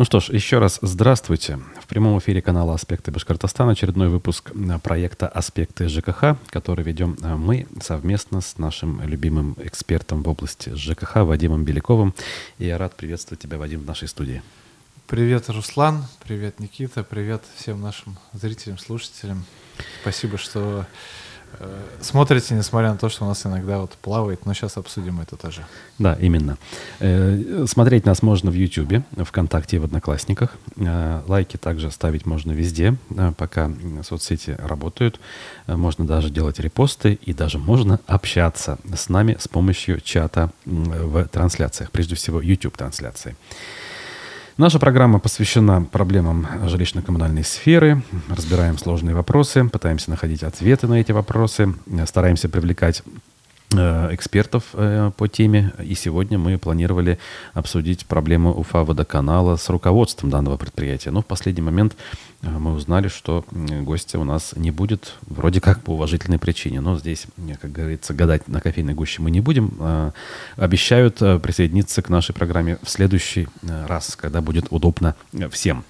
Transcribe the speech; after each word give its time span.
Ну 0.00 0.06
что 0.06 0.18
ж, 0.18 0.30
еще 0.30 0.60
раз 0.60 0.78
здравствуйте. 0.80 1.58
В 1.78 1.86
прямом 1.86 2.18
эфире 2.20 2.40
канала 2.40 2.72
«Аспекты 2.72 3.10
Башкортостана» 3.10 3.72
очередной 3.72 4.08
выпуск 4.08 4.50
э, 4.54 4.78
проекта 4.78 5.28
«Аспекты 5.28 5.90
ЖКХ», 5.90 6.38
который 6.48 6.82
ведем 6.82 7.18
э, 7.20 7.36
мы 7.36 7.66
совместно 7.82 8.40
с 8.40 8.56
нашим 8.56 9.06
любимым 9.06 9.58
экспертом 9.62 10.22
в 10.22 10.28
области 10.30 10.74
ЖКХ 10.74 11.16
Вадимом 11.16 11.64
Беляковым. 11.64 12.14
И 12.56 12.64
я 12.64 12.78
рад 12.78 12.96
приветствовать 12.96 13.42
тебя, 13.42 13.58
Вадим, 13.58 13.80
в 13.80 13.84
нашей 13.84 14.08
студии. 14.08 14.42
Привет, 15.06 15.50
Руслан, 15.50 16.06
привет, 16.24 16.60
Никита, 16.60 17.04
привет 17.04 17.42
всем 17.56 17.82
нашим 17.82 18.16
зрителям, 18.32 18.78
слушателям. 18.78 19.44
Спасибо, 20.00 20.38
что 20.38 20.86
смотрите, 22.00 22.54
несмотря 22.54 22.90
на 22.90 22.96
то, 22.96 23.08
что 23.08 23.24
у 23.24 23.28
нас 23.28 23.44
иногда 23.44 23.78
вот 23.78 23.92
плавает, 23.92 24.46
но 24.46 24.54
сейчас 24.54 24.76
обсудим 24.76 25.20
это 25.20 25.36
тоже. 25.36 25.64
Да, 25.98 26.14
именно. 26.14 26.56
Э, 27.00 27.66
смотреть 27.66 28.06
нас 28.06 28.22
можно 28.22 28.50
в 28.50 28.54
YouTube, 28.54 29.02
ВКонтакте 29.16 29.76
и 29.76 29.78
в 29.78 29.84
Одноклассниках. 29.84 30.56
Э, 30.76 31.22
лайки 31.26 31.56
также 31.56 31.90
ставить 31.90 32.26
можно 32.26 32.52
везде, 32.52 32.96
пока 33.36 33.70
соцсети 34.02 34.56
работают. 34.58 35.20
Можно 35.66 36.06
даже 36.06 36.30
делать 36.30 36.58
репосты 36.58 37.18
и 37.22 37.32
даже 37.32 37.58
можно 37.58 38.00
общаться 38.06 38.78
с 38.94 39.08
нами 39.08 39.36
с 39.38 39.48
помощью 39.48 40.00
чата 40.00 40.50
в 40.64 41.24
трансляциях, 41.28 41.90
прежде 41.90 42.14
всего 42.14 42.40
YouTube-трансляции. 42.40 43.36
Наша 44.60 44.78
программа 44.78 45.20
посвящена 45.20 45.86
проблемам 45.90 46.46
жилищно-коммунальной 46.66 47.44
сферы. 47.44 48.02
Разбираем 48.28 48.76
сложные 48.76 49.14
вопросы, 49.14 49.66
пытаемся 49.66 50.10
находить 50.10 50.42
ответы 50.42 50.86
на 50.86 51.00
эти 51.00 51.12
вопросы, 51.12 51.74
стараемся 52.04 52.50
привлекать 52.50 53.02
Э, 53.02 53.29
экспертов 53.72 54.64
э, 54.74 55.12
по 55.16 55.28
теме. 55.28 55.72
И 55.82 55.94
сегодня 55.94 56.38
мы 56.38 56.58
планировали 56.58 57.18
обсудить 57.54 58.06
проблему 58.06 58.52
Уфа 58.52 58.84
водоканала 58.84 59.56
с 59.56 59.68
руководством 59.68 60.30
данного 60.30 60.56
предприятия. 60.56 61.10
Но 61.10 61.22
в 61.22 61.26
последний 61.26 61.62
момент 61.62 61.96
э, 62.42 62.48
мы 62.48 62.72
узнали, 62.72 63.08
что 63.08 63.44
гостя 63.50 64.18
у 64.18 64.24
нас 64.24 64.54
не 64.56 64.70
будет, 64.70 65.14
вроде 65.22 65.60
как 65.60 65.82
по 65.82 65.92
уважительной 65.92 66.38
причине. 66.38 66.80
Но 66.80 66.98
здесь, 66.98 67.26
как 67.60 67.70
говорится, 67.70 68.12
гадать 68.12 68.48
на 68.48 68.60
кофейной 68.60 68.94
гуще 68.94 69.22
мы 69.22 69.30
не 69.30 69.40
будем. 69.40 70.12
Обещают 70.56 71.18
присоединиться 71.18 72.02
к 72.02 72.08
нашей 72.08 72.34
программе 72.34 72.78
в 72.82 72.90
следующий 72.90 73.48
раз, 73.62 74.16
когда 74.16 74.40
будет 74.40 74.66
удобно 74.70 75.14
всем. 75.50 75.84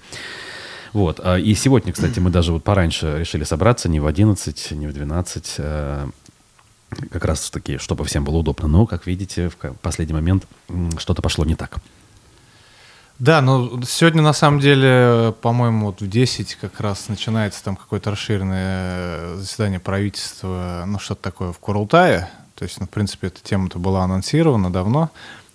Вот. 0.93 1.19
И 1.39 1.55
сегодня, 1.55 1.93
кстати, 1.93 2.19
мы 2.19 2.29
даже 2.29 2.51
вот 2.51 2.63
пораньше 2.63 3.19
решили 3.19 3.43
собраться, 3.45 3.87
не 3.87 3.99
в 3.99 4.05
11, 4.05 4.71
не 4.71 4.87
в 4.87 4.93
12, 4.93 5.59
как 7.11 7.25
раз 7.25 7.49
таки, 7.49 7.77
чтобы 7.77 8.05
всем 8.05 8.23
было 8.23 8.37
удобно. 8.37 8.67
Но, 8.67 8.85
как 8.85 9.07
видите, 9.07 9.49
в 9.49 9.55
последний 9.81 10.13
момент 10.13 10.45
что-то 10.97 11.21
пошло 11.21 11.45
не 11.45 11.55
так. 11.55 11.77
Да, 13.19 13.39
ну 13.41 13.83
сегодня 13.83 14.23
на 14.23 14.33
самом 14.33 14.59
деле, 14.59 15.35
по-моему, 15.41 15.87
вот 15.87 16.01
в 16.01 16.09
10 16.09 16.55
как 16.55 16.79
раз 16.79 17.07
начинается 17.07 17.63
там 17.63 17.75
какое-то 17.75 18.09
расширенное 18.09 19.35
заседание 19.35 19.79
правительства, 19.79 20.85
ну 20.87 20.97
что-то 20.97 21.21
такое 21.21 21.51
в 21.51 21.59
Курултае. 21.59 22.29
То 22.55 22.63
есть, 22.63 22.79
ну, 22.79 22.85
в 22.85 22.89
принципе, 22.89 23.27
эта 23.27 23.41
тема-то 23.41 23.79
была 23.79 24.03
анонсирована 24.03 24.71
давно. 24.71 25.09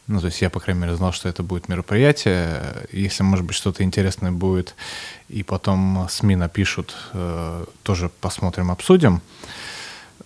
Ну, 0.06 0.20
то 0.20 0.26
есть 0.26 0.40
я, 0.42 0.50
по 0.50 0.60
крайней 0.60 0.82
мере, 0.82 0.96
знал, 0.96 1.12
что 1.12 1.28
это 1.28 1.42
будет 1.42 1.68
мероприятие. 1.68 2.86
Если, 2.92 3.24
может 3.24 3.44
быть, 3.44 3.56
что-то 3.56 3.82
интересное 3.82 4.30
будет, 4.30 4.74
и 5.28 5.42
потом 5.42 6.06
СМИ 6.08 6.36
напишут, 6.36 6.94
э, 7.12 7.64
тоже 7.82 8.10
посмотрим, 8.20 8.70
обсудим. 8.70 9.20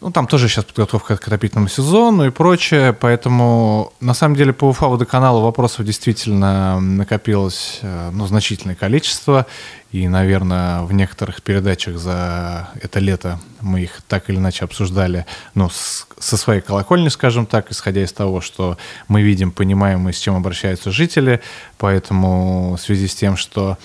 Ну, 0.01 0.11
там 0.11 0.27
тоже 0.27 0.49
сейчас 0.49 0.65
подготовка 0.65 1.19
к 1.19 1.27
отопительному 1.27 1.69
сезону 1.69 2.25
и 2.25 2.31
прочее, 2.31 2.95
поэтому 2.95 3.93
на 4.01 4.15
самом 4.15 4.35
деле 4.35 4.55
по 4.55 4.65
Уфа 4.65 4.87
водоканалу 4.87 5.43
вопросов 5.43 5.85
действительно 5.85 6.81
накопилось 6.81 7.81
э, 7.83 8.11
ну, 8.11 8.27
значительное 8.27 8.75
количество, 8.75 9.47
и, 9.93 10.09
наверное, 10.09 10.85
в 10.85 10.95
некоторых 10.95 11.43
передачах 11.43 11.99
за 11.99 12.71
это 12.81 12.99
лето 12.99 13.41
мы 13.61 13.83
их 13.83 14.01
так 14.09 14.31
или 14.31 14.39
иначе 14.39 14.65
обсуждали, 14.65 15.27
ну, 15.55 15.69
с, 15.69 16.07
со 16.19 16.39
своей 16.39 16.63
колокольни, 16.63 17.09
скажем 17.09 17.45
так, 17.45 17.71
исходя 17.71 18.03
из 18.03 18.13
того, 18.15 18.41
что 18.41 18.79
мы 19.07 19.21
видим, 19.21 19.51
понимаем 19.51 20.09
и 20.09 20.13
с 20.15 20.19
чем 20.19 20.35
обращаются 20.35 20.91
жители, 20.91 21.43
поэтому 21.77 22.77
в 22.77 22.81
связи 22.81 23.07
с 23.07 23.15
тем, 23.15 23.37
что 23.37 23.77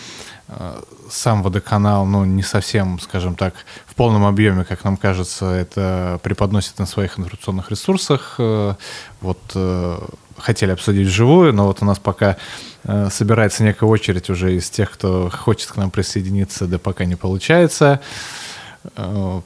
э, 0.48 0.82
сам 1.10 1.44
водоканал, 1.44 2.06
ну, 2.06 2.26
не 2.26 2.44
совсем, 2.44 3.00
скажем 3.00 3.36
так, 3.36 3.54
в 3.86 3.96
полном 3.96 4.26
объеме, 4.26 4.64
как 4.66 4.84
нам 4.84 4.98
кажется, 4.98 5.52
это 5.52 6.20
преподносит 6.24 6.80
на 6.80 6.86
своих 6.86 7.20
информационных 7.20 7.72
ресурсах. 7.72 8.36
Э, 8.40 8.76
вот 9.22 9.40
э, 9.56 10.00
хотели 10.38 10.72
обсудить 10.72 11.08
вживую, 11.08 11.54
но 11.54 11.66
вот 11.68 11.82
у 11.82 11.86
нас 11.86 12.00
пока 12.00 12.38
э, 12.84 13.10
собирается 13.12 13.64
некая 13.64 13.86
очередь 13.86 14.30
уже 14.30 14.56
из 14.56 14.70
тех, 14.70 14.92
кто 14.92 15.30
хочет 15.30 15.72
к 15.72 15.78
нам 15.78 15.92
присоединиться, 15.92 16.68
да 16.68 16.80
пока 16.80 17.06
не 17.06 17.16
получается. 17.16 18.02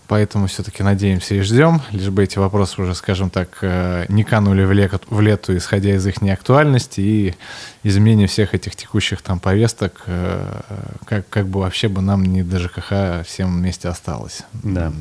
Поэтому 0.09 0.47
все-таки 0.47 0.83
надеемся 0.83 1.33
и 1.33 1.39
ждем, 1.39 1.81
лишь 1.91 2.09
бы 2.09 2.25
эти 2.25 2.37
вопросы 2.37 2.81
уже, 2.81 2.93
скажем 2.93 3.29
так, 3.29 3.63
не 4.09 4.25
канули 4.25 4.65
в, 4.65 4.73
лету, 4.73 4.99
в 5.07 5.21
лету, 5.21 5.55
исходя 5.55 5.95
из 5.95 6.05
их 6.05 6.21
неактуальности 6.21 6.99
и 6.99 7.35
изменения 7.83 8.27
всех 8.27 8.53
этих 8.53 8.75
текущих 8.75 9.21
там 9.21 9.39
повесток, 9.39 10.03
э, 10.07 10.61
как, 11.05 11.29
как 11.29 11.47
бы 11.47 11.61
вообще 11.61 11.87
бы 11.87 12.01
нам 12.01 12.23
не 12.23 12.43
до 12.43 12.59
ЖКХ 12.59 13.25
всем 13.25 13.57
вместе 13.57 13.87
осталось. 13.87 14.43
Да. 14.63 14.91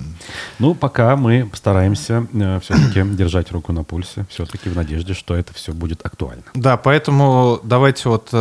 Ну, 0.59 0.75
пока 0.75 1.17
мы 1.17 1.51
стараемся 1.55 2.27
все-таки 2.63 3.03
держать 3.17 3.53
руку 3.53 3.73
на 3.73 3.85
пульсе, 3.85 4.27
все-таки 4.29 4.69
в 4.69 4.77
надежде, 4.77 5.15
что 5.15 5.35
это 5.35 5.53
все 5.55 5.73
будет 5.73 6.05
актуально. 6.05 6.45
Да, 6.55 6.77
поэтому 6.77 7.61
давайте 7.63 8.09
вот 8.09 8.33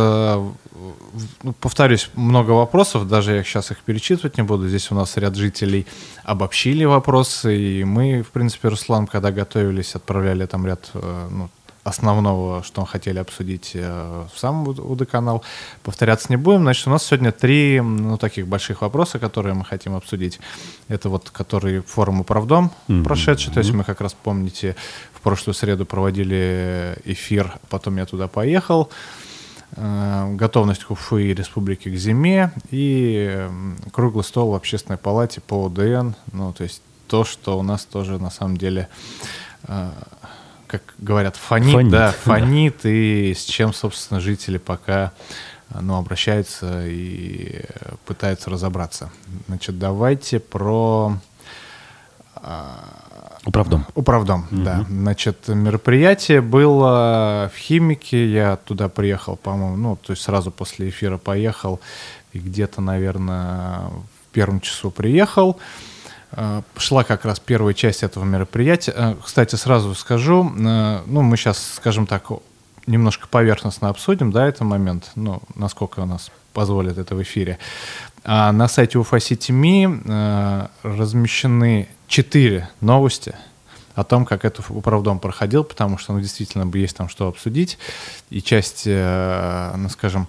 ну, 1.42 1.52
повторюсь, 1.60 2.10
много 2.14 2.52
вопросов, 2.52 3.08
даже 3.08 3.34
я 3.34 3.42
сейчас 3.42 3.70
их 3.70 3.78
перечитывать 3.78 4.36
не 4.36 4.42
буду. 4.42 4.68
Здесь 4.68 4.90
у 4.90 4.94
нас 4.94 5.16
ряд 5.16 5.34
жителей 5.36 5.86
обобщили 6.24 6.84
вопросы, 6.84 7.56
и 7.56 7.84
мы, 7.84 8.22
в 8.22 8.30
принципе, 8.30 8.68
Руслан, 8.68 9.06
когда 9.06 9.30
готовились, 9.32 9.94
отправляли 9.94 10.46
там 10.46 10.66
ряд 10.66 10.90
э, 10.94 11.28
ну, 11.30 11.50
основного, 11.88 12.62
что 12.62 12.82
мы 12.82 12.86
хотели 12.86 13.18
обсудить 13.18 13.72
э, 13.74 14.26
в 14.32 14.38
сам 14.38 14.68
УД-канал. 14.68 15.42
Повторяться 15.82 16.26
не 16.30 16.36
будем. 16.36 16.62
Значит, 16.62 16.86
у 16.86 16.90
нас 16.90 17.04
сегодня 17.04 17.32
три 17.32 17.80
ну, 17.80 18.16
таких 18.18 18.46
больших 18.46 18.82
вопроса, 18.82 19.18
которые 19.18 19.54
мы 19.54 19.64
хотим 19.64 19.94
обсудить. 19.94 20.40
Это 20.88 21.08
вот, 21.08 21.30
который 21.30 21.80
форум 21.80 22.20
«Управдом» 22.20 22.70
mm-hmm. 22.88 23.04
прошедший. 23.04 23.52
То 23.52 23.60
есть 23.60 23.72
мы 23.72 23.84
как 23.84 24.00
раз, 24.00 24.14
помните, 24.14 24.76
в 25.12 25.20
прошлую 25.20 25.54
среду 25.54 25.86
проводили 25.86 26.96
эфир, 27.04 27.54
потом 27.68 27.96
я 27.96 28.06
туда 28.06 28.28
поехал. 28.28 28.90
Э, 29.76 30.34
готовность 30.34 30.90
Уфы 30.90 31.30
и 31.30 31.34
республики 31.34 31.88
к 31.88 31.96
зиме 31.96 32.52
и 32.70 33.48
круглый 33.92 34.24
стол 34.24 34.52
в 34.52 34.54
общественной 34.54 34.98
палате 34.98 35.40
по 35.40 35.66
ОДН. 35.66 36.12
Ну, 36.32 36.52
то 36.52 36.64
есть 36.64 36.82
то, 37.06 37.24
что 37.24 37.58
у 37.58 37.62
нас 37.62 37.84
тоже 37.84 38.18
на 38.18 38.30
самом 38.30 38.56
деле, 38.56 38.88
э, 39.64 39.90
как 40.68 40.82
говорят, 40.98 41.36
фонит, 41.36 41.72
фонит 41.72 41.92
да, 41.92 42.12
фонит, 42.24 42.76
да. 42.82 42.88
и 42.88 43.34
с 43.34 43.44
чем, 43.44 43.72
собственно, 43.72 44.20
жители 44.20 44.58
пока 44.58 45.12
ну, 45.80 45.96
обращаются 45.96 46.86
и 46.86 47.62
пытаются 48.06 48.50
разобраться. 48.50 49.10
Значит, 49.48 49.78
давайте 49.78 50.38
про 50.38 51.18
э, 52.36 52.66
Управдом. 53.44 53.86
Управдом, 53.94 54.46
угу. 54.50 54.62
да. 54.62 54.84
Значит, 54.88 55.48
мероприятие 55.48 56.40
было 56.40 57.50
в 57.54 57.58
Химике, 57.58 58.30
я 58.30 58.56
туда 58.56 58.88
приехал, 58.88 59.36
по-моему, 59.36 59.76
ну, 59.76 59.96
то 59.96 60.12
есть 60.12 60.22
сразу 60.22 60.50
после 60.50 60.90
эфира 60.90 61.16
поехал, 61.18 61.80
и 62.32 62.40
где-то, 62.40 62.80
наверное, 62.82 63.88
в 63.88 64.32
первом 64.32 64.60
часу 64.60 64.90
приехал. 64.90 65.52
Э, 65.52 65.58
шла 66.76 67.04
как 67.04 67.24
раз 67.24 67.40
первая 67.40 67.74
часть 67.74 68.02
этого 68.02 68.24
мероприятия. 68.24 68.92
Э, 68.94 69.14
кстати, 69.22 69.56
сразу 69.56 69.94
скажу, 69.94 70.44
э, 70.44 71.02
ну, 71.06 71.22
мы 71.22 71.36
сейчас, 71.36 71.74
скажем 71.76 72.06
так, 72.06 72.26
немножко 72.86 73.28
поверхностно 73.28 73.88
обсудим, 73.88 74.30
да, 74.30 74.46
этот 74.46 74.62
момент, 74.62 75.10
ну, 75.14 75.42
насколько 75.54 76.00
у 76.00 76.06
нас 76.06 76.30
позволит 76.52 76.98
это 76.98 77.14
в 77.14 77.22
эфире. 77.22 77.58
А 78.24 78.52
на 78.52 78.68
сайте 78.68 78.98
UFA 78.98 79.18
City 79.18 80.68
размещены 80.82 81.88
четыре 82.08 82.68
новости 82.80 83.34
о 83.94 84.04
том, 84.04 84.24
как 84.24 84.44
это 84.44 84.62
управдом 84.68 85.18
проходил, 85.18 85.64
потому 85.64 85.98
что, 85.98 86.12
ну, 86.12 86.20
действительно, 86.20 86.70
есть 86.76 86.96
там 86.96 87.08
что 87.08 87.28
обсудить. 87.28 87.78
И 88.30 88.40
часть, 88.40 88.84
э, 88.86 89.74
ну, 89.76 89.88
скажем, 89.88 90.28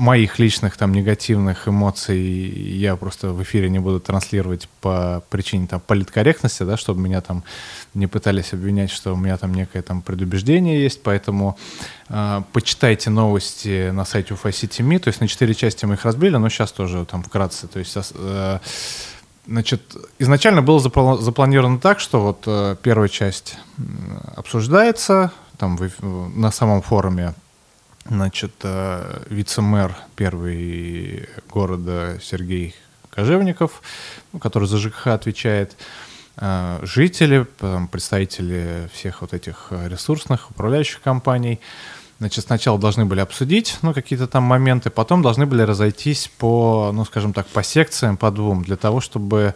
моих 0.00 0.38
личных 0.38 0.76
там 0.76 0.92
негативных 0.92 1.68
эмоций 1.68 2.18
я 2.18 2.96
просто 2.96 3.32
в 3.32 3.42
эфире 3.42 3.68
не 3.68 3.78
буду 3.78 4.00
транслировать 4.00 4.68
по 4.80 5.22
причине 5.28 5.66
там 5.66 5.80
политкорректности, 5.80 6.62
да, 6.62 6.76
чтобы 6.76 7.00
меня 7.00 7.20
там 7.20 7.44
не 7.92 8.06
пытались 8.06 8.54
обвинять, 8.54 8.90
что 8.90 9.12
у 9.12 9.16
меня 9.16 9.36
там 9.36 9.54
некое 9.54 9.82
там 9.82 10.00
предубеждение 10.00 10.82
есть, 10.82 11.02
поэтому 11.02 11.58
э, 12.08 12.42
почитайте 12.52 13.10
новости 13.10 13.90
на 13.90 14.04
сайте 14.06 14.34
UFA 14.34 14.98
то 14.98 15.08
есть 15.08 15.20
на 15.20 15.28
четыре 15.28 15.54
части 15.54 15.84
мы 15.84 15.94
их 15.94 16.04
разбили, 16.04 16.36
но 16.36 16.48
сейчас 16.48 16.72
тоже 16.72 17.04
там 17.04 17.22
вкратце, 17.22 17.68
то 17.68 17.78
есть 17.78 17.96
э, 18.14 18.58
Значит, 19.46 19.96
изначально 20.20 20.62
было 20.62 20.78
запланировано 20.78 21.80
так, 21.80 21.98
что 21.98 22.20
вот 22.20 22.44
э, 22.46 22.76
первая 22.82 23.08
часть 23.08 23.56
обсуждается 24.36 25.32
там 25.56 25.76
в, 25.76 26.38
на 26.38 26.52
самом 26.52 26.82
форуме, 26.82 27.34
Значит, 28.06 28.52
э, 28.62 29.22
вице-мэр 29.28 29.94
первый 30.16 31.28
города 31.50 32.18
Сергей 32.22 32.74
Кожевников, 33.10 33.82
который 34.40 34.66
за 34.66 34.78
ЖКХ 34.78 35.08
отвечает, 35.08 35.76
э, 36.36 36.80
жители, 36.82 37.46
представители 37.90 38.88
всех 38.92 39.20
вот 39.20 39.34
этих 39.34 39.68
ресурсных 39.70 40.50
управляющих 40.50 41.02
компаний. 41.02 41.60
Значит, 42.20 42.44
сначала 42.44 42.78
должны 42.78 43.06
были 43.06 43.20
обсудить, 43.20 43.78
ну, 43.80 43.94
какие-то 43.94 44.26
там 44.26 44.42
моменты, 44.42 44.90
потом 44.90 45.22
должны 45.22 45.46
были 45.46 45.62
разойтись 45.62 46.30
по, 46.36 46.92
ну, 46.92 47.06
скажем 47.06 47.32
так, 47.32 47.46
по 47.46 47.62
секциям, 47.62 48.18
по 48.18 48.30
двум, 48.30 48.62
для 48.62 48.76
того, 48.76 49.00
чтобы 49.00 49.54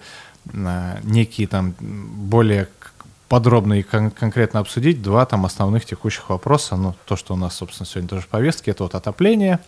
э, 0.52 0.98
некие 1.02 1.46
там 1.46 1.74
более 1.78 2.68
подробно 3.28 3.74
и 3.74 3.82
кон- 3.82 4.10
конкретно 4.10 4.60
обсудить 4.60 5.02
два 5.02 5.26
там 5.26 5.44
основных 5.46 5.84
текущих 5.84 6.30
вопроса. 6.30 6.76
Ну, 6.76 6.94
то, 7.06 7.16
что 7.16 7.34
у 7.34 7.36
нас, 7.36 7.56
собственно, 7.56 7.86
сегодня 7.86 8.08
тоже 8.08 8.22
в 8.22 8.28
повестке, 8.28 8.70
это 8.70 8.82
вот 8.84 8.94
отопление, 8.94 9.60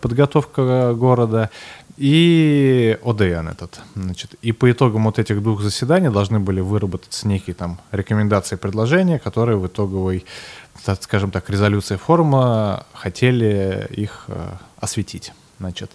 подготовка 0.00 0.94
города 0.94 1.50
и 1.96 2.98
ОДН 3.04 3.48
этот. 3.48 3.80
Значит, 3.94 4.34
и 4.42 4.52
по 4.52 4.70
итогам 4.70 5.04
вот 5.04 5.18
этих 5.18 5.42
двух 5.42 5.62
заседаний 5.62 6.08
должны 6.08 6.40
были 6.40 6.60
выработаться 6.60 7.28
некие 7.28 7.54
там 7.54 7.80
рекомендации 7.90 8.56
и 8.56 8.58
предложения, 8.58 9.18
которые 9.18 9.58
в 9.58 9.66
итоговой, 9.66 10.24
так, 10.84 11.02
скажем 11.02 11.30
так, 11.30 11.50
резолюции 11.50 11.96
форума 11.96 12.86
хотели 12.94 13.86
их 13.90 14.24
э, 14.28 14.52
осветить. 14.80 15.32
Значит, 15.60 15.92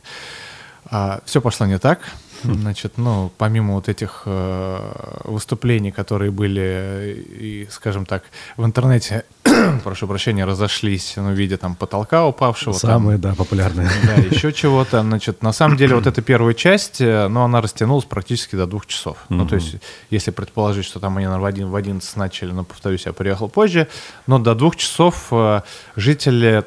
э, 0.91 1.19
все 1.25 1.41
пошло 1.41 1.65
не 1.65 1.79
так. 1.79 1.99
Значит, 2.43 2.93
ну, 2.97 3.31
помимо 3.37 3.75
вот 3.75 3.89
этих 3.89 4.23
э, 4.25 5.21
выступлений, 5.23 5.91
которые 5.91 6.31
были, 6.31 7.25
и, 7.39 7.67
скажем 7.71 8.05
так, 8.05 8.23
в 8.57 8.65
интернете, 8.65 9.25
прошу 9.83 10.07
прощения, 10.07 10.45
разошлись, 10.45 11.13
ну, 11.15 11.31
в 11.31 11.33
виде 11.33 11.57
там 11.57 11.75
потолка 11.75 12.25
упавшего. 12.25 12.73
Самые, 12.73 13.17
там, 13.17 13.31
да, 13.31 13.35
популярные. 13.35 13.89
Да, 14.05 14.21
еще 14.31 14.53
чего-то. 14.53 15.01
Значит, 15.01 15.41
на 15.41 15.51
самом 15.51 15.77
деле 15.77 15.95
вот 15.95 16.07
эта 16.07 16.21
первая 16.21 16.53
часть, 16.53 17.01
э, 17.01 17.27
ну, 17.27 17.41
она 17.41 17.61
растянулась 17.61 18.05
практически 18.05 18.55
до 18.55 18.67
двух 18.67 18.85
часов. 18.85 19.17
Mm-hmm. 19.17 19.35
Ну, 19.35 19.47
то 19.47 19.55
есть, 19.55 19.75
если 20.09 20.31
предположить, 20.31 20.85
что 20.85 20.99
там 20.99 21.17
они 21.17 21.27
в, 21.27 21.45
один, 21.45 21.69
в 21.69 21.75
11 21.75 22.15
начали, 22.15 22.51
но, 22.51 22.63
повторюсь, 22.63 23.05
я 23.05 23.13
приехал 23.13 23.49
позже, 23.49 23.87
но 24.27 24.39
до 24.39 24.55
двух 24.55 24.75
часов 24.75 25.27
э, 25.31 25.61
жители 25.95 26.63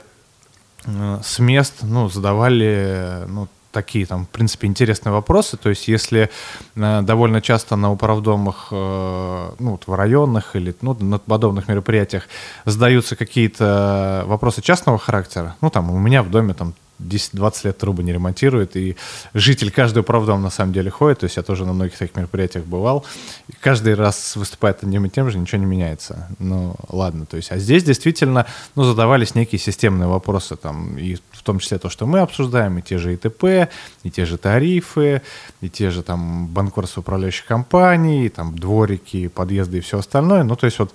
э, 0.85 1.21
с 1.23 1.39
мест, 1.39 1.75
ну, 1.83 2.09
задавали, 2.09 3.25
ну, 3.29 3.49
такие 3.73 4.07
там, 4.07 4.27
в 4.27 4.29
принципе, 4.29 4.67
интересные 4.67 5.13
вопросы. 5.13 5.57
То 5.57 5.69
есть, 5.71 5.89
если 5.89 6.31
э, 6.77 7.03
довольно 7.03 7.41
часто 7.41 7.77
на 7.77 7.91
управдомах, 7.91 8.69
э, 8.71 9.51
ну, 9.59 9.71
вот 9.73 9.87
в 9.87 9.95
районных 9.95 10.57
или 10.57 10.75
ну, 10.81 10.95
на 10.95 11.19
подобных 11.19 11.69
мероприятиях 11.69 12.29
задаются 12.65 13.17
какие-то 13.17 14.25
вопросы 14.27 14.63
частного 14.63 14.99
характера, 14.99 15.57
ну, 15.61 15.71
там, 15.71 15.91
у 15.91 15.99
меня 15.99 16.23
в 16.23 16.31
доме 16.31 16.55
там 16.55 16.75
10-20 17.01 17.55
лет 17.65 17.79
трубы 17.79 18.03
не 18.03 18.13
ремонтирует, 18.13 18.77
и 18.77 18.97
житель 19.35 19.71
каждый 19.71 20.01
управдом 20.01 20.43
на 20.43 20.51
самом 20.51 20.73
деле 20.73 20.91
ходит, 20.91 21.21
то 21.21 21.25
есть 21.25 21.37
я 21.37 21.43
тоже 21.43 21.65
на 21.65 21.73
многих 21.73 21.97
таких 21.97 22.17
мероприятиях 22.17 22.65
бывал, 22.65 23.05
и 23.49 23.53
каждый 23.53 23.95
раз 23.95 24.37
выступает 24.37 24.83
одним 24.83 25.07
и 25.07 25.09
тем 25.09 25.31
же, 25.31 25.39
ничего 25.39 25.61
не 25.61 25.67
меняется. 25.67 26.29
Ну, 26.39 26.75
ладно, 26.89 27.27
то 27.27 27.37
есть, 27.37 27.51
а 27.53 27.59
здесь 27.59 27.85
действительно, 27.85 28.47
ну, 28.75 28.85
задавались 28.85 29.35
некие 29.35 29.59
системные 29.59 30.09
вопросы, 30.09 30.57
там, 30.57 30.99
и 30.99 31.17
в 31.41 31.43
том 31.43 31.59
числе 31.59 31.79
то, 31.79 31.89
что 31.89 32.07
мы 32.07 32.19
обсуждаем, 32.19 32.79
и 32.79 32.83
те 32.83 32.99
же 32.99 33.15
ИТП, 33.15 33.71
и 34.03 34.11
те 34.11 34.27
же 34.27 34.37
тарифы, 34.37 35.23
и 35.63 35.71
те 35.71 35.91
же 35.91 36.03
там 36.03 36.47
банкротство 36.49 37.01
управляющих 37.01 37.47
компаний, 37.47 38.29
там 38.29 38.59
дворики, 38.59 39.29
подъезды 39.29 39.79
и 39.79 39.81
все 39.81 39.99
остальное. 39.99 40.45
Ну, 40.45 40.55
то 40.55 40.67
есть 40.67 40.79
вот 40.79 40.95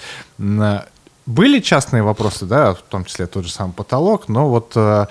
были 1.25 1.59
частные 1.59 2.03
вопросы, 2.03 2.45
да, 2.45 2.75
в 2.75 2.81
том 2.83 3.05
числе 3.05 3.25
тот 3.25 3.45
же 3.45 3.51
самый 3.51 3.73
потолок, 3.73 4.29
но 4.29 4.47
вот 4.47 4.73
э, 4.75 5.07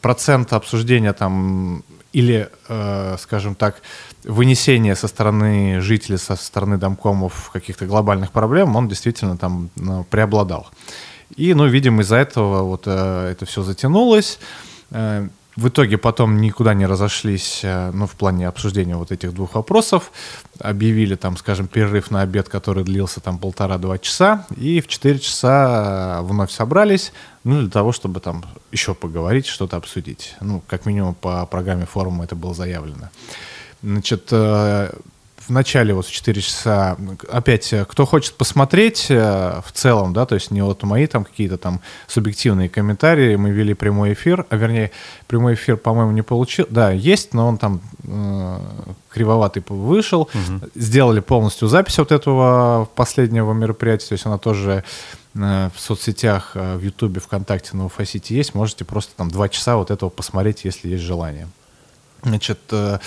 процент 0.00 0.52
обсуждения 0.52 1.12
там 1.12 1.84
или, 2.12 2.50
э, 2.68 3.16
скажем 3.20 3.54
так, 3.54 3.82
вынесения 4.24 4.96
со 4.96 5.06
стороны 5.06 5.80
жителей, 5.80 6.18
со 6.18 6.34
стороны 6.34 6.76
домкомов 6.76 7.50
каких-то 7.52 7.86
глобальных 7.86 8.32
проблем, 8.32 8.74
он 8.74 8.88
действительно 8.88 9.36
там 9.36 9.70
ну, 9.76 10.02
преобладал. 10.10 10.66
И, 11.36 11.54
ну, 11.54 11.66
видимо, 11.66 12.02
из-за 12.02 12.16
этого 12.16 12.64
вот 12.64 12.82
э, 12.86 13.30
это 13.30 13.46
все 13.46 13.62
затянулось. 13.62 14.38
Э, 14.92 15.28
в 15.54 15.68
итоге 15.68 15.98
потом 15.98 16.40
никуда 16.40 16.72
не 16.72 16.86
разошлись, 16.86 17.60
э, 17.62 17.90
ну, 17.92 18.06
в 18.06 18.12
плане 18.12 18.48
обсуждения 18.48 18.96
вот 18.96 19.12
этих 19.12 19.34
двух 19.34 19.54
вопросов. 19.54 20.10
Объявили 20.58 21.14
там, 21.14 21.36
скажем, 21.36 21.66
перерыв 21.66 22.10
на 22.10 22.22
обед, 22.22 22.48
который 22.48 22.84
длился 22.84 23.20
там 23.20 23.38
полтора-два 23.38 23.98
часа, 23.98 24.46
и 24.56 24.80
в 24.80 24.88
четыре 24.88 25.18
часа 25.18 26.20
э, 26.20 26.22
вновь 26.22 26.50
собрались, 26.50 27.12
ну, 27.44 27.60
для 27.60 27.70
того, 27.70 27.92
чтобы 27.92 28.20
там 28.20 28.44
еще 28.70 28.94
поговорить, 28.94 29.46
что-то 29.46 29.76
обсудить. 29.76 30.36
Ну, 30.40 30.62
как 30.66 30.86
минимум 30.86 31.14
по 31.14 31.44
программе 31.44 31.84
форума 31.84 32.24
это 32.24 32.34
было 32.34 32.54
заявлено. 32.54 33.10
Значит, 33.82 34.32
в 35.52 35.54
начале 35.54 35.92
вот 35.92 36.06
в 36.06 36.10
4 36.10 36.40
часа, 36.40 36.96
опять, 37.30 37.72
э, 37.74 37.84
кто 37.84 38.06
хочет 38.06 38.34
посмотреть 38.34 39.06
э, 39.10 39.60
в 39.64 39.72
целом, 39.72 40.14
да, 40.14 40.24
то 40.24 40.34
есть 40.34 40.50
не 40.50 40.62
вот 40.62 40.82
мои 40.82 41.06
там 41.06 41.24
какие-то 41.24 41.58
там 41.58 41.80
субъективные 42.06 42.70
комментарии, 42.70 43.36
мы 43.36 43.50
вели 43.50 43.74
прямой 43.74 44.14
эфир, 44.14 44.46
а 44.48 44.56
вернее, 44.56 44.90
прямой 45.26 45.54
эфир, 45.54 45.76
по-моему, 45.76 46.12
не 46.12 46.22
получил, 46.22 46.66
да, 46.70 46.90
есть, 46.90 47.34
но 47.34 47.48
он 47.48 47.58
там 47.58 47.82
э, 48.04 48.58
кривоватый 49.10 49.62
вышел, 49.68 50.22
угу. 50.22 50.70
сделали 50.74 51.20
полностью 51.20 51.68
запись 51.68 51.98
вот 51.98 52.12
этого 52.12 52.88
последнего 52.94 53.52
мероприятия, 53.52 54.08
то 54.08 54.14
есть 54.14 54.24
она 54.24 54.38
тоже 54.38 54.84
э, 55.34 55.70
в 55.74 55.78
соцсетях, 55.78 56.52
в 56.54 56.80
Ютубе, 56.80 57.20
ВКонтакте, 57.20 57.76
на 57.76 57.84
Уфасите 57.84 58.34
есть, 58.34 58.54
можете 58.54 58.86
просто 58.86 59.12
там 59.16 59.30
два 59.30 59.50
часа 59.50 59.76
вот 59.76 59.90
этого 59.90 60.08
посмотреть, 60.08 60.64
если 60.64 60.88
есть 60.88 61.04
желание. 61.04 61.46
Значит, 62.24 62.60
э, 62.70 62.98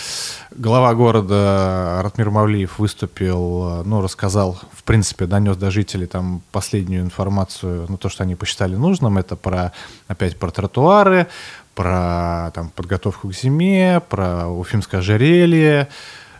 глава 0.51 0.93
города 0.93 2.01
Ратмир 2.03 2.31
Мавлиев 2.31 2.79
выступил, 2.79 3.79
э, 3.79 3.83
ну, 3.85 4.01
рассказал, 4.01 4.59
в 4.73 4.83
принципе, 4.83 5.25
донес 5.25 5.55
до 5.55 5.71
жителей 5.71 6.05
там 6.05 6.41
последнюю 6.51 7.01
информацию, 7.01 7.85
ну, 7.87 7.97
то, 7.97 8.09
что 8.09 8.23
они 8.23 8.35
посчитали 8.35 8.75
нужным. 8.75 9.17
Это 9.17 9.37
про, 9.37 9.71
опять, 10.09 10.35
про 10.35 10.51
тротуары, 10.51 11.27
про 11.75 12.51
там, 12.53 12.69
подготовку 12.71 13.29
к 13.29 13.33
зиме, 13.33 14.01
про 14.09 14.49
Уфимское 14.49 14.99
ожерелье, 14.99 15.87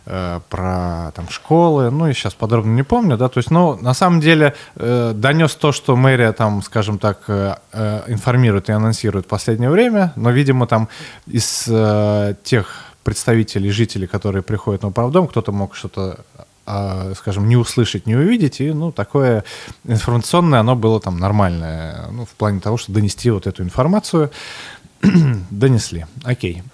э, 0.06 0.40
про 0.48 1.12
там 1.14 1.28
школы, 1.28 1.90
ну, 1.90 2.06
я 2.06 2.14
сейчас 2.14 2.34
подробно 2.34 2.72
не 2.72 2.82
помню, 2.82 3.16
да, 3.16 3.28
то 3.28 3.38
есть, 3.38 3.50
ну, 3.50 3.76
на 3.80 3.94
самом 3.94 4.20
деле 4.20 4.54
э, 4.76 5.12
донес 5.14 5.54
то, 5.54 5.72
что 5.72 5.96
мэрия 5.96 6.32
там, 6.32 6.62
скажем 6.62 6.98
так, 6.98 7.24
э, 7.28 7.56
э, 7.72 8.02
информирует 8.08 8.68
и 8.68 8.72
анонсирует 8.72 9.26
в 9.26 9.28
последнее 9.28 9.70
время, 9.70 10.12
но, 10.16 10.30
видимо, 10.30 10.66
там 10.66 10.88
из 11.26 11.64
э, 11.68 12.34
тех 12.42 12.84
представителей, 13.04 13.70
жителей, 13.70 14.06
которые 14.06 14.42
приходят 14.42 14.82
на 14.82 14.88
управдом, 14.88 15.28
кто-то 15.28 15.52
мог 15.52 15.76
что-то 15.76 16.18
а, 16.68 17.12
скажем, 17.14 17.48
не 17.48 17.56
услышать, 17.56 18.06
не 18.06 18.16
увидеть, 18.16 18.60
и, 18.60 18.72
ну, 18.72 18.90
такое 18.90 19.44
информационное, 19.84 20.58
оно 20.58 20.74
было 20.74 20.98
там 20.98 21.16
нормальное, 21.16 22.08
ну, 22.10 22.24
в 22.24 22.30
плане 22.30 22.58
того, 22.58 22.76
что 22.76 22.90
донести 22.90 23.30
вот 23.30 23.46
эту 23.46 23.62
информацию, 23.62 24.32
донесли, 25.50 26.06
окей. 26.24 26.64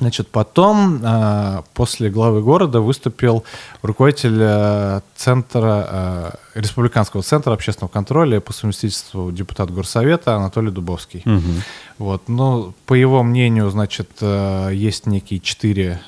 Значит, 0.00 0.28
потом, 0.28 1.00
а, 1.02 1.64
после 1.74 2.08
главы 2.08 2.40
города, 2.40 2.80
выступил 2.80 3.42
руководитель 3.82 4.38
э, 4.40 5.00
центра, 5.16 5.88
э, 5.90 6.30
Республиканского 6.60 7.24
центра 7.24 7.52
общественного 7.52 7.90
контроля 7.90 8.40
по 8.40 8.52
совместительству 8.52 9.32
депутат 9.32 9.72
Горсовета 9.72 10.36
Анатолий 10.36 10.70
Дубовский. 10.70 11.22
Угу. 11.26 11.62
Вот, 11.98 12.28
но 12.28 12.74
по 12.86 12.94
его 12.94 13.24
мнению, 13.24 13.70
значит, 13.70 14.08
э, 14.20 14.70
есть 14.72 15.06
некие 15.06 15.40
четыре 15.40 16.00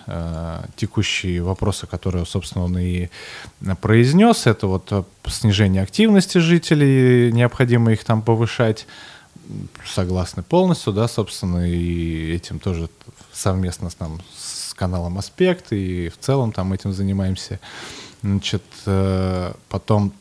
текущие 0.77 1.43
вопросы, 1.43 1.89
которые, 1.89 2.27
собственно, 2.27 2.67
он 2.67 2.79
и 2.79 3.09
произнес. 3.81 4.47
Это 4.47 4.69
вот 4.69 5.07
снижение 5.27 5.83
активности 5.83 6.39
жителей, 6.39 7.33
необходимо 7.33 7.93
их 7.93 8.05
там 8.05 8.23
повышать 8.23 8.87
согласны 9.85 10.43
полностью, 10.43 10.93
да, 10.93 11.09
собственно, 11.09 11.69
и 11.69 12.33
этим 12.33 12.59
тоже 12.59 12.89
совместно 13.33 13.91
с, 13.91 13.95
там, 13.95 14.21
с 14.37 14.75
каналом 14.75 15.19
«Аспект», 15.19 15.73
и 15.73 16.09
в 16.09 16.19
целом 16.19 16.53
там 16.53 16.73
этим 16.73 16.93
занимаемся. 16.93 17.61
Значит, 18.23 18.63
э, 18.87 19.53
потом 19.69 20.13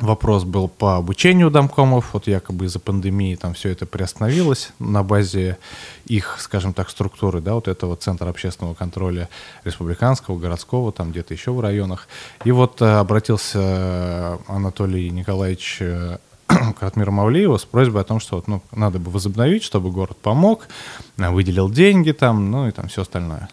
вопрос 0.00 0.44
был 0.44 0.68
по 0.68 0.96
обучению 0.96 1.50
домкомов, 1.50 2.14
вот 2.14 2.26
якобы 2.26 2.64
из-за 2.64 2.80
пандемии 2.80 3.34
там 3.36 3.54
все 3.54 3.70
это 3.70 3.86
приостановилось 3.86 4.70
на 4.78 5.02
базе 5.02 5.58
их, 6.06 6.36
скажем 6.40 6.72
так, 6.72 6.90
структуры, 6.90 7.40
да, 7.40 7.54
вот 7.54 7.68
этого 7.68 7.96
Центра 7.96 8.28
общественного 8.28 8.74
контроля 8.74 9.28
республиканского, 9.64 10.38
городского, 10.38 10.92
там 10.92 11.10
где-то 11.10 11.34
еще 11.34 11.52
в 11.52 11.60
районах. 11.60 12.08
И 12.44 12.50
вот 12.50 12.80
э, 12.82 12.98
обратился 12.98 14.38
Анатолий 14.48 15.10
Николаевич 15.10 15.78
э, 15.80 16.18
к 16.78 16.82
Ратмиру 16.82 17.12
Мавлиеву 17.12 17.58
с 17.58 17.64
просьбой 17.64 18.02
о 18.02 18.04
том, 18.04 18.20
что 18.20 18.36
вот, 18.36 18.48
ну, 18.48 18.62
надо 18.72 18.98
бы 18.98 19.10
возобновить, 19.10 19.62
чтобы 19.62 19.90
город 19.90 20.16
помог, 20.20 20.68
выделил 21.16 21.70
деньги 21.70 22.12
там, 22.12 22.50
ну 22.50 22.68
и 22.68 22.70
там 22.70 22.88
все 22.88 23.02
остальное. 23.02 23.48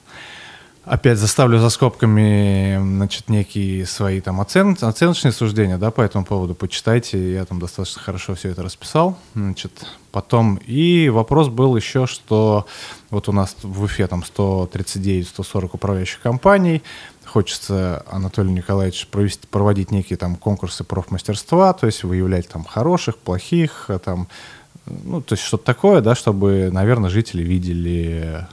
опять 0.83 1.17
заставлю 1.17 1.59
за 1.59 1.69
скобками, 1.69 2.77
значит, 2.77 3.29
некие 3.29 3.85
свои 3.85 4.21
там 4.21 4.39
оцен, 4.41 4.77
оценочные 4.79 5.31
суждения, 5.31 5.77
да, 5.77 5.91
по 5.91 6.01
этому 6.01 6.25
поводу 6.25 6.55
почитайте, 6.55 7.33
я 7.33 7.45
там 7.45 7.59
достаточно 7.59 8.01
хорошо 8.01 8.35
все 8.35 8.49
это 8.49 8.63
расписал, 8.63 9.17
значит, 9.35 9.85
потом, 10.11 10.55
и 10.65 11.09
вопрос 11.09 11.49
был 11.49 11.75
еще, 11.75 12.07
что 12.07 12.65
вот 13.09 13.27
у 13.27 13.31
нас 13.31 13.55
в 13.61 13.83
Уфе 13.83 14.07
там 14.07 14.23
139-140 14.37 15.69
управляющих 15.73 16.21
компаний, 16.21 16.81
хочется 17.27 18.03
Анатолию 18.10 18.53
Николаевичу 18.53 19.07
провести, 19.10 19.48
проводить 19.48 19.91
некие 19.91 20.17
там 20.17 20.36
конкурсы 20.36 20.84
профмастерства, 20.84 21.74
то 21.74 21.86
есть 21.86 22.03
выявлять 22.03 22.48
там 22.48 22.63
хороших, 22.63 23.17
плохих, 23.17 23.89
там, 24.03 24.27
ну, 24.86 25.22
то 25.22 25.34
есть 25.34 25.43
что-то 25.43 25.65
такое, 25.65 26.01
да, 26.01 26.15
чтобы, 26.15 26.69
наверное, 26.72 27.10
жители 27.10 27.43
видели 27.43 28.48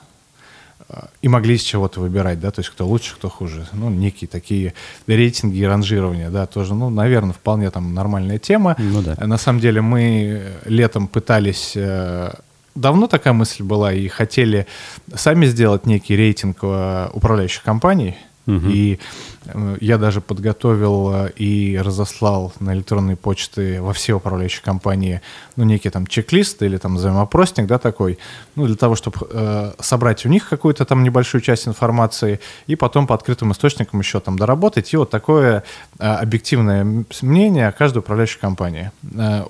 и 1.22 1.28
могли 1.28 1.54
из 1.54 1.62
чего-то 1.62 2.00
выбирать, 2.00 2.40
да, 2.40 2.50
то 2.50 2.60
есть 2.60 2.70
кто 2.70 2.86
лучше, 2.86 3.14
кто 3.14 3.28
хуже. 3.28 3.66
Ну, 3.72 3.88
некие 3.90 4.28
такие 4.28 4.74
рейтинги 5.06 5.56
и 5.56 5.64
ранжирования, 5.64 6.30
да, 6.30 6.46
тоже, 6.46 6.74
ну, 6.74 6.90
наверное, 6.90 7.32
вполне 7.32 7.70
там 7.70 7.94
нормальная 7.94 8.38
тема. 8.38 8.76
Ну 8.78 9.02
да. 9.02 9.16
На 9.26 9.38
самом 9.38 9.60
деле 9.60 9.80
мы 9.80 10.52
летом 10.66 11.08
пытались 11.08 11.72
э, 11.74 12.34
давно 12.74 13.06
такая 13.06 13.32
мысль 13.32 13.62
была 13.62 13.92
и 13.92 14.08
хотели 14.08 14.66
сами 15.14 15.46
сделать 15.46 15.86
некий 15.86 16.16
рейтинг 16.16 16.58
э, 16.62 17.08
управляющих 17.12 17.62
компаний. 17.62 18.16
Угу. 18.46 18.68
И 18.68 18.98
э, 19.46 19.76
я 19.80 19.96
даже 19.98 20.20
подготовил 20.20 21.10
э, 21.12 21.30
и 21.36 21.80
разослал 21.82 22.52
на 22.60 22.74
электронные 22.74 23.16
почты 23.16 23.80
во 23.80 23.92
все 23.92 24.14
управляющие 24.14 24.62
компании, 24.62 25.22
ну, 25.56 25.64
некий 25.64 25.90
там 25.90 26.06
чек-лист 26.06 26.62
или 26.62 26.76
там 26.76 26.96
взаимоопросник, 26.96 27.66
да, 27.66 27.78
такой, 27.78 28.18
ну, 28.54 28.66
для 28.66 28.76
того, 28.76 28.96
чтобы 28.96 29.16
э, 29.30 29.72
собрать 29.80 30.26
у 30.26 30.28
них 30.28 30.48
какую-то 30.48 30.84
там 30.84 31.02
небольшую 31.02 31.40
часть 31.40 31.66
информации 31.66 32.40
и 32.66 32.76
потом 32.76 33.06
по 33.06 33.14
открытым 33.14 33.52
источникам 33.52 34.00
еще 34.00 34.20
там 34.20 34.38
доработать. 34.38 34.92
И 34.92 34.96
вот 34.96 35.10
такое 35.10 35.64
э, 35.98 36.04
объективное 36.04 37.04
мнение 37.22 37.68
о 37.68 37.72
каждой 37.72 37.98
управляющей 37.98 38.40
компании. 38.40 38.90
Э, 39.14 39.44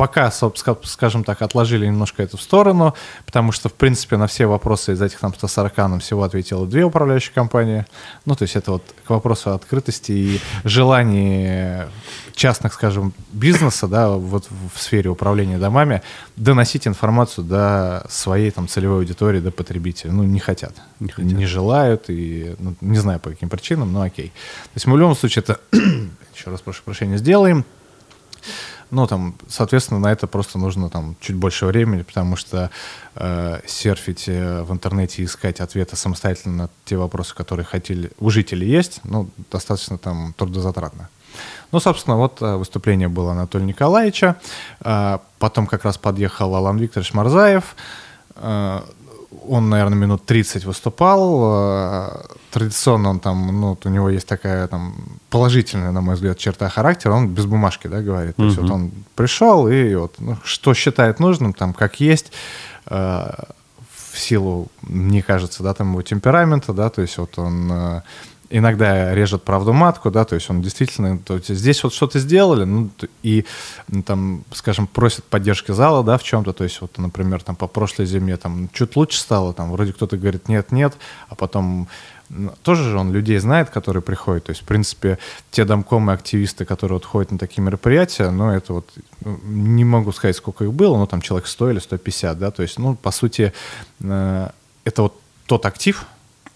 пока, 0.00 0.32
скажем 0.84 1.24
так, 1.24 1.42
отложили 1.42 1.84
немножко 1.84 2.22
это 2.22 2.38
в 2.38 2.40
сторону, 2.40 2.94
потому 3.26 3.52
что, 3.52 3.68
в 3.68 3.74
принципе, 3.74 4.16
на 4.16 4.28
все 4.28 4.46
вопросы 4.46 4.94
из 4.94 5.02
этих 5.02 5.18
там 5.18 5.34
140 5.34 5.76
нам 5.76 6.00
всего 6.00 6.22
ответила 6.22 6.66
две 6.66 6.84
управляющие 6.84 7.34
компании. 7.34 7.84
Ну, 8.24 8.34
то 8.34 8.44
есть 8.44 8.56
это 8.56 8.72
вот 8.72 8.82
к 9.06 9.10
вопросу 9.10 9.52
открытости 9.52 10.12
и 10.12 10.40
желании 10.64 11.82
частных, 12.34 12.72
скажем, 12.72 13.12
бизнеса, 13.30 13.88
да, 13.88 14.08
вот 14.08 14.48
в 14.74 14.80
сфере 14.80 15.10
управления 15.10 15.58
домами, 15.58 16.00
доносить 16.34 16.86
информацию 16.86 17.44
до 17.44 18.06
своей 18.08 18.50
там 18.52 18.68
целевой 18.68 19.00
аудитории, 19.00 19.40
до 19.40 19.50
потребителя. 19.50 20.12
Ну, 20.12 20.22
не 20.22 20.40
хотят. 20.40 20.72
Не, 20.98 21.10
хотят. 21.10 21.30
не 21.30 21.44
желают 21.44 22.08
и, 22.08 22.56
ну, 22.58 22.74
не 22.80 22.96
знаю 22.96 23.20
по 23.20 23.28
каким 23.28 23.50
причинам, 23.50 23.92
но 23.92 24.00
окей. 24.00 24.28
То 24.28 24.76
есть 24.76 24.86
мы 24.86 24.94
в 24.94 24.98
любом 24.98 25.14
случае 25.14 25.42
это, 25.42 25.60
еще 26.34 26.50
раз 26.50 26.62
прошу 26.62 26.84
прощения, 26.84 27.18
сделаем. 27.18 27.66
Ну, 28.90 29.06
там, 29.06 29.34
соответственно, 29.48 30.00
на 30.00 30.12
это 30.12 30.26
просто 30.26 30.58
нужно 30.58 30.90
там 30.90 31.16
чуть 31.20 31.36
больше 31.36 31.66
времени, 31.66 32.02
потому 32.02 32.36
что 32.36 32.70
э, 33.14 33.60
серфить 33.66 34.24
э, 34.26 34.62
в 34.62 34.72
интернете 34.72 35.22
и 35.22 35.24
искать 35.26 35.60
ответы 35.60 35.96
самостоятельно 35.96 36.64
на 36.64 36.70
те 36.84 36.96
вопросы, 36.96 37.34
которые 37.34 37.64
хотели, 37.64 38.10
у 38.18 38.30
жителей 38.30 38.68
есть, 38.68 39.00
ну, 39.04 39.28
достаточно 39.50 39.96
там 39.96 40.34
трудозатратно. 40.36 41.08
Ну, 41.72 41.78
собственно, 41.78 42.16
вот 42.16 42.42
э, 42.42 42.56
выступление 42.56 43.08
было 43.08 43.32
Анатолия 43.32 43.66
Николаевича. 43.66 44.36
Э, 44.80 45.18
потом 45.38 45.66
как 45.66 45.84
раз 45.84 45.96
подъехал 45.96 46.54
Алан 46.54 46.78
Викторович 46.78 47.14
Марзаев 47.14 47.76
он, 49.48 49.68
наверное, 49.68 49.98
минут 49.98 50.24
30 50.26 50.64
выступал. 50.64 51.40
Э, 51.42 52.22
традиционно 52.50 53.10
он 53.10 53.20
там, 53.20 53.60
ну, 53.60 53.78
у 53.82 53.88
него 53.88 54.10
есть 54.10 54.26
такая 54.26 54.66
там 54.68 54.94
положительная, 55.28 55.92
на 55.92 56.00
мой 56.00 56.14
взгляд, 56.14 56.38
черта 56.38 56.68
характера. 56.68 57.12
Он 57.12 57.28
без 57.28 57.46
бумажки, 57.46 57.86
да, 57.86 58.00
говорит. 58.00 58.36
То 58.36 58.44
есть 58.44 58.58
вот 58.58 58.70
он 58.70 58.90
пришел 59.14 59.68
и 59.68 59.94
вот, 59.94 60.14
ну, 60.18 60.36
что 60.44 60.74
считает 60.74 61.20
нужным, 61.20 61.52
там, 61.52 61.72
как 61.72 62.00
есть, 62.00 62.32
э, 62.86 63.30
в 64.10 64.18
силу, 64.18 64.68
мне 64.82 65.22
кажется, 65.22 65.62
да, 65.62 65.74
там 65.74 65.92
его 65.92 66.02
темперамента, 66.02 66.72
да, 66.72 66.90
то 66.90 67.02
есть 67.02 67.16
вот 67.18 67.38
он 67.38 67.70
э, 67.70 68.02
иногда 68.50 69.14
режет 69.14 69.44
правду 69.44 69.72
матку, 69.72 70.10
да, 70.10 70.24
то 70.24 70.34
есть 70.34 70.50
он 70.50 70.60
действительно, 70.60 71.18
то 71.18 71.36
есть 71.36 71.48
здесь 71.48 71.82
вот 71.84 71.94
что-то 71.94 72.18
сделали, 72.18 72.64
ну, 72.64 72.90
и 73.22 73.46
там, 74.04 74.44
скажем, 74.52 74.86
просит 74.86 75.24
поддержки 75.24 75.72
зала, 75.72 76.02
да, 76.02 76.18
в 76.18 76.24
чем-то, 76.24 76.52
то 76.52 76.64
есть 76.64 76.80
вот, 76.80 76.98
например, 76.98 77.42
там 77.42 77.56
по 77.56 77.68
прошлой 77.68 78.06
зиме 78.06 78.36
там 78.36 78.68
чуть 78.72 78.96
лучше 78.96 79.20
стало, 79.20 79.52
там 79.52 79.70
вроде 79.70 79.92
кто-то 79.92 80.16
говорит 80.16 80.48
нет-нет, 80.48 80.94
а 81.28 81.34
потом 81.36 81.88
тоже 82.62 82.84
же 82.84 82.98
он 82.98 83.12
людей 83.12 83.38
знает, 83.38 83.70
которые 83.70 84.02
приходят. 84.02 84.44
То 84.44 84.50
есть, 84.50 84.62
в 84.62 84.64
принципе, 84.64 85.18
те 85.50 85.64
домкомы, 85.64 86.12
активисты, 86.12 86.64
которые 86.64 86.96
вот 86.96 87.04
ходят 87.04 87.32
на 87.32 87.38
такие 87.38 87.62
мероприятия, 87.62 88.30
ну, 88.30 88.50
это 88.50 88.72
вот, 88.72 88.88
не 89.24 89.84
могу 89.84 90.12
сказать, 90.12 90.36
сколько 90.36 90.64
их 90.64 90.72
было, 90.72 90.96
но 90.96 91.06
там 91.06 91.20
человек 91.22 91.48
100 91.48 91.70
или 91.72 91.78
150, 91.80 92.38
да, 92.38 92.50
то 92.50 92.62
есть, 92.62 92.78
ну, 92.78 92.94
по 92.94 93.10
сути, 93.10 93.52
э, 94.00 94.48
это 94.84 95.02
вот 95.02 95.20
тот 95.46 95.66
актив, 95.66 96.06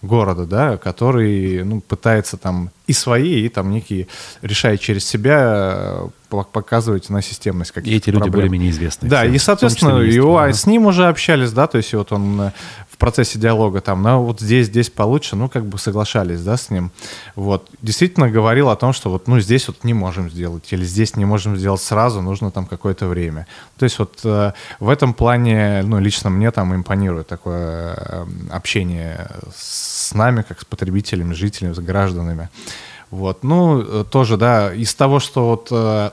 города, 0.05 0.45
да, 0.45 0.77
который 0.77 1.63
ну, 1.63 1.81
пытается 1.81 2.37
там 2.37 2.71
и 2.87 2.93
свои, 2.93 3.45
и 3.45 3.49
там 3.49 3.71
некие, 3.71 4.07
решая 4.41 4.77
через 4.77 5.05
себя, 5.05 5.73
э, 5.75 6.43
показывать 6.51 7.09
на 7.09 7.21
системность 7.21 7.71
каких-то 7.71 7.93
И 7.93 7.97
эти 7.97 8.09
люди 8.09 8.29
более-менее 8.29 8.71
известны. 8.71 9.07
Да, 9.07 9.25
и, 9.25 9.37
соответственно, 9.37 9.99
его, 9.99 10.39
да. 10.39 10.51
с 10.51 10.65
ним 10.65 10.85
уже 10.85 11.07
общались, 11.07 11.51
да, 11.51 11.67
то 11.67 11.77
есть 11.77 11.93
вот 11.93 12.11
он 12.11 12.41
э, 12.41 12.51
в 12.95 12.97
процессе 12.97 13.37
диалога 13.37 13.81
там, 13.81 14.01
ну, 14.01 14.23
вот 14.23 14.39
здесь, 14.39 14.67
здесь 14.67 14.89
получше, 14.89 15.35
ну, 15.35 15.49
как 15.49 15.65
бы 15.65 15.77
соглашались, 15.77 16.41
да, 16.41 16.55
с 16.55 16.69
ним. 16.69 16.91
Вот. 17.35 17.69
Действительно 17.81 18.29
говорил 18.29 18.69
о 18.69 18.77
том, 18.77 18.93
что 18.93 19.09
вот, 19.09 19.27
ну, 19.27 19.41
здесь 19.41 19.67
вот 19.67 19.83
не 19.83 19.93
можем 19.93 20.31
сделать, 20.31 20.71
или 20.71 20.85
здесь 20.85 21.17
не 21.17 21.25
можем 21.25 21.57
сделать 21.57 21.81
сразу, 21.81 22.21
нужно 22.21 22.51
там 22.51 22.65
какое-то 22.65 23.07
время. 23.07 23.47
То 23.77 23.83
есть 23.83 23.99
вот 23.99 24.21
э, 24.23 24.53
в 24.79 24.87
этом 24.87 25.13
плане, 25.13 25.81
ну, 25.83 25.99
лично 25.99 26.29
мне 26.29 26.51
там 26.51 26.73
импонирует 26.73 27.27
такое 27.27 27.95
э, 27.97 28.25
общение 28.49 29.27
с 29.53 30.13
нами, 30.13 30.43
как 30.43 30.61
с 30.61 30.65
потребителями, 30.65 31.33
жителями, 31.33 31.73
с 31.73 31.79
гражданами. 31.79 32.47
Вот. 33.11 33.43
Ну, 33.43 33.81
э, 33.81 34.05
тоже, 34.09 34.37
да, 34.37 34.73
из 34.73 34.95
того, 34.95 35.19
что 35.19 35.49
вот 35.49 35.67
э, 35.69 36.11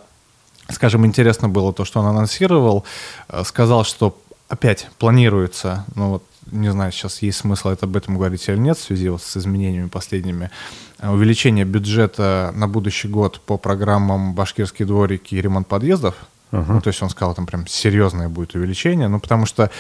скажем, 0.69 1.07
интересно 1.07 1.49
было 1.49 1.73
то, 1.73 1.85
что 1.85 2.01
он 2.01 2.07
анонсировал, 2.07 2.85
э, 3.29 3.45
сказал, 3.45 3.85
что 3.85 4.19
опять 4.49 4.89
планируется, 4.99 5.85
ну 5.95 6.11
вот 6.11 6.25
не 6.51 6.71
знаю, 6.71 6.93
сейчас 6.93 7.23
есть 7.23 7.39
смысл 7.39 7.69
это 7.69 7.87
об 7.87 7.97
этом 7.97 8.17
говорить 8.17 8.49
или 8.49 8.57
нет 8.57 8.77
в 8.77 8.83
связи 8.83 9.09
вот 9.09 9.23
с 9.23 9.37
изменениями 9.37 9.89
последними, 9.89 10.51
э, 10.99 11.09
увеличение 11.09 11.65
бюджета 11.65 12.53
на 12.55 12.69
будущий 12.69 13.09
год 13.09 13.41
по 13.41 13.59
программам 13.59 14.35
«Башкирские 14.35 14.87
дворики» 14.87 15.35
и 15.35 15.41
ремонт 15.41 15.69
подъездов. 15.69 16.15
Uh-huh. 16.51 16.65
Ну, 16.69 16.81
то 16.81 16.89
есть 16.89 17.03
он 17.03 17.09
сказал, 17.09 17.35
там 17.35 17.47
прям 17.47 17.67
серьезное 17.67 18.29
будет 18.29 18.55
увеличение, 18.55 19.09
ну, 19.09 19.21
потому 19.21 19.47
что 19.47 19.71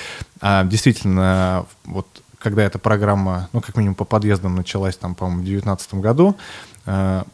а, 0.40 0.64
действительно, 0.64 1.66
вот 1.84 2.06
когда 2.38 2.62
эта 2.62 2.78
программа, 2.78 3.48
ну, 3.52 3.60
как 3.60 3.76
минимум 3.76 3.94
по 3.94 4.04
подъездам 4.04 4.56
началась, 4.56 4.96
там, 4.96 5.14
по-моему, 5.14 5.42
в 5.42 5.44
2019 5.44 5.94
году, 5.94 6.36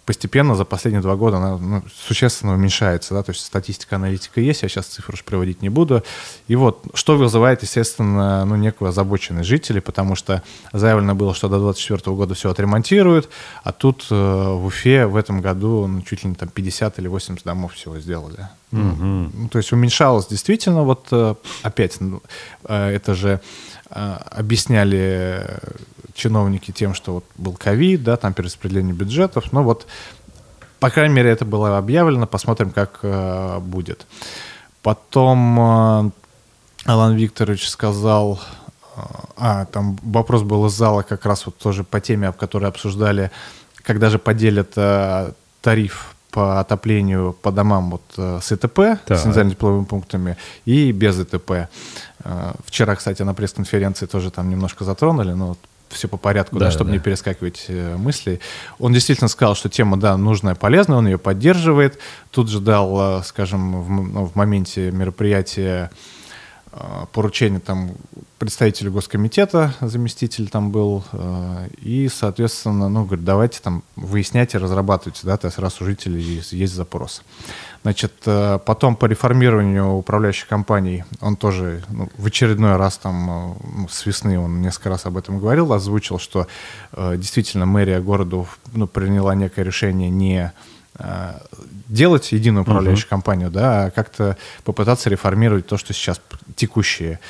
постепенно 0.04 0.54
за 0.54 0.64
последние 0.64 1.00
два 1.00 1.16
года 1.16 1.38
она 1.38 1.56
ну, 1.56 1.82
существенно 2.06 2.52
уменьшается, 2.54 3.14
да, 3.14 3.22
то 3.22 3.30
есть 3.30 3.44
статистика, 3.44 3.96
аналитика 3.96 4.40
есть, 4.40 4.62
я 4.62 4.68
сейчас 4.68 4.86
цифры 4.86 5.14
уж 5.14 5.24
приводить 5.24 5.62
не 5.62 5.70
буду. 5.70 6.02
И 6.48 6.56
вот, 6.56 6.84
что 6.94 7.16
вызывает, 7.16 7.62
естественно, 7.62 8.44
ну, 8.44 8.56
некую 8.56 8.90
озабоченность 8.90 9.48
жителей, 9.48 9.80
потому 9.80 10.16
что 10.16 10.42
заявлено 10.72 11.14
было, 11.14 11.34
что 11.34 11.48
до 11.48 11.58
2024 11.58 12.14
года 12.16 12.34
все 12.34 12.50
отремонтируют, 12.50 13.30
а 13.64 13.72
тут 13.72 14.06
э, 14.10 14.14
в 14.14 14.66
Уфе 14.66 15.06
в 15.06 15.16
этом 15.16 15.40
году 15.40 15.86
ну, 15.86 16.02
чуть 16.02 16.24
ли 16.24 16.30
не 16.30 16.36
там 16.36 16.48
50 16.48 16.98
или 16.98 17.08
80 17.08 17.44
домов 17.44 17.74
всего 17.74 17.98
сделали. 17.98 18.48
Угу. 18.72 19.04
Ну, 19.34 19.48
то 19.50 19.58
есть 19.58 19.72
уменьшалось 19.72 20.26
действительно, 20.26 20.82
вот 20.82 21.08
э, 21.10 21.34
опять, 21.62 22.00
ну, 22.00 22.22
э, 22.64 22.90
это 22.90 23.14
же 23.14 23.40
э, 23.90 24.16
объясняли 24.30 25.46
чиновники 26.18 26.72
тем, 26.72 26.94
что 26.94 27.14
вот 27.14 27.24
был 27.36 27.54
ковид, 27.54 28.02
да, 28.02 28.16
там 28.16 28.34
перераспределение 28.34 28.92
бюджетов, 28.92 29.52
но 29.52 29.62
вот, 29.62 29.86
по 30.80 30.90
крайней 30.90 31.14
мере, 31.14 31.30
это 31.30 31.44
было 31.44 31.78
объявлено, 31.78 32.26
посмотрим, 32.26 32.70
как 32.70 32.98
э, 33.02 33.58
будет. 33.60 34.06
Потом 34.82 35.60
э, 35.60 36.10
Алан 36.84 37.14
Викторович 37.14 37.68
сказал, 37.68 38.40
э, 38.96 39.00
а, 39.36 39.64
там 39.66 39.98
вопрос 40.02 40.42
был 40.42 40.66
из 40.66 40.72
зала 40.72 41.02
как 41.02 41.24
раз 41.24 41.46
вот 41.46 41.56
тоже 41.56 41.84
по 41.84 42.00
теме, 42.00 42.28
об 42.28 42.36
которой 42.36 42.68
обсуждали, 42.68 43.30
когда 43.82 44.10
же 44.10 44.18
поделят 44.18 44.72
э, 44.76 45.32
тариф 45.62 46.14
по 46.30 46.60
отоплению 46.60 47.32
по 47.32 47.50
домам 47.50 47.90
вот 47.90 48.02
э, 48.16 48.40
с 48.42 48.52
ИТП, 48.52 49.00
так. 49.06 49.18
с 49.18 49.26
индивидуальными 49.26 49.84
пунктами, 49.84 50.36
и 50.66 50.92
без 50.92 51.18
ИТП. 51.18 51.50
Э, 51.50 52.52
вчера, 52.64 52.96
кстати, 52.96 53.22
на 53.22 53.34
пресс-конференции 53.34 54.06
тоже 54.06 54.30
там 54.30 54.50
немножко 54.50 54.84
затронули, 54.84 55.32
но 55.32 55.46
вот 55.48 55.58
все 55.90 56.08
по 56.08 56.16
порядку, 56.16 56.58
да, 56.58 56.66
да, 56.66 56.70
чтобы 56.70 56.90
да. 56.90 56.96
не 56.96 57.02
перескакивать 57.02 57.66
э, 57.68 57.96
мысли. 57.96 58.40
Он 58.78 58.92
действительно 58.92 59.28
сказал, 59.28 59.54
что 59.54 59.68
тема, 59.68 59.98
да, 59.98 60.16
нужная, 60.16 60.54
полезная, 60.54 60.98
он 60.98 61.06
ее 61.06 61.18
поддерживает. 61.18 61.98
Тут 62.30 62.48
же 62.48 62.60
дал, 62.60 63.20
э, 63.20 63.22
скажем, 63.24 63.82
в, 63.82 63.90
ну, 63.90 64.24
в 64.26 64.34
моменте 64.34 64.90
мероприятия 64.90 65.90
Э, 66.70 67.06
поручение 67.12 67.60
там 67.60 67.92
представителю 68.38 68.92
госкомитета, 68.92 69.74
заместитель 69.80 70.48
там 70.48 70.70
был, 70.70 71.04
э, 71.12 71.68
и, 71.82 72.08
соответственно, 72.08 72.88
ну, 72.88 73.04
говорит, 73.04 73.24
давайте 73.24 73.60
там 73.60 73.82
выясняйте, 73.96 74.58
разрабатывайте, 74.58 75.20
да, 75.24 75.36
то 75.36 75.48
есть 75.48 75.58
раз 75.58 75.80
у 75.80 75.84
жителей 75.84 76.42
есть 76.50 76.74
запрос. 76.74 77.22
Значит, 77.82 78.12
э, 78.26 78.58
потом 78.64 78.96
по 78.96 79.06
реформированию 79.06 79.92
управляющих 79.92 80.46
компаний 80.46 81.04
он 81.20 81.36
тоже 81.36 81.82
ну, 81.88 82.08
в 82.16 82.26
очередной 82.26 82.76
раз 82.76 82.98
там 82.98 83.58
ну, 83.76 83.88
с 83.88 84.06
весны 84.06 84.38
он 84.38 84.62
несколько 84.62 84.90
раз 84.90 85.06
об 85.06 85.16
этом 85.16 85.40
говорил, 85.40 85.72
озвучил, 85.72 86.18
что 86.18 86.46
действительно 86.96 87.66
мэрия 87.66 88.00
города 88.00 88.46
ну, 88.72 88.86
приняла 88.86 89.34
некое 89.34 89.64
решение 89.64 90.10
не 90.10 90.52
делать 91.88 92.32
единую 92.32 92.62
управляющую 92.62 93.06
uh-huh. 93.06 93.10
компанию, 93.10 93.50
да, 93.50 93.84
а 93.84 93.90
как-то 93.90 94.36
попытаться 94.64 95.08
реформировать 95.08 95.66
то, 95.66 95.76
что 95.76 95.92
сейчас 95.92 96.20
текущие. 96.56 97.20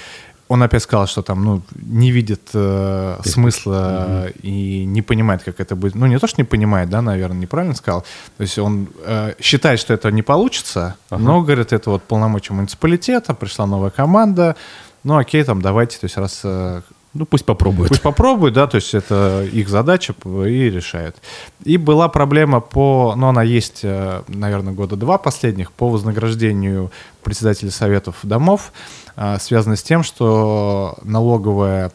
Он 0.48 0.62
опять 0.62 0.82
сказал, 0.82 1.06
что 1.06 1.22
там, 1.22 1.44
ну, 1.44 1.62
не 1.76 2.10
видит 2.10 2.50
э, 2.54 3.20
смысла 3.24 4.06
угу. 4.08 4.38
и 4.42 4.84
не 4.86 5.02
понимает, 5.02 5.42
как 5.42 5.60
это 5.60 5.76
будет. 5.76 5.94
Ну, 5.94 6.06
не 6.06 6.18
то, 6.18 6.26
что 6.26 6.40
не 6.40 6.44
понимает, 6.44 6.88
да, 6.88 7.02
наверное, 7.02 7.40
неправильно 7.40 7.74
сказал. 7.74 8.04
То 8.36 8.42
есть 8.42 8.58
он 8.58 8.88
э, 9.04 9.34
считает, 9.40 9.78
что 9.78 9.92
это 9.92 10.10
не 10.10 10.22
получится, 10.22 10.96
ага. 11.10 11.22
но, 11.22 11.42
говорит, 11.42 11.72
это 11.72 11.90
вот 11.90 12.02
полномочия 12.02 12.54
муниципалитета, 12.54 13.34
пришла 13.34 13.66
новая 13.66 13.90
команда, 13.90 14.56
ну, 15.04 15.16
окей, 15.16 15.44
там, 15.44 15.62
давайте, 15.62 15.98
то 15.98 16.04
есть 16.06 16.16
раз 16.16 16.40
э, 16.44 16.82
ну, 17.14 17.24
пусть 17.26 17.44
попробуют. 17.44 17.88
Пусть 17.88 18.02
попробуют, 18.02 18.54
да, 18.54 18.66
то 18.66 18.76
есть 18.76 18.94
это 18.94 19.46
их 19.50 19.68
задача 19.68 20.14
и 20.24 20.70
решают. 20.70 21.16
И 21.64 21.76
была 21.78 22.08
проблема 22.08 22.60
по, 22.60 23.14
ну, 23.16 23.28
она 23.28 23.42
есть, 23.42 23.80
э, 23.82 24.22
наверное, 24.28 24.74
года 24.74 24.96
два 24.96 25.16
последних, 25.16 25.72
по 25.72 25.88
вознаграждению 25.88 26.90
председателей 27.22 27.70
советов 27.70 28.16
домов, 28.22 28.72
э, 29.16 29.38
связано 29.40 29.76
с 29.76 29.82
тем, 29.82 30.02
что 30.02 30.98
налоговая 31.02 31.92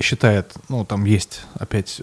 считает, 0.00 0.52
ну, 0.68 0.84
там 0.84 1.04
есть 1.04 1.42
опять 1.54 2.02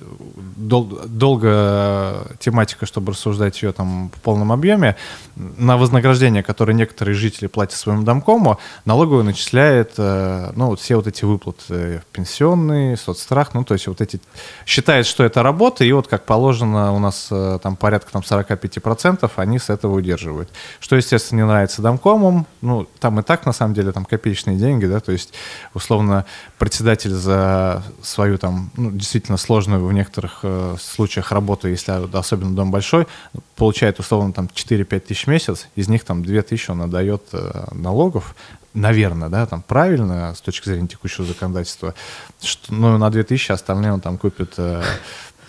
дол 0.55 1.01
долго 1.05 2.25
тематика, 2.39 2.85
чтобы 2.85 3.11
рассуждать 3.11 3.61
ее 3.61 3.73
там 3.73 4.09
в 4.15 4.21
полном 4.21 4.53
объеме, 4.53 4.95
на 5.35 5.77
вознаграждение, 5.77 6.41
которое 6.41 6.73
некоторые 6.73 7.15
жители 7.15 7.47
платят 7.47 7.77
своему 7.77 8.03
домкому, 8.03 8.59
налоговая 8.85 9.23
начисляет, 9.23 9.93
э, 9.97 10.51
ну, 10.55 10.67
вот 10.67 10.79
все 10.79 10.95
вот 10.95 11.07
эти 11.07 11.25
выплаты 11.25 12.01
пенсионные, 12.13 12.95
соцстрах, 12.95 13.53
ну, 13.53 13.65
то 13.65 13.73
есть 13.73 13.87
вот 13.87 13.99
эти, 13.99 14.21
считает, 14.65 15.05
что 15.05 15.25
это 15.25 15.43
работа, 15.43 15.83
и 15.83 15.91
вот 15.91 16.07
как 16.07 16.25
положено 16.25 16.93
у 16.93 16.99
нас 16.99 17.27
э, 17.29 17.59
там 17.61 17.75
порядка 17.75 18.13
там 18.13 18.21
45% 18.21 19.29
они 19.35 19.59
с 19.59 19.69
этого 19.69 19.95
удерживают. 19.95 20.49
Что, 20.79 20.95
естественно, 20.95 21.41
не 21.41 21.45
нравится 21.45 21.81
домкомам, 21.81 22.47
ну, 22.61 22.87
там 22.99 23.19
и 23.19 23.23
так, 23.23 23.45
на 23.45 23.51
самом 23.51 23.73
деле, 23.73 23.91
там 23.91 24.05
копеечные 24.05 24.55
деньги, 24.55 24.85
да, 24.85 25.01
то 25.01 25.11
есть, 25.11 25.33
условно, 25.73 26.25
председатель 26.61 27.09
за 27.09 27.81
свою 28.03 28.37
там, 28.37 28.69
ну, 28.77 28.91
действительно 28.91 29.39
сложную 29.39 29.83
в 29.83 29.91
некоторых 29.91 30.41
э, 30.43 30.75
случаях 30.79 31.31
работу, 31.31 31.67
если 31.67 31.91
особенно 32.15 32.55
дом 32.55 32.69
большой, 32.69 33.07
получает 33.55 33.99
условно 33.99 34.31
там 34.31 34.45
4-5 34.45 34.99
тысяч 34.99 35.25
в 35.25 35.27
месяц, 35.27 35.67
из 35.75 35.87
них 35.87 36.03
там 36.03 36.23
2 36.23 36.41
тысячи 36.43 36.69
он 36.69 36.83
отдает 36.83 37.23
э, 37.33 37.65
налогов, 37.71 38.35
наверное, 38.75 39.27
да, 39.29 39.47
там 39.47 39.63
правильно 39.63 40.35
с 40.35 40.41
точки 40.41 40.69
зрения 40.69 40.87
текущего 40.87 41.25
законодательства, 41.25 41.95
что, 42.39 42.71
ну, 42.71 42.95
на 42.95 43.09
2 43.09 43.23
тысячи 43.23 43.51
остальные 43.51 43.93
он 43.93 43.99
там 43.99 44.19
купит 44.19 44.53
э, 44.57 44.83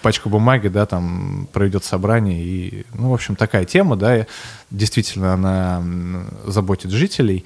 пачку 0.01 0.31
бумаги, 0.31 0.69
да, 0.69 0.87
там 0.87 1.47
проведет 1.53 1.85
собрание 1.85 2.43
и, 2.43 2.87
ну, 2.95 3.11
в 3.11 3.13
общем, 3.13 3.37
такая 3.37 3.67
тема, 3.67 3.97
да, 3.97 4.27
действительно 4.71 5.35
она 5.35 5.83
заботит 6.47 6.91
жителей. 6.91 7.45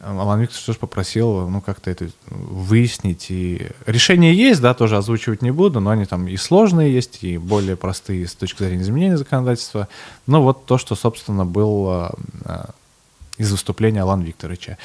Алан 0.00 0.40
Викторович 0.40 0.64
тоже 0.64 0.78
попросил, 0.78 1.48
ну, 1.48 1.60
как-то 1.60 1.90
это 1.90 2.08
выяснить. 2.28 3.26
И 3.30 3.68
решения 3.86 4.32
есть, 4.32 4.60
да, 4.60 4.72
тоже 4.74 4.96
озвучивать 4.96 5.42
не 5.42 5.50
буду, 5.50 5.80
но 5.80 5.90
они 5.90 6.04
там 6.04 6.28
и 6.28 6.36
сложные 6.36 6.92
есть, 6.92 7.24
и 7.24 7.36
более 7.36 7.76
простые 7.76 8.26
с 8.26 8.34
точки 8.34 8.62
зрения 8.62 8.82
изменения 8.82 9.16
законодательства. 9.16 9.88
Но 10.26 10.42
вот 10.42 10.66
то, 10.66 10.78
что, 10.78 10.94
собственно, 10.94 11.44
было 11.44 12.14
а, 12.44 12.70
из 13.38 13.50
выступления 13.50 14.02
Алана 14.02 14.24
Викторовича. 14.24 14.76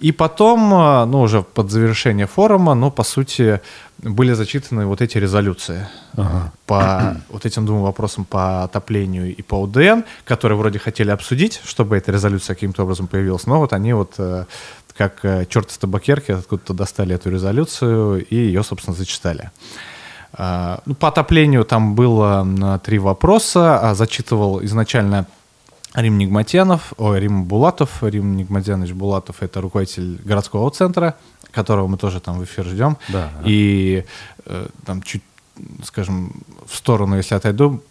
И 0.00 0.12
потом, 0.12 0.72
а, 0.74 1.06
ну, 1.06 1.20
уже 1.20 1.42
под 1.42 1.70
завершение 1.70 2.26
форума, 2.26 2.74
ну, 2.74 2.90
по 2.90 3.04
сути, 3.04 3.60
были 3.98 4.32
зачитаны 4.32 4.86
вот 4.86 5.00
эти 5.00 5.18
резолюции 5.18 5.86
ага. 6.16 6.52
по 6.66 7.16
вот 7.28 7.46
этим 7.46 7.66
двум 7.66 7.82
вопросам 7.82 8.24
по 8.24 8.64
отоплению 8.64 9.34
и 9.36 9.42
по 9.42 9.60
УДН, 9.60 10.00
которые 10.24 10.58
вроде 10.58 10.78
хотели 10.78 11.10
обсудить, 11.10 11.60
чтобы 11.64 11.96
эта 11.96 12.10
резолюция 12.12 12.54
каким-то 12.54 12.82
образом 12.82 13.06
появилась, 13.06 13.46
но 13.46 13.58
вот 13.58 13.72
они 13.72 13.92
вот 13.92 14.14
э, 14.18 14.46
как 14.96 15.24
э, 15.24 15.46
черт 15.48 15.70
из 15.70 15.78
табакерки 15.78 16.32
откуда-то 16.32 16.74
достали 16.74 17.14
эту 17.14 17.30
резолюцию 17.30 18.24
и 18.24 18.36
ее, 18.36 18.62
собственно, 18.62 18.96
зачитали. 18.96 19.50
А, 20.34 20.80
ну, 20.86 20.94
по 20.94 21.08
отоплению 21.08 21.64
там 21.64 21.94
было 21.94 22.80
три 22.82 22.98
вопроса. 22.98 23.78
А 23.78 23.94
зачитывал 23.94 24.64
изначально 24.64 25.26
Рим 25.94 26.18
Нигматьянов, 26.18 26.94
ой, 26.96 27.20
Рим 27.20 27.44
Булатов. 27.44 28.02
Рим 28.02 28.36
Нигматьянович 28.36 28.92
Булатов— 28.92 29.36
это 29.40 29.60
руководитель 29.60 30.20
городского 30.24 30.70
центра, 30.70 31.16
которого 31.50 31.86
мы 31.86 31.98
тоже 31.98 32.20
там 32.20 32.38
в 32.38 32.44
эфир 32.44 32.64
ждем. 32.64 32.96
Да. 33.08 33.30
И 33.44 34.04
э, 34.46 34.66
там 34.86 35.02
чуть, 35.02 35.22
скажем, 35.84 36.42
в 36.66 36.74
сторону, 36.74 37.16
если 37.16 37.34
отойду, 37.34 37.82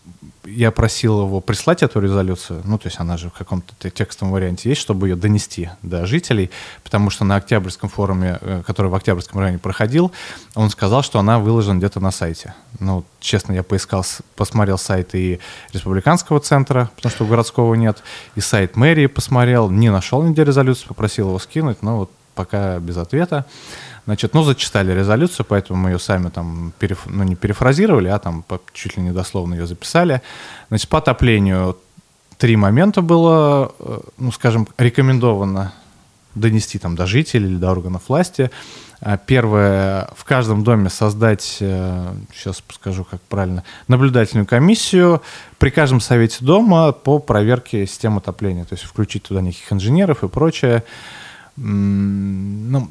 я 0.45 0.71
просил 0.71 1.21
его 1.25 1.39
прислать 1.39 1.83
эту 1.83 1.99
резолюцию, 1.99 2.61
ну, 2.65 2.77
то 2.77 2.87
есть 2.87 2.99
она 2.99 3.17
же 3.17 3.29
в 3.29 3.33
каком-то 3.33 3.89
текстовом 3.89 4.33
варианте 4.33 4.69
есть, 4.69 4.81
чтобы 4.81 5.07
ее 5.07 5.15
донести 5.15 5.69
до 5.81 6.05
жителей, 6.05 6.49
потому 6.83 7.09
что 7.09 7.25
на 7.25 7.35
Октябрьском 7.35 7.89
форуме, 7.89 8.39
э, 8.41 8.63
который 8.65 8.87
в 8.87 8.95
Октябрьском 8.95 9.39
районе 9.39 9.59
проходил, 9.59 10.11
он 10.55 10.69
сказал, 10.69 11.03
что 11.03 11.19
она 11.19 11.39
выложена 11.39 11.77
где-то 11.77 11.99
на 11.99 12.11
сайте. 12.11 12.53
Ну, 12.79 13.03
честно, 13.19 13.53
я 13.53 13.63
поискал, 13.63 14.05
посмотрел 14.35 14.77
сайт 14.77 15.13
и 15.13 15.39
Республиканского 15.73 16.39
центра, 16.39 16.89
потому 16.95 17.11
что 17.11 17.25
городского 17.25 17.75
нет, 17.75 18.01
и 18.35 18.41
сайт 18.41 18.75
мэрии 18.75 19.05
посмотрел, 19.07 19.69
не 19.69 19.91
нашел 19.91 20.23
нигде 20.23 20.43
резолюцию, 20.43 20.87
попросил 20.87 21.27
его 21.29 21.39
скинуть, 21.39 21.83
но 21.83 21.97
вот 21.97 22.11
пока 22.33 22.79
без 22.79 22.97
ответа. 22.97 23.45
Значит, 24.05 24.33
ну, 24.33 24.43
зачитали 24.43 24.91
резолюцию, 24.93 25.45
поэтому 25.47 25.79
мы 25.79 25.91
ее 25.91 25.99
сами 25.99 26.29
там, 26.29 26.73
переф... 26.79 27.05
ну, 27.05 27.23
не 27.23 27.35
перефразировали, 27.35 28.07
а 28.07 28.19
там 28.19 28.43
чуть 28.73 28.97
ли 28.97 29.03
не 29.03 29.11
дословно 29.11 29.53
ее 29.53 29.67
записали. 29.67 30.21
Значит, 30.69 30.89
по 30.89 30.97
отоплению 30.97 31.77
три 32.37 32.55
момента 32.55 33.01
было, 33.01 33.73
э, 33.79 33.99
ну, 34.17 34.31
скажем, 34.31 34.67
рекомендовано 34.77 35.73
донести 36.33 36.79
там 36.79 36.95
до 36.95 37.05
жителей 37.05 37.49
или 37.49 37.57
до 37.57 37.71
органов 37.71 38.03
власти. 38.07 38.49
А 39.01 39.17
первое, 39.17 40.09
в 40.15 40.23
каждом 40.23 40.63
доме 40.63 40.89
создать, 40.89 41.41
сейчас 41.41 42.59
э, 42.59 42.73
скажу 42.73 43.03
как 43.03 43.21
правильно, 43.21 43.63
наблюдательную 43.87 44.45
комиссию 44.45 45.21
при 45.57 45.69
каждом 45.69 45.99
совете 45.99 46.37
дома 46.41 46.91
по 46.91 47.19
проверке 47.19 47.85
системы 47.85 48.17
отопления, 48.17 48.63
то 48.63 48.73
есть 48.73 48.85
включить 48.85 49.23
туда 49.23 49.41
неких 49.41 49.71
инженеров 49.73 50.23
и 50.23 50.27
прочее 50.27 50.83
ну, 51.57 52.89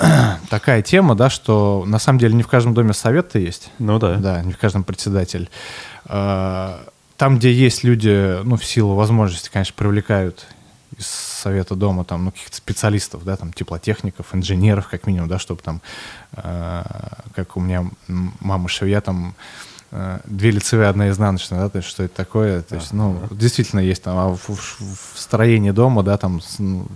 такая 0.50 0.82
тема, 0.82 1.14
да, 1.14 1.30
что 1.30 1.84
на 1.86 1.98
самом 1.98 2.18
деле 2.18 2.34
не 2.34 2.42
в 2.42 2.48
каждом 2.48 2.74
доме 2.74 2.92
совет-то 2.92 3.38
есть. 3.38 3.70
Ну 3.78 3.98
да. 3.98 4.16
Да, 4.16 4.42
не 4.42 4.52
в 4.52 4.58
каждом 4.58 4.84
председатель. 4.84 5.50
А, 6.06 6.86
там, 7.16 7.38
где 7.38 7.52
есть 7.52 7.84
люди, 7.84 8.42
ну, 8.44 8.56
в 8.56 8.64
силу 8.64 8.94
возможности, 8.94 9.50
конечно, 9.52 9.74
привлекают 9.76 10.46
из 10.96 11.06
совета 11.06 11.74
дома 11.74 12.04
там, 12.04 12.24
ну, 12.24 12.30
каких-то 12.32 12.56
специалистов, 12.56 13.24
да, 13.24 13.36
там, 13.36 13.52
теплотехников, 13.52 14.34
инженеров, 14.34 14.88
как 14.88 15.06
минимум, 15.06 15.28
да, 15.28 15.38
чтобы 15.38 15.62
там, 15.62 15.80
э, 16.32 16.82
как 17.34 17.56
у 17.56 17.60
меня 17.60 17.86
мама 18.08 18.68
швея 18.68 19.00
там 19.00 19.34
Э, 19.34 19.69
две 20.24 20.52
лицевые, 20.52 20.88
одна 20.88 21.08
изнаночная, 21.08 21.60
да, 21.60 21.68
то 21.68 21.78
есть 21.78 21.88
что 21.88 22.04
это 22.04 22.14
такое, 22.14 22.62
то 22.62 22.76
есть, 22.76 22.92
ну, 22.92 23.20
действительно 23.32 23.80
есть 23.80 24.02
там, 24.02 24.16
а 24.18 24.28
в, 24.28 24.38
в, 24.38 25.14
в 25.14 25.18
строении 25.18 25.72
дома, 25.72 26.04
да, 26.04 26.16
там 26.16 26.40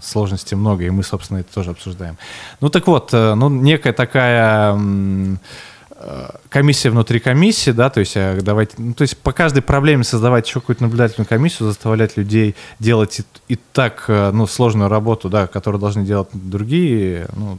сложностей 0.00 0.56
много, 0.56 0.84
и 0.84 0.90
мы, 0.90 1.02
собственно, 1.02 1.38
это 1.38 1.52
тоже 1.52 1.70
обсуждаем. 1.70 2.16
Ну, 2.60 2.68
так 2.68 2.86
вот, 2.86 3.12
э, 3.12 3.34
ну, 3.34 3.48
некая 3.48 3.92
такая 3.92 4.78
э, 4.78 6.30
комиссия 6.48 6.90
внутри 6.90 7.18
комиссии, 7.18 7.72
да, 7.72 7.90
то 7.90 7.98
есть 7.98 8.16
давайте, 8.42 8.74
ну, 8.78 8.94
то 8.94 9.02
есть 9.02 9.18
по 9.18 9.32
каждой 9.32 9.62
проблеме 9.62 10.04
создавать 10.04 10.46
еще 10.46 10.60
какую-то 10.60 10.84
наблюдательную 10.84 11.26
комиссию, 11.26 11.70
заставлять 11.70 12.16
людей 12.16 12.54
делать 12.78 13.18
и, 13.18 13.54
и 13.54 13.56
так, 13.56 14.04
ну, 14.06 14.46
сложную 14.46 14.88
работу, 14.88 15.28
да, 15.28 15.48
которую 15.48 15.80
должны 15.80 16.04
делать 16.04 16.28
другие, 16.32 17.26
ну, 17.34 17.58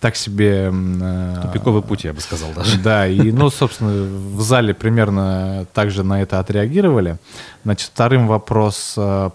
так 0.00 0.16
себе... 0.16 0.72
Э, 0.72 1.40
Тупиковый 1.42 1.82
путь, 1.82 2.04
я 2.04 2.12
бы 2.12 2.20
сказал 2.20 2.50
даже. 2.54 2.78
Да, 2.82 3.06
и, 3.06 3.32
ну, 3.32 3.50
собственно, 3.50 3.90
в 4.36 4.40
зале 4.42 4.74
примерно 4.74 5.66
также 5.72 6.02
на 6.02 6.22
это 6.22 6.38
отреагировали. 6.38 7.18
Значит, 7.64 7.90
вторым 7.92 8.26
вопрос 8.28 8.94
э, 8.96 9.30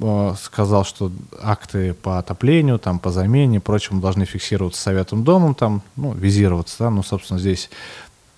э, 0.00 0.34
сказал, 0.40 0.84
что 0.84 1.10
акты 1.42 1.94
по 1.94 2.18
отоплению, 2.18 2.78
там, 2.78 2.98
по 2.98 3.10
замене 3.10 3.56
и 3.56 3.60
прочему 3.60 4.00
должны 4.00 4.24
фиксироваться 4.24 4.80
Советом 4.80 5.24
Домом, 5.24 5.54
там, 5.54 5.82
ну, 5.96 6.12
визироваться, 6.12 6.76
да, 6.78 6.90
ну, 6.90 7.02
собственно, 7.02 7.40
здесь 7.40 7.70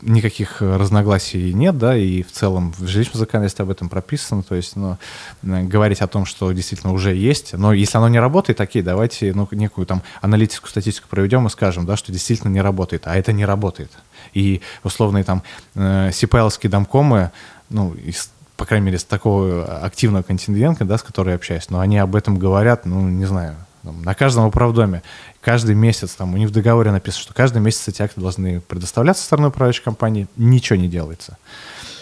никаких 0.03 0.61
разногласий 0.61 1.53
нет, 1.53 1.77
да, 1.77 1.97
и 1.97 2.23
в 2.23 2.31
целом 2.31 2.73
в 2.79 2.87
жилищном 2.87 3.19
законодательстве 3.19 3.65
об 3.65 3.71
этом 3.71 3.89
прописано, 3.89 4.43
то 4.43 4.55
есть, 4.55 4.77
ну, 4.77 4.97
говорить 5.43 6.01
о 6.01 6.07
том, 6.07 6.25
что 6.25 6.53
действительно 6.53 6.93
уже 6.93 7.15
есть, 7.15 7.53
но 7.55 7.73
если 7.73 7.99
оно 7.99 8.09
не 8.09 8.21
работает, 8.21 8.61
окей, 8.61 8.83
давайте, 8.83 9.33
ну, 9.35 9.49
некую 9.51 9.87
там 9.87 10.03
аналитическую 10.21 10.71
статистику 10.71 11.09
проведем 11.09 11.47
и 11.47 11.51
скажем, 11.51 11.87
да, 11.87 11.97
что 11.97 12.13
действительно 12.13 12.51
не 12.51 12.61
работает, 12.61 13.03
а 13.07 13.17
это 13.17 13.33
не 13.33 13.45
работает. 13.45 13.91
И 14.35 14.61
условные 14.85 15.25
там 15.25 15.43
э, 15.75 16.11
сипайловские 16.13 16.71
домкомы, 16.71 17.31
ну, 17.71 17.95
из 17.95 18.31
по 18.57 18.65
крайней 18.65 18.87
мере, 18.87 18.99
с 18.99 19.05
такого 19.05 19.65
активного 19.85 20.25
контингента, 20.25 20.85
да, 20.85 20.99
с 20.99 21.03
которой 21.05 21.29
я 21.29 21.37
общаюсь, 21.37 21.71
но 21.71 21.79
они 21.79 21.97
об 21.97 22.17
этом 22.17 22.37
говорят, 22.37 22.87
ну, 22.87 23.09
не 23.09 23.25
знаю, 23.25 23.55
на 23.85 24.15
каждом 24.15 24.47
управдоме, 24.47 25.03
каждый 25.49 25.75
месяц, 25.75 26.11
там, 26.11 26.35
у 26.35 26.37
них 26.37 26.51
в 26.51 26.53
договоре 26.53 26.93
написано, 26.93 27.23
что 27.23 27.33
каждый 27.33 27.63
месяц 27.63 27.89
эти 27.89 28.03
акты 28.03 28.21
должны 28.21 28.61
предоставляться 28.61 29.25
стороной 29.25 29.49
управляющей 29.49 29.83
компании, 29.83 30.27
ничего 30.37 30.79
не 30.79 30.89
делается. 30.89 31.39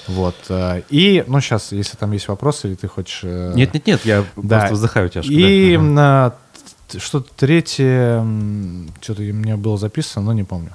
Вот. 0.09 0.35
Э, 0.49 0.83
и, 0.91 1.23
ну, 1.29 1.41
сейчас, 1.41 1.71
если 1.71 1.97
там 1.97 2.11
есть 2.11 2.27
вопросы, 2.27 2.67
или 2.67 2.75
ты 2.75 2.89
хочешь... 2.89 3.21
Э, 3.23 3.53
Нет-нет-нет, 3.55 4.05
я 4.05 4.25
да. 4.35 4.59
просто 4.59 4.75
вздыхаю 4.75 5.09
тяжко. 5.11 5.33
И 5.33 5.79
да. 5.79 6.35
что-то 6.99 7.29
третье, 7.37 8.27
что-то 9.01 9.23
у 9.23 9.33
меня 9.33 9.57
было 9.57 9.79
записано, 9.79 10.27
но 10.27 10.33
не 10.33 10.43
помню. 10.43 10.73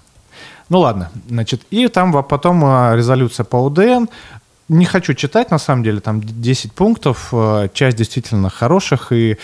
Ну 0.70 0.80
ладно, 0.80 1.12
значит, 1.28 1.64
и 1.72 1.90
там 1.90 2.24
потом 2.24 2.64
э, 2.64 2.96
резолюция 2.96 3.44
по 3.44 3.58
УДН, 3.58 4.06
не 4.70 4.86
хочу 4.86 5.14
читать, 5.14 5.52
на 5.52 5.60
самом 5.60 5.84
деле, 5.84 6.00
там 6.00 6.22
10 6.24 6.72
пунктов, 6.72 7.34
часть 7.74 7.98
действительно 7.98 8.50
хороших, 8.50 9.12
и 9.12 9.38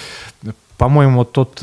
по-моему, 0.77 1.25
тот 1.25 1.61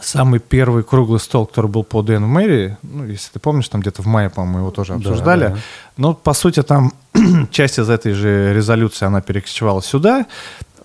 самый 0.00 0.40
первый 0.40 0.82
круглый 0.82 1.20
стол, 1.20 1.46
который 1.46 1.70
был 1.70 1.84
по 1.84 2.02
ДН 2.02 2.24
в 2.24 2.28
мэрии, 2.28 2.76
ну, 2.82 3.04
если 3.04 3.32
ты 3.32 3.38
помнишь, 3.38 3.68
там 3.68 3.80
где-то 3.80 4.02
в 4.02 4.06
мае, 4.06 4.30
по-моему, 4.30 4.58
его 4.58 4.70
тоже 4.70 4.94
обсуждали. 4.94 5.40
Да, 5.40 5.48
да. 5.50 5.58
Но, 5.96 6.14
по 6.14 6.34
сути, 6.34 6.62
там 6.62 6.92
часть 7.50 7.78
из 7.78 7.88
этой 7.88 8.12
же 8.12 8.54
резолюции, 8.54 9.06
она 9.06 9.20
перекочевала 9.20 9.82
сюда 9.82 10.26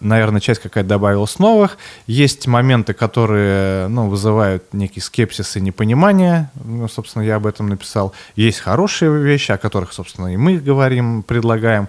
наверное, 0.01 0.41
часть 0.41 0.61
какая-то 0.61 0.89
добавилась 0.89 1.39
новых. 1.39 1.77
Есть 2.07 2.47
моменты, 2.47 2.93
которые 2.93 3.87
ну, 3.87 4.09
вызывают 4.09 4.73
некий 4.73 4.99
скепсис 4.99 5.55
и 5.55 5.61
непонимание. 5.61 6.49
Ну, 6.63 6.87
собственно, 6.87 7.23
я 7.23 7.35
об 7.35 7.47
этом 7.47 7.69
написал. 7.69 8.13
Есть 8.35 8.59
хорошие 8.59 9.15
вещи, 9.21 9.51
о 9.51 9.57
которых, 9.57 9.93
собственно, 9.93 10.27
и 10.33 10.37
мы 10.37 10.57
говорим, 10.57 11.23
предлагаем. 11.23 11.87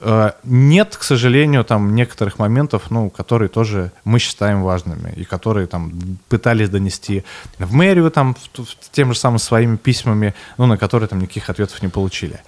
Э, 0.00 0.32
нет, 0.44 0.96
к 0.96 1.02
сожалению, 1.02 1.64
там 1.64 1.94
некоторых 1.94 2.38
моментов, 2.38 2.90
ну, 2.90 3.10
которые 3.10 3.48
тоже 3.48 3.92
мы 4.04 4.18
считаем 4.18 4.62
важными 4.62 5.12
и 5.16 5.24
которые 5.24 5.66
там 5.66 5.92
пытались 6.28 6.68
донести 6.68 7.24
в 7.58 7.72
мэрию 7.72 8.10
там 8.10 8.34
в, 8.34 8.64
в, 8.64 8.90
тем 8.90 9.12
же 9.12 9.18
самым 9.18 9.38
своими 9.38 9.76
письмами, 9.76 10.34
ну, 10.58 10.66
на 10.66 10.76
которые 10.76 11.08
там 11.08 11.20
никаких 11.20 11.48
ответов 11.48 11.82
не 11.82 11.88
получили. 11.88 12.40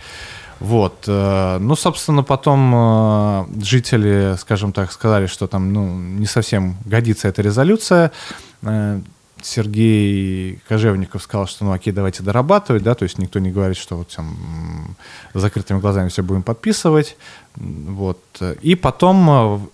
Вот. 0.60 1.04
Э, 1.06 1.58
ну, 1.58 1.76
собственно, 1.76 2.22
потом 2.22 2.72
э, 2.74 3.46
жители, 3.62 4.36
скажем 4.38 4.72
так, 4.72 4.92
сказали, 4.92 5.26
что 5.26 5.46
там 5.46 5.72
ну, 5.72 5.98
не 5.98 6.26
совсем 6.26 6.76
годится 6.84 7.28
эта 7.28 7.42
резолюция. 7.42 8.12
Э, 8.62 9.00
Сергей 9.42 10.60
Кожевников 10.68 11.22
сказал, 11.22 11.46
что 11.46 11.66
ну 11.66 11.72
окей, 11.72 11.92
давайте 11.92 12.22
дорабатывать, 12.22 12.82
да, 12.82 12.94
то 12.94 13.02
есть 13.02 13.18
никто 13.18 13.40
не 13.40 13.50
говорит, 13.50 13.76
что 13.76 13.96
вот 13.96 14.08
там 14.08 14.96
закрытыми 15.34 15.80
глазами 15.80 16.08
все 16.08 16.22
будем 16.22 16.42
подписывать. 16.42 17.16
Вот. 17.56 18.24
И 18.62 18.74
потом 18.74 19.68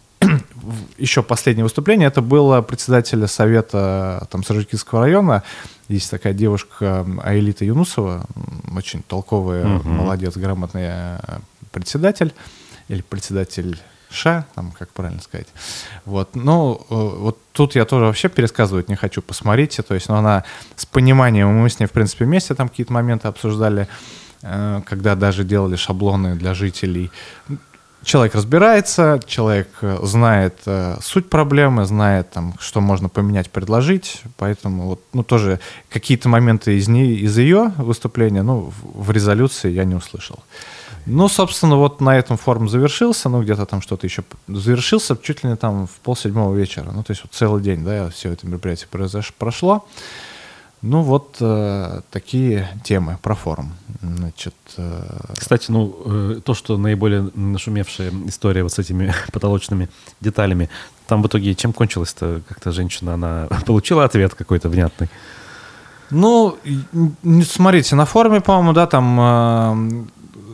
еще 0.99 1.23
последнее 1.23 1.65
выступление, 1.65 2.09
это 2.09 2.23
было 2.23 2.63
председателя 2.63 3.27
совета 3.27 4.27
там 4.31 4.45
Саржикинского 4.45 5.03
района, 5.03 5.43
есть 5.89 6.11
такая 6.11 6.35
девушка 6.35 7.07
Аэлита 7.23 7.65
Юнусова, 7.65 8.27
очень 8.75 9.03
толковая, 9.03 9.79
угу. 9.79 9.89
молодец, 9.89 10.37
грамотный 10.37 11.19
председатель, 11.73 12.33
или 12.89 13.03
председатель 13.03 13.79
Ша, 14.11 14.45
там, 14.57 14.73
как 14.77 14.91
правильно 14.91 15.23
сказать. 15.23 15.47
Вот, 16.05 16.35
ну, 16.35 16.85
э, 16.91 16.95
вот 16.95 17.39
тут 17.53 17.77
я 17.77 17.85
тоже 17.85 18.07
вообще 18.07 18.29
пересказывать 18.29 18.89
не 18.89 18.97
хочу, 18.97 19.23
посмотрите, 19.23 19.83
то 19.83 19.95
есть, 19.95 20.09
ну, 20.09 20.17
она 20.17 20.45
с 20.75 20.85
пониманием, 20.85 21.49
мы 21.49 21.71
с 21.71 21.79
ней, 21.79 21.87
в 21.87 21.93
принципе, 21.93 22.25
вместе 22.25 22.55
там 22.55 22.69
какие-то 22.69 22.93
моменты 22.93 23.29
обсуждали, 23.29 23.87
э, 24.43 24.83
когда 24.85 25.15
даже 25.15 25.45
делали 25.45 25.77
шаблоны 25.77 26.35
для 26.35 26.55
жителей 26.55 27.13
человек 28.03 28.35
разбирается, 28.35 29.21
человек 29.27 29.69
э, 29.83 29.99
знает 30.03 30.59
э, 30.67 30.97
суть 31.03 31.29
проблемы, 31.29 31.85
знает, 31.85 32.31
там, 32.31 32.55
что 32.59 32.81
можно 32.81 33.09
поменять, 33.09 33.51
предложить, 33.51 34.23
поэтому 34.37 34.89
вот, 34.89 35.03
ну, 35.13 35.23
тоже 35.23 35.61
какие-то 35.89 36.29
моменты 36.29 36.79
из, 36.79 36.89
не, 36.89 37.15
из 37.15 37.37
ее 37.37 37.73
выступления, 37.77 38.43
ну, 38.43 38.73
в, 38.83 39.05
в 39.05 39.11
резолюции 39.11 39.71
я 39.71 39.85
не 39.85 39.95
услышал. 39.95 40.41
Ну, 41.07 41.29
собственно, 41.29 41.77
вот 41.77 42.01
на 42.01 42.17
этом 42.19 42.37
форум 42.37 42.69
завершился, 42.69 43.29
ну, 43.29 43.43
где-то 43.43 43.67
там 43.67 43.81
что-то 43.81 44.07
еще 44.07 44.23
завершился, 44.49 45.17
чуть 45.21 45.45
ли 45.45 45.51
не 45.51 45.57
там 45.57 45.87
в 45.87 45.93
полседьмого 46.03 46.55
вечера, 46.55 46.91
ну, 46.93 47.03
то 47.03 47.11
есть 47.13 47.23
вот 47.23 47.33
целый 47.33 47.63
день, 47.63 47.85
да, 47.85 48.11
все 48.11 48.33
это 48.33 48.47
мероприятие 48.47 48.89
произошло, 48.91 49.35
прошло. 49.39 49.87
Ну 50.83 51.03
вот 51.03 51.37
э, 51.40 52.01
такие 52.11 52.69
темы 52.85 53.19
про 53.21 53.35
форум. 53.35 53.75
Значит, 54.01 54.55
э... 54.79 55.03
Кстати, 55.37 55.71
ну 55.71 55.95
э, 56.07 56.40
то, 56.43 56.55
что 56.55 56.79
наиболее 56.79 57.31
нашумевшая 57.35 58.11
история 58.27 58.62
вот 58.62 58.73
с 58.73 58.79
этими 58.79 59.12
потолочными 59.33 59.90
деталями, 60.21 60.71
там 61.07 61.23
в 61.23 61.27
итоге 61.27 61.55
чем 61.55 61.75
кончилось-то? 61.75 62.40
Как-то 62.49 62.73
женщина, 62.73 63.14
она 63.14 63.49
получила 63.66 64.05
ответ 64.05 64.35
какой-то 64.35 64.71
внятный? 64.71 65.11
Ну, 66.11 66.57
смотрите, 67.45 67.95
на 67.95 68.05
форуме, 68.05 68.40
по-моему, 68.40 68.73
да, 68.73 68.87
там 68.87 69.21
э, 69.21 70.07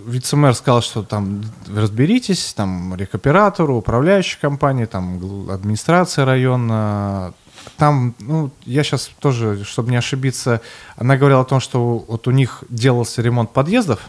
вице-мэр 0.06 0.54
сказал, 0.54 0.82
что 0.82 1.02
там 1.02 1.42
разберитесь, 1.74 2.52
там 2.54 2.94
рекоператору, 2.94 3.76
управляющей 3.76 4.38
компании, 4.40 4.86
там 4.86 5.50
администрация 5.50 6.24
района, 6.24 7.32
там, 7.76 8.14
ну, 8.18 8.50
я 8.64 8.82
сейчас 8.82 9.10
тоже, 9.18 9.64
чтобы 9.64 9.90
не 9.90 9.96
ошибиться, 9.96 10.60
она 10.96 11.16
говорила 11.16 11.40
о 11.40 11.44
том, 11.44 11.60
что 11.60 12.04
вот 12.06 12.26
у 12.28 12.30
них 12.30 12.64
делался 12.68 13.22
ремонт 13.22 13.52
подъездов, 13.52 14.00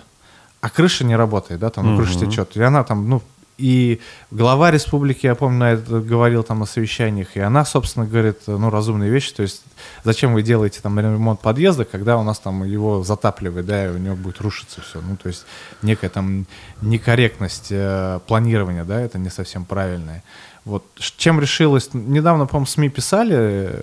а 0.61 0.69
крыша 0.69 1.03
не 1.03 1.15
работает, 1.15 1.59
да, 1.59 1.69
там 1.69 1.93
угу. 1.93 2.03
крыша 2.03 2.19
течет. 2.19 2.55
И 2.55 2.61
она 2.61 2.83
там, 2.83 3.09
ну, 3.09 3.21
и 3.57 3.99
глава 4.29 4.69
республики, 4.69 5.25
я 5.25 5.33
помню, 5.33 5.57
на 5.57 5.71
это 5.71 5.99
говорил 5.99 6.43
там 6.43 6.59
на 6.59 6.65
совещаниях, 6.65 7.35
и 7.35 7.39
она, 7.39 7.65
собственно, 7.65 8.05
говорит, 8.05 8.41
ну, 8.45 8.69
разумные 8.69 9.09
вещи, 9.09 9.33
то 9.33 9.41
есть 9.41 9.63
зачем 10.03 10.33
вы 10.33 10.43
делаете 10.43 10.79
там 10.81 10.99
ремонт 10.99 11.41
подъезда, 11.41 11.83
когда 11.83 12.17
у 12.17 12.23
нас 12.23 12.39
там 12.39 12.63
его 12.63 13.03
затапливает, 13.03 13.65
да, 13.65 13.87
и 13.87 13.89
у 13.89 13.97
него 13.97 14.15
будет 14.15 14.41
рушиться 14.41 14.81
все. 14.81 15.01
Ну, 15.01 15.17
то 15.17 15.29
есть 15.29 15.45
некая 15.81 16.09
там 16.09 16.45
некорректность 16.81 17.67
э, 17.71 18.19
планирования, 18.27 18.83
да, 18.83 19.01
это 19.01 19.17
не 19.17 19.29
совсем 19.29 19.65
правильная. 19.65 20.23
Вот 20.67 20.83
чем 20.99 21.39
решилось, 21.39 21.93
недавно, 21.93 22.45
по-моему, 22.45 22.65
СМИ 22.65 22.89
писали, 22.89 23.73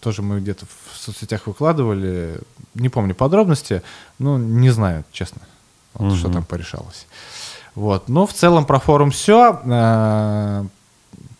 тоже 0.00 0.22
мы 0.22 0.40
где-то 0.40 0.64
в 0.64 0.96
соцсетях 0.96 1.46
выкладывали, 1.46 2.38
не 2.72 2.88
помню 2.88 3.14
подробности, 3.14 3.82
ну, 4.18 4.38
не 4.38 4.70
знаю, 4.70 5.04
честно, 5.12 5.42
вот, 5.92 6.12
угу. 6.12 6.16
что 6.16 6.32
там 6.32 6.44
порешалось. 6.44 7.06
Вот, 7.74 8.08
но 8.08 8.26
в 8.26 8.32
целом 8.32 8.64
про 8.64 8.80
форум 8.80 9.10
все. 9.10 9.60
Э, 9.64 10.64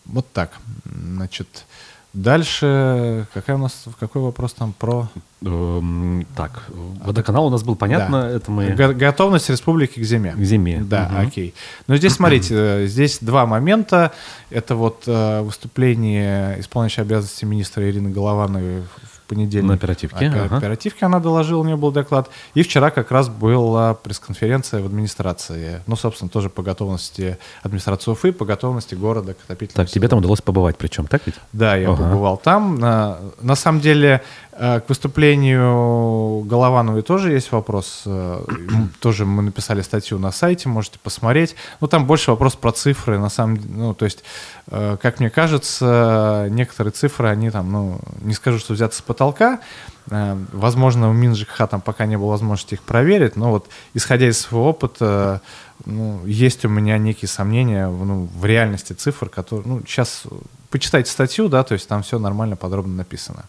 вот 0.05 0.31
так, 0.33 0.51
значит, 0.85 1.65
Дальше, 2.13 3.25
какая 3.33 3.55
у 3.55 3.59
нас, 3.59 3.85
какой 3.97 4.21
вопрос 4.21 4.53
там 4.53 4.73
про... 4.77 5.07
Эм, 5.43 6.27
так, 6.35 6.65
водоканал 7.03 7.47
у 7.47 7.49
нас 7.49 7.63
был, 7.63 7.77
понятно, 7.77 8.23
да. 8.23 8.29
это 8.29 8.51
мы... 8.51 8.71
Готовность 8.71 9.49
республики 9.49 9.99
к 9.99 10.03
зиме. 10.03 10.33
К 10.33 10.43
зиме. 10.43 10.81
Да, 10.83 11.09
угу. 11.09 11.27
окей. 11.27 11.53
Но 11.87 11.95
здесь, 11.95 12.13
смотрите, 12.13 12.53
э, 12.57 12.85
здесь 12.87 13.19
два 13.21 13.45
момента. 13.45 14.11
Это 14.49 14.75
вот 14.75 15.03
э, 15.07 15.41
выступление 15.41 16.59
исполняющей 16.59 17.01
обязанности 17.01 17.45
министра 17.45 17.89
Ирины 17.89 18.09
Головановой 18.09 18.83
понедельник. 19.31 19.69
На 19.69 19.75
оперативке. 19.75 20.29
На 20.29 20.43
ага. 20.43 20.57
оперативке 20.57 21.05
она 21.05 21.19
доложила, 21.19 21.61
у 21.61 21.63
нее 21.63 21.77
был 21.77 21.91
доклад. 21.91 22.29
И 22.53 22.63
вчера 22.63 22.91
как 22.91 23.11
раз 23.11 23.29
была 23.29 23.93
пресс-конференция 23.93 24.81
в 24.81 24.85
администрации. 24.85 25.81
Ну, 25.87 25.95
собственно, 25.95 26.29
тоже 26.29 26.49
по 26.49 26.63
готовности 26.63 27.37
администрации 27.63 28.11
Уфы, 28.11 28.33
по 28.33 28.43
готовности 28.43 28.93
города 28.95 29.33
к 29.33 29.37
отопительному 29.45 29.87
Так, 29.87 29.93
тебе 29.93 30.09
там 30.09 30.19
удалось 30.19 30.41
побывать 30.41 30.77
причем, 30.77 31.07
так 31.07 31.21
ведь? 31.25 31.35
Да, 31.53 31.77
я 31.77 31.89
ага. 31.89 32.03
побывал 32.03 32.35
там. 32.35 32.77
На, 32.77 33.19
на 33.41 33.55
самом 33.55 33.79
деле, 33.79 34.21
к 34.51 34.83
выступлению 34.89 36.43
Головановой 36.43 37.01
тоже 37.03 37.31
есть 37.31 37.51
вопрос. 37.51 38.03
Э, 38.05 38.43
тоже 38.99 39.25
мы 39.25 39.43
написали 39.43 39.81
статью 39.81 40.19
на 40.19 40.31
сайте, 40.31 40.67
можете 40.67 40.99
посмотреть. 40.99 41.55
Ну, 41.79 41.87
там 41.87 42.05
больше 42.05 42.31
вопрос 42.31 42.55
про 42.55 42.71
цифры. 42.71 43.17
На 43.17 43.29
самом 43.29 43.57
деле, 43.57 43.73
ну, 43.73 43.93
то 43.93 44.05
есть, 44.05 44.23
э, 44.67 44.97
как 45.01 45.19
мне 45.19 45.29
кажется, 45.29 46.47
некоторые 46.49 46.91
цифры, 46.91 47.29
они 47.29 47.49
там, 47.49 47.71
ну, 47.71 47.99
не 48.21 48.33
скажу, 48.33 48.59
что 48.59 48.73
взяты 48.73 48.95
с 48.95 49.01
потолка. 49.01 49.59
Возможно, 50.07 51.09
у 51.09 51.13
МинЖКХ 51.13 51.67
там 51.69 51.79
пока 51.79 52.05
не 52.05 52.17
было 52.17 52.31
возможности 52.31 52.73
их 52.73 52.81
проверить, 52.81 53.35
но 53.35 53.51
вот, 53.51 53.67
исходя 53.93 54.27
из 54.27 54.39
своего 54.39 54.67
опыта, 54.67 55.41
ну, 55.85 56.25
есть 56.25 56.65
у 56.65 56.69
меня 56.69 56.97
некие 56.97 57.29
сомнения 57.29 57.87
ну, 57.87 58.27
в 58.33 58.45
реальности 58.45 58.93
цифр, 58.93 59.29
которые, 59.29 59.67
ну, 59.67 59.81
сейчас 59.85 60.23
почитайте 60.71 61.11
статью, 61.11 61.49
да, 61.49 61.63
то 61.63 61.73
есть 61.73 61.87
там 61.87 62.01
все 62.01 62.17
нормально, 62.17 62.55
подробно 62.55 62.95
написано. 62.95 63.45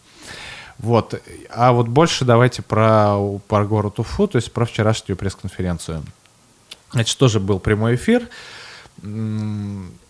Вот. 0.79 1.21
А 1.49 1.71
вот 1.71 1.87
больше 1.87 2.25
давайте 2.25 2.61
про, 2.61 3.17
про 3.47 3.65
город 3.65 3.99
Уфу, 3.99 4.27
то 4.27 4.37
есть 4.37 4.51
про 4.51 4.65
вчерашнюю 4.65 5.17
пресс-конференцию. 5.17 6.03
Значит, 6.91 7.17
тоже 7.17 7.39
был 7.39 7.59
прямой 7.59 7.95
эфир. 7.95 8.27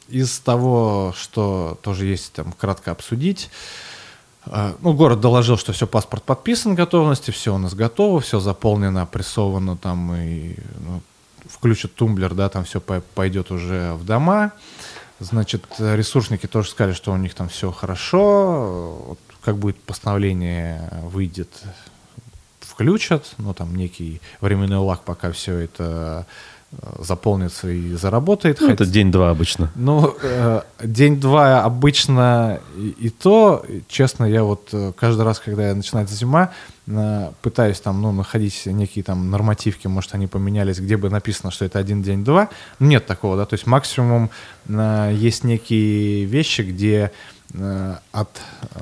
Из 0.10 0.40
того, 0.40 1.14
что 1.18 1.78
тоже 1.82 2.06
есть 2.06 2.34
там 2.34 2.52
кратко 2.52 2.92
обсудить, 2.92 3.50
а, 4.46 4.76
ну, 4.82 4.94
город 4.94 5.22
доложил, 5.22 5.58
что 5.58 5.72
все, 5.72 5.88
паспорт 5.88 6.24
подписан, 6.24 6.76
готовности, 6.76 7.32
все 7.32 7.56
у 7.56 7.58
нас 7.58 7.74
готово, 7.74 8.20
все 8.20 8.40
заполнено, 8.40 9.06
прессовано 9.06 9.78
там 9.78 10.14
и 10.14 10.56
ну, 10.86 11.02
включат 11.48 11.94
тумблер, 11.96 12.34
да, 12.34 12.50
там 12.50 12.66
все 12.66 12.82
пойдет 12.82 13.52
уже 13.52 13.94
в 13.94 14.06
дома. 14.06 14.52
Значит, 15.20 15.64
ресурсники 15.80 16.48
тоже 16.48 16.70
сказали, 16.70 16.94
что 16.94 17.14
у 17.14 17.18
них 17.18 17.34
там 17.34 17.48
все 17.48 17.72
хорошо. 17.72 18.98
Вот 19.08 19.20
как 19.44 19.58
будет 19.58 19.80
постановление 19.82 20.90
выйдет, 21.04 21.50
включат, 22.60 23.34
ну 23.38 23.54
там 23.54 23.76
некий 23.76 24.22
временной 24.42 24.80
лаг, 24.80 25.02
пока 25.04 25.32
все 25.32 25.58
это 25.58 26.26
Э, 26.82 27.04
заполнится 27.04 27.70
и 27.70 27.94
заработает. 27.94 28.60
Ну, 28.62 28.70
это 28.70 28.86
день-два 28.86 29.30
обычно. 29.30 29.72
Ну, 29.76 30.16
э, 30.22 30.62
день-два 30.84 31.64
обычно 31.64 32.60
и, 32.76 32.96
и 33.00 33.10
то, 33.10 33.64
честно, 33.88 34.26
я 34.26 34.44
вот 34.44 34.70
э, 34.72 34.92
каждый 34.98 35.24
раз, 35.24 35.40
когда 35.40 35.74
начинается 35.76 36.16
зима, 36.16 36.52
э, 36.88 37.32
пытаюсь 37.42 37.80
там, 37.80 38.02
ну, 38.02 38.12
находить 38.12 38.66
некие 38.66 39.04
там 39.04 39.30
нормативки, 39.30 39.88
может, 39.88 40.16
они 40.16 40.28
поменялись, 40.28 40.80
где 40.80 40.98
бы 40.98 41.10
написано, 41.10 41.52
что 41.52 41.66
это 41.66 41.80
один 41.80 42.02
день-два. 42.02 42.50
Нет 42.80 43.06
такого, 43.06 43.38
да, 43.38 43.46
то 43.46 43.54
есть 43.54 43.68
максимум 43.68 44.32
э, 44.68 45.14
есть 45.16 45.44
некие 45.44 46.26
вещи, 46.26 46.62
где 46.62 47.12
э, 47.54 47.96
от 48.12 48.30
э, 48.74 48.80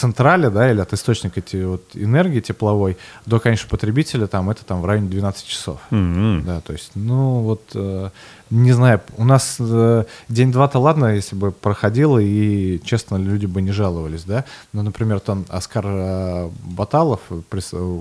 централи, 0.00 0.48
да, 0.48 0.70
или 0.70 0.80
от 0.80 0.92
источника 0.92 1.40
эти, 1.40 1.62
вот, 1.62 1.82
энергии 1.94 2.40
тепловой 2.40 2.96
до 3.26 3.38
конечного 3.38 3.70
потребителя, 3.70 4.26
там, 4.26 4.50
это 4.50 4.64
там 4.64 4.80
в 4.80 4.86
районе 4.86 5.08
12 5.08 5.46
часов. 5.46 5.80
Mm-hmm. 5.90 6.44
Да, 6.44 6.60
то 6.60 6.72
есть, 6.72 6.92
ну, 6.94 7.40
вот, 7.40 7.62
э, 7.74 8.10
не 8.50 8.72
знаю, 8.72 9.00
у 9.16 9.24
нас 9.24 9.56
э, 9.60 10.04
день-два-то 10.28 10.80
ладно, 10.80 11.14
если 11.14 11.36
бы 11.36 11.52
проходило, 11.52 12.18
и, 12.18 12.80
честно, 12.84 13.16
люди 13.16 13.46
бы 13.46 13.62
не 13.62 13.70
жаловались, 13.70 14.24
да. 14.24 14.44
Но, 14.72 14.82
например, 14.82 15.20
там 15.20 15.46
Оскар 15.48 15.84
э, 15.86 16.50
Баталов, 16.64 17.20
пресс, 17.48 17.70
э, 17.72 18.00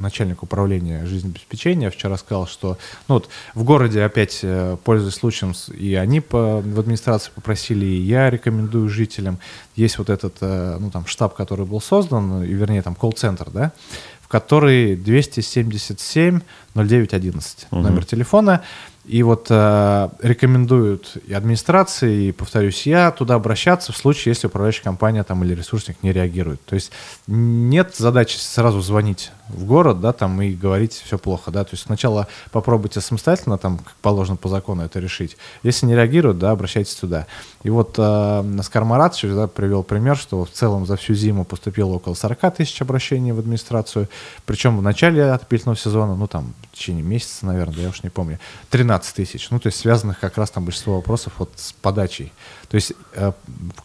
начальник 0.00 0.42
управления 0.42 1.06
жизнеобеспечения, 1.06 1.90
вчера 1.90 2.16
сказал, 2.16 2.48
что, 2.48 2.78
ну, 3.06 3.14
вот, 3.14 3.28
в 3.54 3.62
городе 3.62 4.02
опять, 4.02 4.40
э, 4.42 4.76
пользуясь 4.82 5.14
случаем, 5.14 5.54
и 5.72 5.94
они 5.94 6.20
по, 6.20 6.60
в 6.60 6.80
администрации 6.80 7.30
попросили, 7.32 7.86
и 7.86 8.00
я 8.00 8.28
рекомендую 8.28 8.88
жителям, 8.88 9.38
есть 9.76 9.98
вот 9.98 10.10
этот, 10.10 10.38
э, 10.40 10.78
ну, 10.80 10.90
там, 10.90 11.06
штаб, 11.06 11.34
который 11.36 11.64
был 11.64 11.80
создан, 11.80 12.42
и, 12.42 12.52
вернее, 12.52 12.82
там, 12.82 12.96
колл-центр, 12.96 13.50
да, 13.50 13.72
в 14.20 14.28
который 14.28 14.96
277 14.96 16.40
0911 16.74 17.66
угу. 17.70 17.80
номер 17.80 18.04
телефона. 18.04 18.62
И 19.06 19.22
вот 19.22 19.46
э, 19.48 20.08
рекомендуют 20.20 21.16
и 21.26 21.32
администрации, 21.32 22.28
и, 22.28 22.32
повторюсь, 22.32 22.86
я 22.86 23.10
туда 23.10 23.34
обращаться 23.34 23.92
в 23.92 23.96
случае, 23.96 24.32
если 24.32 24.46
управляющая 24.46 24.84
компания 24.84 25.24
там 25.24 25.42
или 25.42 25.54
ресурсник 25.54 26.02
не 26.02 26.12
реагирует. 26.12 26.62
То 26.66 26.74
есть 26.74 26.92
нет 27.26 27.94
задачи 27.96 28.36
сразу 28.36 28.82
звонить 28.82 29.32
в 29.48 29.64
город, 29.64 30.00
да, 30.00 30.12
там 30.12 30.40
и 30.42 30.52
говорить 30.52 30.92
все 30.92 31.18
плохо, 31.18 31.50
да. 31.50 31.64
То 31.64 31.70
есть 31.72 31.84
сначала 31.84 32.28
попробуйте 32.52 33.00
самостоятельно, 33.00 33.56
там, 33.56 33.78
как 33.78 33.94
положено 34.02 34.36
по 34.36 34.50
закону, 34.50 34.82
это 34.82 35.00
решить. 35.00 35.38
Если 35.62 35.86
не 35.86 35.94
реагируют, 35.94 36.38
да, 36.38 36.50
обращайтесь 36.50 36.94
туда. 36.94 37.26
И 37.62 37.70
вот 37.70 37.94
э, 37.96 38.42
Наскар 38.42 38.84
Маратович 38.84 39.34
да, 39.34 39.46
привел 39.48 39.82
пример, 39.82 40.16
что 40.16 40.44
в 40.44 40.50
целом 40.50 40.84
за 40.84 40.96
всю 40.96 41.14
зиму 41.14 41.44
поступило 41.44 41.94
около 41.94 42.14
40 42.14 42.56
тысяч 42.56 42.80
обращений 42.82 43.32
в 43.32 43.38
администрацию. 43.38 44.08
Причем 44.44 44.76
в 44.76 44.82
начале 44.82 45.24
отопительного 45.32 45.76
сезона, 45.76 46.16
ну 46.16 46.26
там 46.26 46.52
в 46.70 46.76
течение 46.76 47.02
месяца, 47.02 47.46
наверное, 47.46 47.76
да, 47.76 47.82
я 47.82 47.88
уж 47.88 48.02
не 48.02 48.10
помню, 48.10 48.38
13 48.70 48.89
тысяч. 48.98 49.48
Ну, 49.50 49.58
то 49.58 49.68
есть 49.68 49.78
связанных 49.78 50.18
как 50.18 50.36
раз 50.36 50.50
там 50.50 50.64
большинство 50.64 50.96
вопросов 50.96 51.34
вот 51.38 51.50
с 51.56 51.72
подачей. 51.72 52.32
То 52.68 52.76
есть 52.76 52.92
э, 53.14 53.32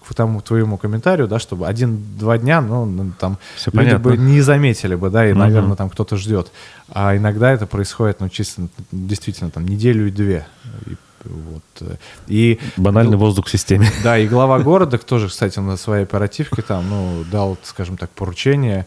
к 0.08 0.14
тому 0.14 0.42
твоему 0.42 0.78
комментарию, 0.78 1.28
да, 1.28 1.40
чтобы 1.40 1.68
один-два 1.68 2.38
дня, 2.38 2.62
ну, 2.62 3.12
там 3.20 3.38
Все 3.56 3.72
люди 3.72 3.78
понятно. 3.78 4.12
бы 4.12 4.18
не 4.18 4.42
заметили 4.42 4.96
бы, 4.96 5.10
да, 5.10 5.28
и, 5.28 5.32
угу. 5.32 5.40
наверное, 5.40 5.76
там 5.76 5.90
кто-то 5.90 6.18
ждет. 6.18 6.52
А 6.90 7.16
иногда 7.16 7.52
это 7.52 7.68
происходит, 7.68 8.20
ну, 8.20 8.30
чисто, 8.30 8.68
действительно, 8.92 9.50
там, 9.50 9.68
неделю 9.68 10.08
и 10.08 10.12
две. 10.12 10.46
И, 10.86 10.96
вот. 11.26 11.64
Э, 11.82 11.96
и, 12.28 12.60
Банальный 12.78 13.14
ну, 13.14 13.18
воздух 13.20 13.48
в 13.48 13.52
системе. 13.52 13.90
Да, 14.04 14.18
и 14.18 14.28
глава 14.28 14.60
города 14.60 14.98
тоже, 14.98 15.30
кстати, 15.30 15.60
на 15.60 15.78
своей 15.78 16.04
оперативке 16.04 16.62
там, 16.62 16.90
ну, 16.90 17.24
дал, 17.32 17.58
скажем 17.64 17.98
так, 17.98 18.10
поручение 18.12 18.86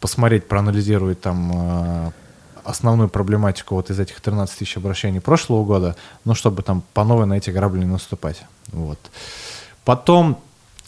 посмотреть, 0.00 0.48
проанализировать 0.48 1.20
там 1.20 1.52
э, 1.54 2.10
основную 2.64 3.08
проблематику 3.08 3.74
вот 3.74 3.90
из 3.90 3.98
этих 3.98 4.20
13 4.20 4.58
тысяч 4.58 4.76
обращений 4.76 5.20
прошлого 5.20 5.64
года, 5.64 5.96
ну, 6.24 6.34
чтобы 6.34 6.62
там 6.62 6.82
по 6.94 7.04
новой 7.04 7.26
на 7.26 7.34
эти 7.34 7.50
грабли 7.50 7.80
не 7.80 7.86
наступать. 7.86 8.42
Вот. 8.72 8.98
Потом, 9.84 10.38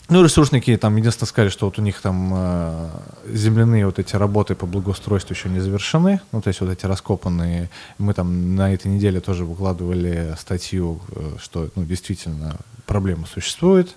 ну, 0.09 0.23
ресурсники 0.23 0.75
там 0.77 0.95
единственное 0.95 1.27
сказали, 1.27 1.49
что 1.49 1.65
вот 1.65 1.79
у 1.79 1.81
них 1.81 2.01
там 2.01 2.31
э, 2.33 2.89
земляные 3.33 3.85
вот 3.85 3.99
эти 3.99 4.15
работы 4.15 4.55
по 4.55 4.65
благоустройству 4.65 5.33
еще 5.33 5.49
не 5.49 5.59
завершены, 5.59 6.21
ну, 6.31 6.41
то 6.41 6.49
есть 6.49 6.61
вот 6.61 6.69
эти 6.69 6.85
раскопанные, 6.85 7.69
мы 7.97 8.13
там 8.13 8.55
на 8.55 8.73
этой 8.73 8.87
неделе 8.87 9.19
тоже 9.19 9.45
выкладывали 9.45 10.35
статью, 10.39 11.01
э, 11.09 11.35
что, 11.41 11.69
ну, 11.75 11.83
действительно 11.83 12.57
проблема 12.85 13.25
существует, 13.25 13.95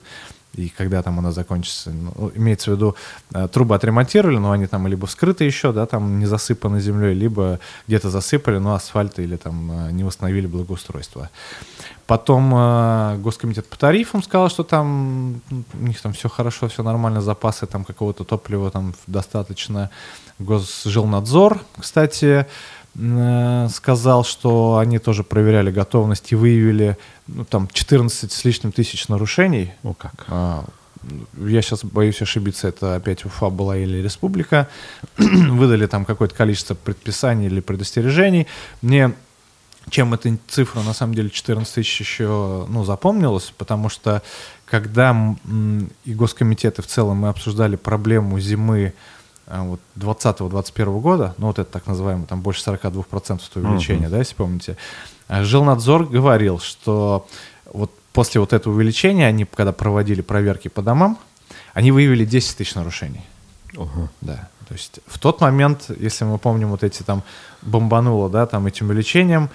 и 0.57 0.69
когда 0.69 1.03
там 1.03 1.19
она 1.19 1.33
закончится, 1.33 1.91
ну, 1.91 2.33
имеется 2.35 2.71
в 2.71 2.75
виду, 2.75 2.97
э, 3.35 3.49
трубы 3.49 3.75
отремонтировали, 3.75 4.39
но 4.39 4.53
они 4.53 4.67
там 4.67 4.87
либо 4.87 5.07
вскрыты 5.07 5.45
еще, 5.45 5.73
да, 5.73 5.87
там 5.87 6.19
не 6.19 6.27
засыпаны 6.27 6.81
землей, 6.81 7.15
либо 7.15 7.61
где-то 7.87 8.11
засыпали, 8.11 8.59
но 8.59 8.75
асфальт 8.75 9.19
или 9.19 9.37
там 9.37 9.89
э, 9.89 9.93
не 9.93 10.05
восстановили 10.05 10.47
благоустройство. 10.47 11.31
Потом 12.07 12.53
э, 12.55 13.19
Госкомитет 13.19 13.67
по 13.69 13.77
тарифам 13.77 14.23
сказал, 14.23 14.49
что 14.49 14.63
там 14.63 15.43
у 15.51 15.85
них 15.87 16.01
там 16.01 16.13
все 16.13 16.29
хорошо, 16.29 16.69
все 16.69 16.83
нормально, 16.83 17.21
запасы 17.21 17.67
там 17.67 17.85
какого-то 17.85 18.25
топлива 18.25 18.71
там 18.71 18.95
достаточно. 19.07 19.91
Госжилнадзор, 20.39 21.61
кстати, 21.79 22.47
сказал, 23.71 24.25
что 24.25 24.79
они 24.79 24.99
тоже 24.99 25.23
проверяли 25.23 25.71
готовность 25.71 26.33
и 26.33 26.35
выявили 26.35 26.97
ну, 27.27 27.45
там 27.45 27.69
14 27.73 28.33
с 28.33 28.45
лишним 28.45 28.73
тысяч 28.73 29.09
нарушений. 29.09 29.73
О 29.83 29.93
как. 29.93 30.25
А, 30.29 30.65
я 31.37 31.63
сейчас 31.63 31.85
боюсь 31.85 32.23
ошибиться, 32.23 32.69
это 32.69 32.95
опять 32.95 33.25
Уфа 33.25 33.51
была 33.51 33.77
или 33.77 33.99
Республика. 33.99 34.69
Выдали 35.19 35.87
там 35.87 36.05
какое-то 36.05 36.35
количество 36.35 36.75
предписаний 36.75 37.47
или 37.47 37.61
предостережений. 37.61 38.47
Мне 38.81 39.13
чем 39.89 40.15
эта 40.15 40.37
цифра, 40.49 40.81
на 40.83 40.95
самом 40.95 41.15
деле, 41.15 41.31
14 41.31 41.73
тысяч 41.73 42.01
еще 42.01 42.67
ну, 42.69 42.85
запомнилась, 42.85 43.53
потому 43.57 43.89
что 43.89 44.23
когда 44.65 45.17
и 46.05 46.15
госкомитеты 46.15 46.83
в 46.83 46.87
целом 46.87 47.19
мы 47.19 47.29
обсуждали 47.29 47.77
проблему 47.77 48.41
зимы 48.41 48.95
вот 49.47 49.81
20-21 49.97 51.01
года, 51.01 51.35
ну 51.39 51.47
вот 51.47 51.59
это 51.59 51.71
так 51.71 51.87
называемое, 51.87 52.27
там 52.27 52.41
больше 52.41 52.69
42% 52.69 53.41
увеличения, 53.55 54.07
uh-huh. 54.07 54.11
да, 54.11 54.19
если 54.19 54.35
помните, 54.35 54.77
а, 55.29 55.45
Жилнадзор 55.45 56.07
говорил, 56.07 56.59
что 56.59 57.27
вот 57.73 57.93
после 58.13 58.41
вот 58.41 58.53
этого 58.53 58.75
увеличения, 58.75 59.27
они 59.27 59.45
когда 59.45 59.73
проводили 59.73 60.21
проверки 60.21 60.69
по 60.69 60.83
домам, 60.83 61.19
они 61.75 61.93
выявили 61.93 62.25
10 62.25 62.57
тысяч 62.57 62.75
нарушений. 62.75 63.25
Uh-huh. 63.75 64.09
Да. 64.21 64.49
То 64.69 64.75
есть 64.75 65.01
в 65.07 65.19
тот 65.19 65.41
момент, 65.41 65.91
если 65.97 66.25
мы 66.25 66.39
помним 66.39 66.71
вот 66.71 66.83
эти 66.83 67.03
там 67.03 67.23
бомбануло, 67.63 68.29
да, 68.29 68.47
там 68.47 68.67
этим 68.67 68.89
увеличением, 68.89 69.49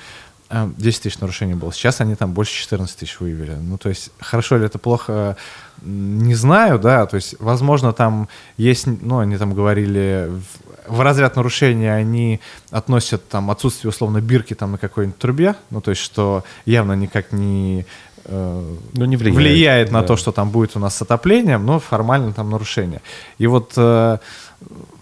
10 0.52 1.00
а, 1.00 1.04
тысяч 1.04 1.20
нарушений 1.20 1.54
было. 1.54 1.72
Сейчас 1.72 2.02
они 2.02 2.16
там 2.16 2.34
больше 2.34 2.54
14 2.54 2.98
тысяч 2.98 3.20
выявили. 3.20 3.56
Ну, 3.56 3.78
то 3.78 3.90
есть, 3.90 4.12
хорошо 4.20 4.58
ли 4.58 4.66
это 4.66 4.80
плохо, 4.80 5.38
не 5.82 6.36
знаю, 6.36 6.78
да. 6.80 7.06
То 7.06 7.16
есть, 7.16 7.36
возможно, 7.40 7.94
там 7.94 8.28
есть, 8.58 8.86
ну, 8.86 9.20
они 9.20 9.38
там 9.38 9.54
говорили, 9.54 10.30
в, 10.30 10.98
в 10.98 11.02
разряд 11.02 11.36
нарушения 11.36 11.94
они 11.94 12.42
относят 12.70 13.28
там 13.30 13.50
отсутствие, 13.50 13.90
условно, 13.90 14.20
бирки 14.20 14.54
там 14.54 14.74
на 14.74 14.78
какой-нибудь 14.78 15.18
трубе. 15.18 15.56
Ну, 15.70 15.80
то 15.82 15.92
есть, 15.92 16.02
что 16.02 16.44
явно 16.66 16.94
никак 16.94 17.32
не 17.32 17.86
э, 18.26 18.76
ну, 18.94 19.06
не 19.06 19.16
влияет, 19.16 19.38
влияет 19.38 19.92
на 19.92 20.02
да. 20.02 20.08
то, 20.08 20.18
что 20.18 20.32
там 20.32 20.50
будет 20.50 20.76
у 20.76 20.80
нас 20.80 20.96
с 20.96 21.02
отоплением, 21.02 21.66
но 21.66 21.80
формально 21.80 22.34
там 22.34 22.50
нарушение. 22.50 23.02
И 23.38 23.48
вот 23.48 23.74
э, 23.78 24.18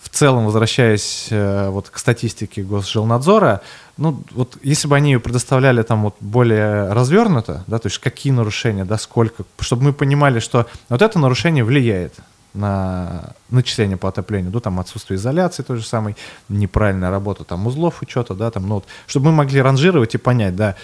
в 0.02 0.10
целом, 0.10 0.46
возвращаясь 0.46 1.28
э, 1.30 1.70
вот 1.70 1.90
к 1.90 1.98
статистике 1.98 2.64
Госжилнадзора, 2.64 3.62
ну, 4.00 4.24
вот 4.32 4.58
если 4.64 4.88
бы 4.88 4.96
они 4.96 5.12
ее 5.12 5.20
предоставляли 5.20 5.82
там 5.84 6.04
вот 6.04 6.16
более 6.22 6.92
развернуто, 6.94 7.64
да, 7.68 7.80
то 7.80 7.88
есть 7.88 8.00
какие 8.00 8.32
нарушения, 8.32 8.86
да, 8.86 8.98
сколько, 8.98 9.44
чтобы 9.60 9.84
мы 9.84 9.94
понимали, 9.94 10.40
что 10.40 10.68
вот 10.88 11.02
это 11.02 11.20
нарушение 11.20 11.66
влияет 11.66 12.16
на 12.54 13.34
начисление 13.50 13.98
по 13.98 14.08
отоплению, 14.08 14.52
ну, 14.54 14.60
там 14.62 14.80
отсутствие 14.80 15.18
изоляции 15.18 15.64
той 15.64 15.78
же 15.78 15.86
самой, 15.86 16.16
неправильная 16.48 17.10
работа 17.10 17.44
там 17.44 17.68
узлов 17.68 18.02
учета, 18.02 18.34
да, 18.36 18.50
там, 18.52 18.68
ну, 18.68 18.76
вот, 18.76 18.86
чтобы 19.06 19.28
мы 19.28 19.32
могли 19.34 19.62
ранжировать 19.62 20.16
и 20.16 20.18
понять, 20.18 20.56
да, 20.56 20.76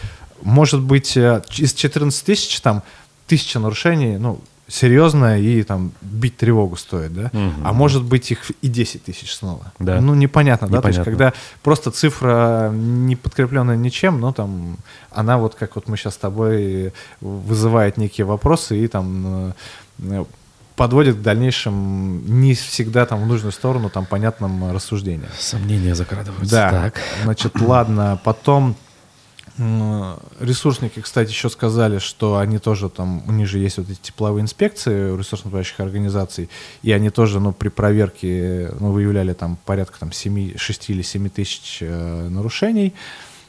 может 0.42 0.82
быть, 0.82 1.16
э, 1.16 1.42
из 1.56 1.74
14 1.74 2.26
тысяч 2.26 2.60
там 2.60 2.84
тысяча 3.28 3.60
нарушений, 3.60 4.18
ну, 4.18 4.42
серьезно 4.68 5.40
и 5.40 5.64
там 5.64 5.92
бить 6.02 6.38
тревогу 6.38 6.76
стоит, 6.76 7.14
да? 7.14 7.26
Угу. 7.34 7.62
А 7.64 7.74
может 7.74 8.04
быть 8.04 8.32
их 8.32 8.50
и 8.62 8.68
10 8.68 9.04
тысяч 9.04 9.34
снова. 9.34 9.72
Да. 9.80 10.02
Ну, 10.02 10.16
непонятно, 10.16 10.66
непонятно, 10.66 10.68
да? 10.70 10.82
То 10.82 10.88
есть, 10.88 11.04
когда 11.04 11.34
просто 11.62 11.92
цифра 11.92 12.72
не 12.74 13.16
подкрепленная 13.16 13.76
ничем, 13.76 14.20
но 14.20 14.34
там 14.34 14.78
она 15.12 15.38
вот 15.38 15.56
как 15.56 15.76
вот 15.76 15.88
мы 15.88 15.98
сейчас 15.98 16.16
с 16.16 16.18
тобой 16.18 16.94
вызывает 17.22 17.98
некие 17.98 18.26
вопросы 18.26 18.84
и 18.84 18.88
там 18.88 19.54
э, 20.00 20.26
подводит 20.76 21.18
к 21.18 21.22
дальнейшим 21.22 22.42
не 22.42 22.54
всегда 22.54 23.06
там 23.06 23.24
в 23.24 23.28
нужную 23.28 23.52
сторону 23.52 23.90
там 23.90 24.06
понятным 24.06 24.72
рассуждениям. 24.74 25.30
Сомнения 25.38 25.96
закрадываются. 25.96 26.56
Да. 26.56 26.72
Так. 26.72 27.02
Значит, 27.24 27.60
ладно. 27.62 28.20
Потом 28.24 28.76
ресурсники, 29.58 31.02
кстати, 31.02 31.30
еще 31.30 31.50
сказали, 31.50 32.00
что 32.00 32.38
они 32.38 32.60
тоже 32.60 32.90
там, 32.90 33.24
у 33.28 33.32
них 33.32 33.48
же 33.48 33.60
есть 33.60 33.78
вот 33.78 33.90
эти 33.90 34.00
тепловые 34.00 34.42
инспекции 34.42 35.12
у 35.12 35.18
ресурсно-управляющих 35.18 35.80
организаций, 35.80 36.50
и 36.84 36.92
они 36.92 37.10
тоже, 37.10 37.40
ну, 37.40 37.54
при 37.54 37.70
проверке, 37.70 38.72
ну, 38.80 38.92
выявляли 38.92 39.34
там 39.34 39.58
порядка 39.66 40.00
там 40.00 40.12
7, 40.12 40.58
6 40.58 40.90
или 40.90 41.02
7 41.02 41.30
тысяч 41.30 41.78
э, 41.82 42.28
нарушений, 42.30 42.94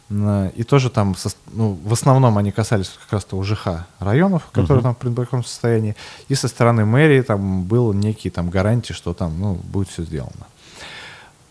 и 0.08 0.62
тоже 0.62 0.88
там, 0.88 1.16
ну, 1.52 1.76
в 1.84 1.92
основном 1.92 2.38
они 2.38 2.52
касались 2.52 2.88
как 2.88 3.12
раз-то 3.12 3.36
УЖХ 3.36 3.86
районов, 3.98 4.46
которые 4.52 4.78
uh-huh. 4.78 4.82
там 4.82 4.94
в 4.94 4.98
предбрачном 4.98 5.44
состоянии, 5.44 5.96
и 6.28 6.36
со 6.36 6.46
стороны 6.46 6.84
мэрии 6.84 7.22
там 7.22 7.64
был 7.64 7.92
некий 7.92 8.30
там 8.30 8.48
гарантии, 8.48 8.92
что 8.92 9.14
там, 9.14 9.40
ну, 9.40 9.54
будет 9.54 9.88
все 9.88 10.04
сделано. 10.04 10.46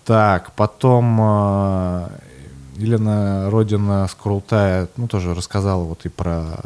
Так, 0.05 0.53
потом 0.53 1.17
э, 1.19 2.07
Елена 2.75 3.49
Родина 3.49 4.07
Скрултая, 4.09 4.87
ну, 4.97 5.07
тоже 5.07 5.33
рассказала 5.33 5.83
вот 5.83 6.05
и 6.05 6.09
про 6.09 6.59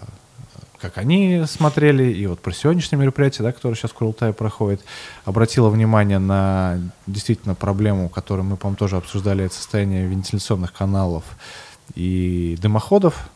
как 0.81 0.97
они 0.97 1.43
смотрели, 1.45 2.05
и 2.11 2.25
вот 2.25 2.39
про 2.39 2.51
сегодняшнее 2.51 2.99
мероприятие, 2.99 3.43
да, 3.43 3.51
которое 3.51 3.75
сейчас 3.75 3.91
в 3.91 3.95
Курултае 3.95 4.33
проходит, 4.33 4.81
обратила 5.25 5.69
внимание 5.69 6.19
на 6.19 6.79
действительно 7.05 7.53
проблему, 7.53 8.09
которую 8.09 8.45
мы, 8.45 8.55
по-моему, 8.55 8.77
тоже 8.77 8.97
обсуждали, 8.97 9.45
это 9.45 9.55
состояние 9.55 10.07
вентиляционных 10.07 10.73
каналов 10.73 11.23
и 11.95 12.57
дымоходов. 12.61 13.29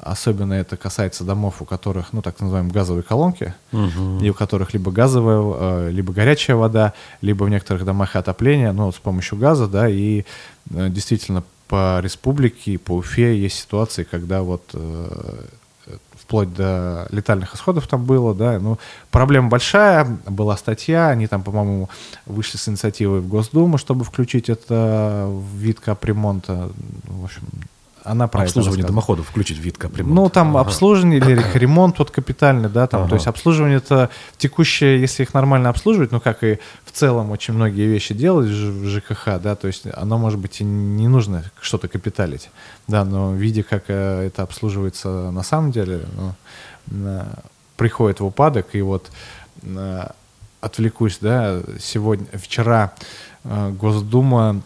Особенно 0.00 0.52
это 0.52 0.76
касается 0.76 1.24
домов, 1.24 1.62
у 1.62 1.64
которых, 1.64 2.12
ну, 2.12 2.20
так 2.20 2.38
называемые 2.40 2.72
газовые 2.72 3.02
колонки, 3.02 3.54
угу. 3.72 4.18
и 4.20 4.28
у 4.28 4.34
которых 4.34 4.74
либо 4.74 4.92
газовая, 4.92 5.88
э, 5.88 5.90
либо 5.90 6.12
горячая 6.12 6.56
вода, 6.56 6.92
либо 7.22 7.44
в 7.44 7.48
некоторых 7.48 7.84
домах 7.84 8.14
отопление, 8.14 8.72
ну, 8.72 8.86
вот 8.86 8.94
с 8.94 8.98
помощью 8.98 9.38
газа, 9.38 9.66
да, 9.66 9.88
и 9.88 10.24
э, 10.70 10.88
действительно 10.90 11.42
по 11.68 12.00
республике 12.00 12.72
и 12.72 12.76
по 12.76 12.92
Уфе 12.92 13.36
есть 13.36 13.58
ситуации, 13.58 14.04
когда 14.04 14.42
вот 14.42 14.62
э, 14.74 15.44
вплоть 16.26 16.52
до 16.52 17.06
летальных 17.10 17.54
исходов 17.54 17.86
там 17.86 18.04
было, 18.04 18.34
да, 18.34 18.58
ну, 18.58 18.78
проблема 19.10 19.48
большая, 19.48 20.04
была 20.26 20.56
статья, 20.56 21.08
они 21.08 21.28
там, 21.28 21.42
по-моему, 21.42 21.88
вышли 22.26 22.56
с 22.56 22.68
инициативой 22.68 23.20
в 23.20 23.28
Госдуму, 23.28 23.78
чтобы 23.78 24.04
включить 24.04 24.48
это 24.48 25.28
в 25.28 25.56
вид 25.56 25.78
капремонта, 25.78 26.70
в 27.04 27.24
общем, 27.24 27.42
она 28.06 28.28
про 28.28 28.42
Обслуживание 28.42 28.86
домоходов 28.86 29.28
включить 29.28 29.58
вид 29.58 29.76
капремонт. 29.76 30.14
Ну, 30.14 30.28
там 30.28 30.56
ага. 30.56 30.68
обслуживание 30.68 31.18
или 31.18 31.42
ремонт 31.54 31.98
вот 31.98 32.10
капитальный, 32.10 32.68
да, 32.68 32.86
там, 32.86 33.02
ага. 33.02 33.10
то 33.10 33.14
есть 33.16 33.26
обслуживание 33.26 33.78
это 33.78 34.10
текущее, 34.38 35.00
если 35.00 35.24
их 35.24 35.34
нормально 35.34 35.68
обслуживать, 35.68 36.12
ну, 36.12 36.20
как 36.20 36.44
и 36.44 36.58
в 36.84 36.92
целом 36.92 37.30
очень 37.30 37.54
многие 37.54 37.86
вещи 37.86 38.14
делать 38.14 38.48
в 38.48 38.88
ЖКХ, 38.88 39.40
да, 39.42 39.56
то 39.56 39.66
есть 39.66 39.84
оно, 39.92 40.18
может 40.18 40.38
быть, 40.38 40.60
и 40.60 40.64
не 40.64 41.08
нужно 41.08 41.44
что-то 41.60 41.88
капиталить, 41.88 42.50
да, 42.86 43.04
но 43.04 43.34
видя, 43.34 43.62
как 43.62 43.84
э, 43.88 44.26
это 44.26 44.42
обслуживается 44.42 45.30
на 45.30 45.42
самом 45.42 45.72
деле, 45.72 46.02
ну, 46.86 47.22
приходит 47.76 48.20
в 48.20 48.24
упадок, 48.24 48.68
и 48.72 48.82
вот 48.82 49.10
отвлекусь, 50.60 51.18
да, 51.20 51.60
сегодня, 51.80 52.26
вчера 52.34 52.92
э, 53.44 53.70
Госдума 53.70 54.62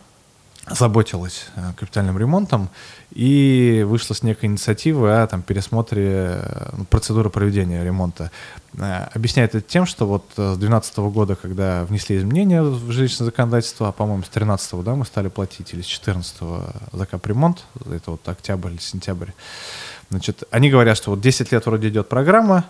заботилась 0.71 1.47
э, 1.57 1.73
капитальным 1.77 2.19
ремонтом 2.19 2.71
и 3.13 3.85
вышла 3.87 4.15
с 4.15 4.23
некой 4.23 4.49
инициативой 4.49 5.23
о 5.23 5.27
там, 5.27 5.43
пересмотре 5.43 6.43
ну, 6.77 6.85
процедуры 6.85 7.31
проведения 7.31 7.85
ремонта. 7.85 8.31
Э, 8.75 9.09
объясняет 9.15 9.55
это 9.55 9.67
тем, 9.67 9.87
что 9.87 10.07
вот 10.07 10.25
с 10.33 10.57
2012 10.57 10.99
года, 10.99 11.37
когда 11.37 11.85
внесли 11.85 12.17
изменения 12.17 12.63
в 12.63 12.91
жилищное 12.91 13.27
законодательство, 13.27 13.89
а, 13.89 13.93
по-моему, 13.93 14.23
с 14.23 14.31
2013 14.31 14.85
да, 14.85 14.95
мы 14.95 15.05
стали 15.05 15.29
платить, 15.29 15.73
или 15.73 15.83
с 15.83 15.87
2014 15.87 16.37
за 16.93 17.07
капремонт, 17.07 17.65
это 17.93 18.13
вот 18.13 18.29
октябрь 18.29 18.71
или 18.71 18.81
сентябрь, 18.81 19.31
значит, 20.11 20.45
они 20.51 20.71
говорят, 20.71 20.97
что 20.97 21.11
вот 21.11 21.21
10 21.21 21.53
лет 21.53 21.67
вроде 21.67 21.89
идет 21.89 22.09
программа, 22.09 22.65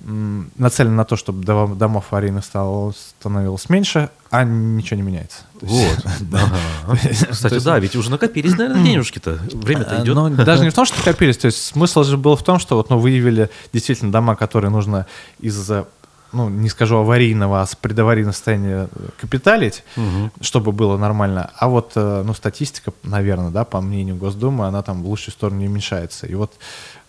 нацелен 0.00 0.94
на 0.94 1.04
то, 1.04 1.16
чтобы 1.16 1.44
домов 1.44 2.06
аварийных 2.10 2.44
стало, 2.44 2.92
становилось 2.92 3.68
меньше, 3.68 4.10
а 4.30 4.44
ничего 4.44 4.96
не 4.96 5.02
меняется. 5.02 5.38
Вот. 5.60 6.06
Кстати, 7.30 7.62
да, 7.62 7.78
ведь 7.78 7.96
уже 7.96 8.10
накопились, 8.10 8.56
наверное, 8.56 8.84
денежки-то. 8.84 9.38
Время-то 9.52 10.02
идет. 10.02 10.14
Ну, 10.14 10.30
даже 10.30 10.62
не 10.62 10.70
в 10.70 10.74
том, 10.74 10.84
что 10.84 10.98
накопились. 10.98 11.36
То 11.38 11.46
есть 11.46 11.64
смысл 11.64 12.04
же 12.04 12.16
был 12.16 12.36
в 12.36 12.44
том, 12.44 12.58
что 12.58 12.76
вот, 12.76 12.90
ну, 12.90 12.98
выявили 12.98 13.50
действительно 13.72 14.12
дома, 14.12 14.36
которые 14.36 14.70
нужно 14.70 15.06
из-за 15.40 15.86
ну, 16.32 16.48
не 16.48 16.68
скажу 16.68 16.98
аварийного, 16.98 17.62
а 17.62 17.66
с 17.66 17.74
предаварийного 17.74 18.32
состояния 18.32 18.88
капиталить, 19.18 19.82
угу. 19.96 20.30
чтобы 20.42 20.72
было 20.72 20.98
нормально. 20.98 21.50
А 21.56 21.68
вот, 21.68 21.92
э, 21.94 22.22
ну, 22.24 22.34
статистика, 22.34 22.92
наверное, 23.02 23.50
да, 23.50 23.64
по 23.64 23.80
мнению 23.80 24.16
Госдумы, 24.16 24.66
она 24.66 24.82
там 24.82 25.02
в 25.02 25.08
лучшую 25.08 25.32
сторону 25.32 25.60
не 25.60 25.68
уменьшается. 25.68 26.26
И 26.26 26.34
вот 26.34 26.52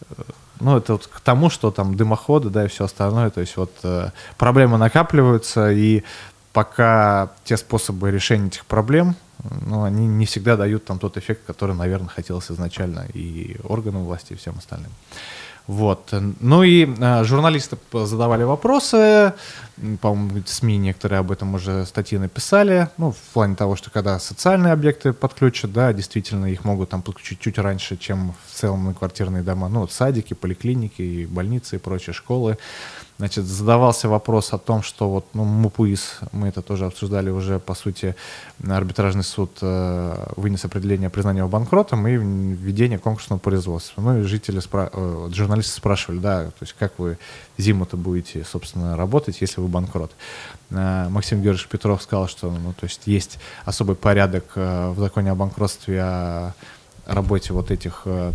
э, 0.09 0.21
ну, 0.59 0.77
это 0.77 0.93
вот 0.93 1.07
к 1.07 1.19
тому, 1.19 1.49
что 1.49 1.71
там 1.71 1.95
дымоходы, 1.95 2.49
да, 2.49 2.65
и 2.65 2.67
все 2.67 2.85
остальное, 2.85 3.29
то 3.29 3.41
есть 3.41 3.57
вот 3.57 3.71
э, 3.83 4.09
проблемы 4.37 4.77
накапливаются, 4.77 5.71
и 5.71 6.03
пока 6.53 7.31
те 7.43 7.57
способы 7.57 8.11
решения 8.11 8.47
этих 8.47 8.65
проблем, 8.65 9.15
ну, 9.65 9.83
они 9.83 10.07
не 10.07 10.25
всегда 10.25 10.57
дают 10.57 10.85
там 10.85 10.99
тот 10.99 11.17
эффект, 11.17 11.41
который, 11.47 11.75
наверное, 11.75 12.09
хотелось 12.09 12.51
изначально 12.51 13.05
и 13.13 13.57
органам 13.63 14.03
власти, 14.03 14.33
и 14.33 14.35
всем 14.35 14.57
остальным. 14.57 14.91
Вот. 15.69 16.11
Ну 16.39 16.63
и 16.63 16.87
э, 16.87 17.23
журналисты 17.25 17.77
задавали 17.93 18.41
вопросы, 18.41 19.33
по-моему, 20.01 20.41
СМИ 20.43 20.77
некоторые 20.77 21.19
об 21.19 21.31
этом 21.31 21.53
уже 21.53 21.85
статьи 21.85 22.17
написали, 22.17 22.89
ну, 22.97 23.11
в 23.11 23.33
плане 23.33 23.55
того, 23.55 23.75
что 23.75 23.91
когда 23.91 24.17
социальные 24.17 24.73
объекты 24.73 25.13
подключат, 25.13 25.71
да, 25.71 25.93
действительно 25.93 26.47
их 26.47 26.65
могут 26.65 26.89
там 26.89 27.03
подключить 27.03 27.39
чуть 27.39 27.59
раньше, 27.59 27.97
чем 27.97 28.33
в 28.47 28.55
целом 28.55 28.85
на 28.85 28.95
квартирные 28.95 29.43
дома, 29.43 29.69
ну, 29.69 29.81
вот 29.81 29.91
садики, 29.91 30.33
поликлиники, 30.33 31.27
больницы 31.29 31.75
и 31.75 31.79
прочие 31.79 32.15
школы. 32.15 32.57
Значит, 33.19 33.43
задавался 33.43 34.07
вопрос 34.07 34.53
о 34.53 34.57
том, 34.57 34.81
что 34.81 35.09
вот 35.09 35.25
ну, 35.33 35.43
МУПУИС, 35.43 36.19
мы 36.31 36.47
это 36.47 36.61
тоже 36.61 36.85
обсуждали 36.85 37.29
уже, 37.29 37.59
по 37.59 37.75
сути, 37.75 38.15
арбитражный 38.65 39.25
суд 39.25 39.51
э, 39.61 40.25
вынес 40.37 40.63
определение 40.63 41.09
признания 41.09 41.39
его 41.39 41.49
банкротом 41.49 42.07
и 42.07 42.15
введение 42.15 42.97
конкурсного 42.97 43.37
производства. 43.37 43.99
Ну 43.99 44.19
и 44.19 44.21
жители, 44.21 44.61
спра- 44.61 44.89
э, 44.93 45.29
журналисты 45.33 45.73
спрашивали, 45.73 46.19
да, 46.19 46.45
то 46.45 46.61
есть 46.61 46.73
как 46.79 46.93
вы 46.97 47.17
зиму-то 47.57 47.97
будете, 47.97 48.45
собственно, 48.45 48.95
работать, 48.95 49.41
если 49.41 49.59
вы 49.59 49.67
банкрот. 49.67 50.11
Э, 50.69 51.09
Максим 51.09 51.41
Георгиевич 51.41 51.67
Петров 51.67 52.01
сказал, 52.01 52.29
что 52.29 52.49
ну, 52.49 52.71
то 52.71 52.85
есть 52.85 53.01
есть 53.05 53.37
особый 53.65 53.97
порядок 53.97 54.45
э, 54.55 54.91
в 54.91 54.99
законе 54.99 55.31
о 55.31 55.35
банкротстве 55.35 56.01
о 56.01 56.53
работе 57.05 57.51
вот 57.51 57.69
этих 57.69 58.03
э, 58.05 58.31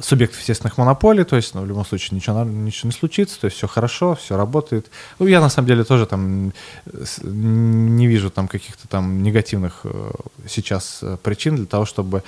субъектов 0.00 0.40
естественных 0.40 0.78
монополий, 0.78 1.24
то 1.24 1.36
есть, 1.36 1.54
ну, 1.54 1.62
в 1.62 1.66
любом 1.66 1.84
случае 1.84 2.16
ничего, 2.16 2.44
ничего 2.44 2.88
не 2.88 2.92
случится, 2.92 3.40
то 3.40 3.46
есть 3.46 3.56
все 3.56 3.66
хорошо, 3.66 4.14
все 4.14 4.36
работает. 4.36 4.90
Ну, 5.18 5.26
я 5.26 5.40
на 5.40 5.48
самом 5.48 5.68
деле 5.68 5.84
тоже 5.84 6.06
там 6.06 6.52
не 7.22 8.06
вижу 8.06 8.30
там 8.30 8.48
каких-то 8.48 8.88
там 8.88 9.22
негативных 9.22 9.80
э, 9.84 10.10
сейчас 10.48 11.00
э, 11.02 11.16
причин 11.22 11.56
для 11.56 11.66
того, 11.66 11.84
чтобы 11.84 12.22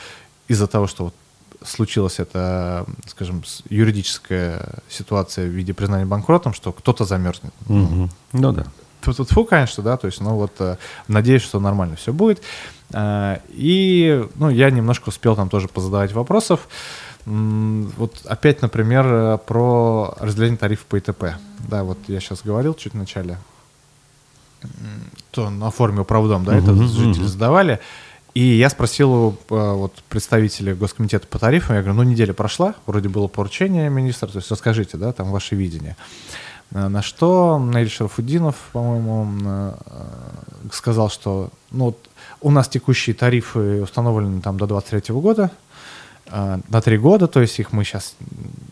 из-за 0.49 0.67
того, 0.67 0.87
что 0.87 1.05
вот 1.05 1.15
случилась 1.63 2.21
эта, 2.21 2.87
скажем, 3.07 3.43
юридическая 3.69 4.81
ситуация 4.89 5.47
в 5.47 5.51
виде 5.51 5.75
признания 5.75 6.07
банкротом, 6.07 6.55
что 6.55 6.73
кто-то 6.73 7.05
замерзнет. 7.05 7.53
Угу. 7.69 8.11
Ну 8.33 8.53
да. 8.53 8.67
Тут 9.01 9.31
фу, 9.31 9.45
конечно, 9.45 9.83
да, 9.83 9.97
то 9.97 10.07
есть, 10.07 10.21
ну 10.21 10.35
вот, 10.35 10.53
э, 10.59 10.77
надеюсь, 11.09 11.43
что 11.43 11.61
нормально 11.61 11.97
все 11.97 12.13
будет. 12.13 12.43
И, 13.51 14.27
ну, 14.37 14.49
я 14.49 14.71
немножко 14.71 15.11
успел 15.11 15.37
там 15.37 15.51
тоже 15.51 15.69
позадавать 15.69 16.13
вопросов. 16.13 16.69
Вот 17.29 18.23
опять, 18.25 18.63
например, 18.63 19.07
э, 19.07 19.39
про 19.39 20.15
разделение 20.19 20.57
тарифов 20.57 20.87
по 20.87 20.99
ИТП. 20.99 21.25
Да, 21.69 21.85
вот 21.85 21.99
я 22.07 22.21
сейчас 22.21 22.41
говорил 22.43 22.73
чуть 22.73 22.95
в 22.95 22.97
начале, 22.97 23.37
то 25.31 25.51
на 25.51 25.71
форуме 25.71 26.01
управдом, 26.01 26.45
да, 26.45 26.57
это 26.57 26.75
жители 26.75 27.25
задавали. 27.25 27.81
И 28.33 28.41
я 28.41 28.71
спросил 28.71 29.13
у 29.13 29.31
э, 29.31 29.35
вот, 29.51 30.03
представителей 30.09 30.73
Госкомитета 30.73 31.27
по 31.27 31.39
тарифам, 31.39 31.77
я 31.77 31.83
говорю, 31.83 31.99
ну 31.99 32.03
неделя 32.05 32.33
прошла, 32.33 32.75
вроде 32.87 33.11
было 33.11 33.27
поручение 33.27 33.91
министра, 33.91 34.29
то 34.29 34.39
есть 34.39 34.51
расскажите, 34.51 34.97
да, 34.97 35.13
там 35.13 35.31
ваше 35.31 35.55
видение. 35.55 35.97
Э, 36.71 36.89
на 36.89 37.03
что 37.03 37.59
Наиль 37.59 37.91
Шарафуддинов, 37.91 38.57
по-моему, 38.73 39.75
сказал, 40.73 41.11
что 41.11 41.51
ну, 41.73 41.87
вот 41.87 42.09
у 42.41 42.51
нас 42.51 42.69
текущие 42.69 43.15
тарифы 43.15 43.83
установлены 43.83 44.41
там 44.41 44.57
до 44.57 44.67
23 44.67 45.15
года, 45.15 45.51
на 46.31 46.81
три 46.81 46.99
года, 46.99 47.27
то 47.27 47.41
есть 47.41 47.59
их 47.59 47.73
мы 47.73 47.85
сейчас 47.85 48.15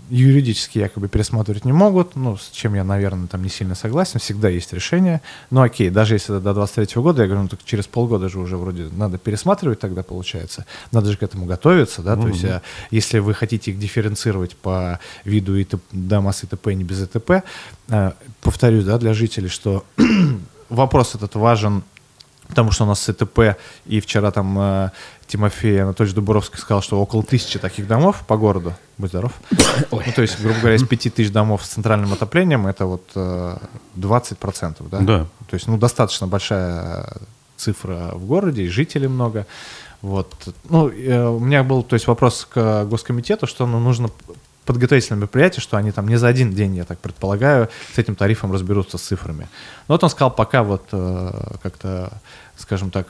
юридически 0.09 0.78
якобы 0.78 1.09
пересматривать 1.09 1.64
не 1.64 1.72
могут, 1.72 2.16
ну, 2.16 2.36
с 2.36 2.50
чем 2.50 2.74
я, 2.74 2.84
наверное, 2.84 3.26
там 3.26 3.42
не 3.42 3.48
сильно 3.48 3.74
согласен, 3.74 4.20
всегда 4.20 4.48
есть 4.48 4.72
решение. 4.72 5.20
Ну, 5.50 5.62
окей, 5.62 5.90
даже 5.90 6.14
если 6.14 6.34
это 6.34 6.44
до 6.44 6.54
23 6.54 7.02
года, 7.02 7.22
я 7.22 7.28
говорю, 7.28 7.42
ну, 7.42 7.48
так 7.48 7.64
через 7.64 7.86
полгода 7.86 8.28
же 8.28 8.38
уже 8.38 8.57
вроде 8.57 8.88
надо 8.96 9.18
пересматривать 9.18 9.80
тогда, 9.80 10.02
получается. 10.02 10.64
Надо 10.92 11.11
же 11.11 11.16
к 11.16 11.22
этому 11.22 11.46
готовиться, 11.46 12.02
да, 12.02 12.14
mm-hmm. 12.14 12.22
то 12.22 12.28
есть 12.28 12.44
а, 12.44 12.62
если 12.90 13.18
вы 13.18 13.34
хотите 13.34 13.72
их 13.72 13.78
дифференцировать 13.78 14.57
по 14.57 15.00
виду 15.24 15.61
ИТП, 15.61 15.82
дома 15.92 16.32
с 16.32 16.44
ИТП 16.44 16.68
и 16.68 16.74
не 16.74 16.84
без 16.84 17.02
ИТП, 17.02 17.42
а, 17.88 18.14
повторюсь, 18.42 18.84
да, 18.84 18.98
для 18.98 19.12
жителей, 19.12 19.48
что 19.48 19.84
вопрос 20.68 21.14
этот 21.14 21.34
важен 21.34 21.82
потому 22.49 22.70
что 22.70 22.84
у 22.84 22.86
нас 22.86 23.03
СТП, 23.03 23.57
и 23.86 24.01
вчера 24.01 24.30
там 24.30 24.59
э, 24.59 24.90
Тимофей 25.26 25.82
Анатольевич 25.82 26.14
Дубровский 26.14 26.59
сказал, 26.59 26.82
что 26.82 27.01
около 27.01 27.22
тысячи 27.22 27.59
таких 27.59 27.86
домов 27.86 28.22
по 28.26 28.36
городу. 28.36 28.74
Будь 28.99 29.11
здоров. 29.11 29.32
Ой. 29.90 30.05
Ну, 30.07 30.12
то 30.12 30.22
есть, 30.22 30.40
грубо 30.40 30.59
говоря, 30.61 30.76
из 30.76 30.86
пяти 30.86 31.11
тысяч 31.11 31.30
домов 31.30 31.64
с 31.64 31.68
центральным 31.68 32.12
отоплением 32.12 32.66
это 32.66 32.86
вот 32.86 33.11
э, 33.14 33.57
20%, 33.97 34.88
да? 34.90 35.01
Да. 35.01 35.26
То 35.49 35.55
есть, 35.55 35.66
ну, 35.66 35.76
достаточно 35.76 36.26
большая 36.26 37.12
цифра 37.57 38.12
в 38.14 38.26
городе, 38.26 38.62
и 38.62 38.68
жителей 38.68 39.09
много. 39.09 39.47
Вот. 40.03 40.34
Ну, 40.68 40.88
э, 40.88 41.28
у 41.28 41.40
меня 41.40 41.64
был, 41.64 41.82
то 41.82 41.94
есть, 41.94 42.07
вопрос 42.07 42.47
к 42.51 42.84
Госкомитету, 42.84 43.47
что 43.47 43.66
ну, 43.66 43.80
нужно 43.80 44.11
подготовительное 44.66 45.20
мероприятие, 45.20 45.62
что 45.62 45.76
они 45.76 45.92
там 45.92 46.08
не 46.08 46.16
за 46.16 46.28
один 46.28 46.52
день, 46.52 46.76
я 46.76 46.84
так 46.84 46.98
предполагаю, 46.98 47.70
с 47.94 47.98
этим 47.98 48.16
тарифом 48.16 48.52
разберутся 48.52 48.98
с 48.98 49.02
цифрами. 49.02 49.48
Но 49.88 49.94
вот 49.94 50.04
он 50.04 50.10
сказал, 50.10 50.30
пока 50.30 50.62
вот 50.62 50.88
э, 50.92 51.56
как-то, 51.62 52.12
скажем 52.56 52.90
так, 52.90 53.06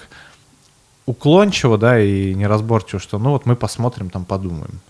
уклончиво, 1.06 1.78
да, 1.78 1.98
и 1.98 2.34
неразборчиво, 2.34 3.00
что 3.00 3.18
ну 3.18 3.30
вот 3.30 3.46
мы 3.46 3.56
посмотрим, 3.56 4.10
там 4.10 4.24
подумаем. 4.24 4.80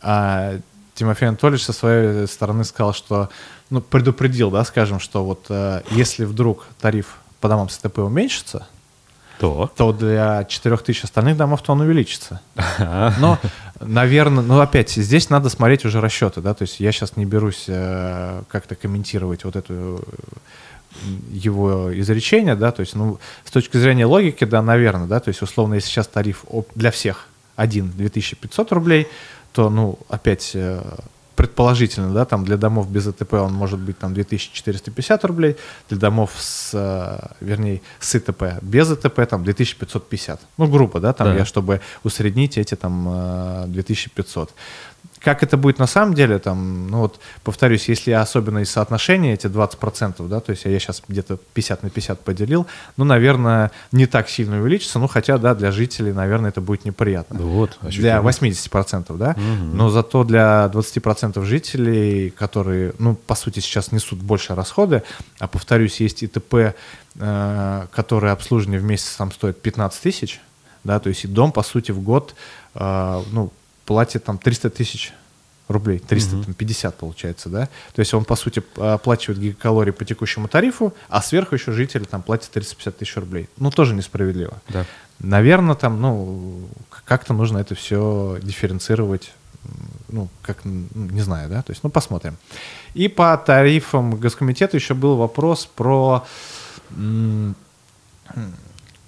А 0.00 0.58
Тимофей 0.94 1.28
Анатольевич 1.28 1.64
со 1.64 1.72
своей 1.72 2.26
стороны 2.26 2.64
сказал, 2.64 2.92
что, 2.92 3.30
ну, 3.70 3.80
предупредил, 3.80 4.50
да, 4.50 4.64
скажем, 4.64 5.00
что 5.00 5.24
вот 5.24 5.46
э, 5.48 5.82
если 5.90 6.24
вдруг 6.24 6.66
тариф 6.80 7.18
по 7.40 7.48
домам 7.48 7.68
с 7.68 7.78
ТП 7.78 7.98
уменьшится, 7.98 8.66
то, 9.42 9.72
то 9.76 9.92
для 9.92 10.44
4000 10.44 11.02
остальных 11.02 11.36
домов 11.36 11.62
то 11.62 11.72
он 11.72 11.80
увеличится. 11.80 12.40
Но, 12.78 13.40
наверное, 13.80 14.44
ну 14.44 14.60
опять, 14.60 14.90
здесь 14.90 15.30
надо 15.30 15.48
смотреть 15.48 15.84
уже 15.84 16.00
расчеты, 16.00 16.40
да, 16.40 16.54
то 16.54 16.62
есть 16.62 16.78
я 16.78 16.92
сейчас 16.92 17.16
не 17.16 17.24
берусь 17.24 17.64
э, 17.66 18.42
как-то 18.48 18.76
комментировать 18.76 19.42
вот 19.42 19.56
эту 19.56 20.00
его 21.32 21.92
изречение, 21.98 22.54
да, 22.54 22.70
то 22.70 22.82
есть, 22.82 22.94
ну, 22.94 23.18
с 23.44 23.50
точки 23.50 23.78
зрения 23.78 24.06
логики, 24.06 24.44
да, 24.44 24.62
наверное, 24.62 25.08
да, 25.08 25.18
то 25.18 25.30
есть, 25.30 25.42
условно, 25.42 25.74
если 25.74 25.88
сейчас 25.88 26.06
тариф 26.06 26.44
для 26.76 26.92
всех 26.92 27.26
один 27.56 27.90
2500 27.90 28.70
рублей, 28.70 29.08
то, 29.52 29.70
ну, 29.70 29.98
опять 30.08 30.52
э, 30.54 30.80
предположительно, 31.42 32.14
да, 32.14 32.24
там 32.24 32.44
для 32.44 32.56
домов 32.56 32.88
без 32.88 33.08
ИТП 33.08 33.32
он 33.34 33.52
может 33.52 33.80
быть 33.80 33.98
там 33.98 34.14
2450 34.14 35.24
рублей, 35.24 35.56
для 35.88 35.98
домов 35.98 36.30
с, 36.38 36.70
э, 36.72 37.44
вернее, 37.44 37.82
с 37.98 38.14
ИТП 38.14 38.62
без 38.62 38.92
ИТП 38.92 39.26
там 39.28 39.42
2550. 39.42 40.40
Ну, 40.56 40.68
грубо, 40.68 41.00
да, 41.00 41.12
там 41.12 41.26
да. 41.26 41.34
я, 41.34 41.44
чтобы 41.44 41.80
усреднить 42.04 42.58
эти 42.58 42.76
там 42.76 43.64
2500. 43.66 44.54
Как 45.22 45.42
это 45.42 45.56
будет 45.56 45.78
на 45.78 45.86
самом 45.86 46.14
деле, 46.14 46.38
там, 46.38 46.88
ну 46.88 46.98
вот, 46.98 47.20
повторюсь, 47.44 47.88
если 47.88 48.10
особенно 48.10 48.58
из 48.58 48.70
соотношения 48.70 49.34
эти 49.34 49.46
20%, 49.46 50.28
да, 50.28 50.40
то 50.40 50.50
есть 50.50 50.64
я 50.64 50.78
сейчас 50.78 51.02
где-то 51.06 51.38
50 51.54 51.82
на 51.84 51.90
50 51.90 52.20
поделил, 52.20 52.66
ну, 52.96 53.04
наверное, 53.04 53.70
не 53.92 54.06
так 54.06 54.28
сильно 54.28 54.60
увеличится, 54.60 54.98
ну, 54.98 55.06
хотя, 55.06 55.38
да, 55.38 55.54
для 55.54 55.70
жителей, 55.70 56.12
наверное, 56.12 56.50
это 56.50 56.60
будет 56.60 56.84
неприятно. 56.84 57.38
Вот, 57.38 57.78
для 57.82 58.18
80%, 58.18 59.16
да, 59.16 59.30
угу. 59.30 59.76
но 59.76 59.90
зато 59.90 60.24
для 60.24 60.70
20% 60.72 61.44
жителей, 61.44 62.30
которые, 62.30 62.92
ну, 62.98 63.14
по 63.14 63.34
сути, 63.34 63.60
сейчас 63.60 63.92
несут 63.92 64.18
больше 64.18 64.54
расходы, 64.54 65.02
а, 65.38 65.46
повторюсь, 65.46 66.00
есть 66.00 66.24
ИТП, 66.24 66.74
э, 67.14 67.86
которые 67.92 68.32
обслуживание 68.32 68.80
в 68.80 68.84
месяц 68.84 69.14
там 69.16 69.30
стоит 69.30 69.60
15 69.62 70.02
тысяч, 70.02 70.40
да, 70.84 70.98
то 70.98 71.08
есть 71.08 71.24
и 71.24 71.28
дом, 71.28 71.52
по 71.52 71.62
сути, 71.62 71.92
в 71.92 72.00
год, 72.00 72.34
э, 72.74 73.22
ну, 73.30 73.52
платит 73.84 74.24
там 74.24 74.38
300 74.38 74.70
тысяч 74.70 75.12
рублей, 75.68 75.98
350 75.98 76.92
угу. 76.92 77.00
получается, 77.00 77.48
да. 77.48 77.68
То 77.94 78.00
есть 78.00 78.12
он, 78.14 78.24
по 78.24 78.36
сути, 78.36 78.62
оплачивает 78.76 79.40
гигакалории 79.40 79.90
по 79.90 80.04
текущему 80.04 80.48
тарифу, 80.48 80.94
а 81.08 81.22
сверху 81.22 81.54
еще 81.54 81.72
жители 81.72 82.04
там 82.04 82.22
платят 82.22 82.50
350 82.50 82.98
тысяч 82.98 83.16
рублей. 83.16 83.48
Ну, 83.56 83.70
тоже 83.70 83.94
несправедливо. 83.94 84.60
Да. 84.68 84.84
Наверное, 85.18 85.74
там, 85.74 86.00
ну, 86.00 86.68
как-то 87.04 87.32
нужно 87.32 87.58
это 87.58 87.74
все 87.74 88.38
дифференцировать, 88.42 89.32
ну, 90.08 90.28
как, 90.42 90.64
ну, 90.64 90.86
не 90.94 91.20
знаю, 91.20 91.48
да, 91.48 91.62
то 91.62 91.70
есть, 91.72 91.84
ну, 91.84 91.90
посмотрим. 91.90 92.36
И 92.94 93.08
по 93.08 93.36
тарифам 93.36 94.16
Госкомитета 94.16 94.76
еще 94.76 94.94
был 94.94 95.16
вопрос 95.16 95.66
про 95.66 96.26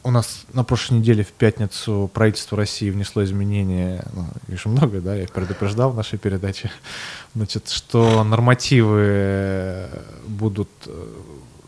у 0.05 0.11
нас 0.11 0.45
на 0.53 0.65
прошлой 0.65 0.99
неделе 0.99 1.25
в 1.25 1.33
пятницу 1.33 2.11
правительство 2.13 2.59
России 2.59 2.91
внесло 2.91 3.25
изменения, 3.25 4.05
ну, 4.13 4.27
вижу 4.47 4.69
много, 4.69 5.01
да, 5.01 5.17
я 5.17 5.27
предупреждал 5.27 5.91
в 5.91 5.97
нашей 5.97 6.19
передаче, 6.19 6.71
значит, 7.35 7.71
что 7.71 8.23
нормативы 8.23 9.89
будут 10.27 10.69
э, 10.87 11.13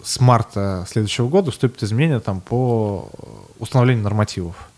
с 0.04 0.20
марта 0.20 0.86
следующего 0.88 1.28
года 1.28 1.50
вступят 1.50 1.82
изменения 1.82 2.20
там 2.20 2.42
по 2.42 3.10
установлению 3.58 4.04
нормативов. 4.04 4.68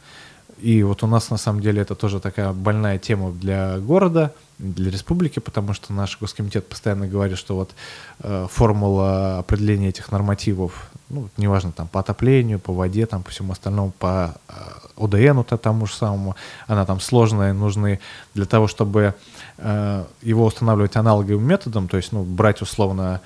И 0.61 0.83
вот 0.83 1.03
у 1.03 1.07
нас 1.07 1.31
на 1.31 1.37
самом 1.37 1.61
деле 1.61 1.83
это 1.83 1.95
тоже 1.95 2.21
такая 2.21 2.53
больная 2.53 2.99
тема 2.99 3.33
для 3.33 3.79
города, 3.79 4.35
для 4.59 4.91
республики, 4.91 5.39
потому 5.41 5.73
что 5.73 5.93
наш 5.93 6.19
госкомитет 6.19 6.69
постоянно 6.69 7.07
говорит, 7.07 7.39
что 7.39 7.57
вот 7.57 7.71
э, 8.21 8.47
формула 8.51 9.39
определения 9.39 9.89
этих 9.89 10.11
нормативов, 10.11 10.91
ну, 11.11 11.29
неважно, 11.37 11.73
там, 11.73 11.89
по 11.89 12.01
отоплению, 12.01 12.59
по 12.59 12.73
воде, 12.73 13.07
там, 13.07 13.23
по 13.23 13.31
всему 13.31 13.53
остальному, 13.53 13.93
по 13.99 14.35
э, 14.49 14.53
ОДН-то 14.97 15.57
тому 15.57 15.87
же 15.87 15.95
самому, 15.95 16.37
она 16.67 16.85
там 16.85 17.01
сложная, 17.01 17.53
нужны 17.53 18.01
для 18.35 18.45
того, 18.45 18.67
чтобы 18.67 19.15
э, 19.57 20.05
его 20.23 20.45
устанавливать 20.45 20.97
аналоговым 20.97 21.45
методом, 21.45 21.89
то 21.89 21.97
есть, 21.97 22.13
ну, 22.13 22.25
брать 22.25 22.61
условно 22.63 23.21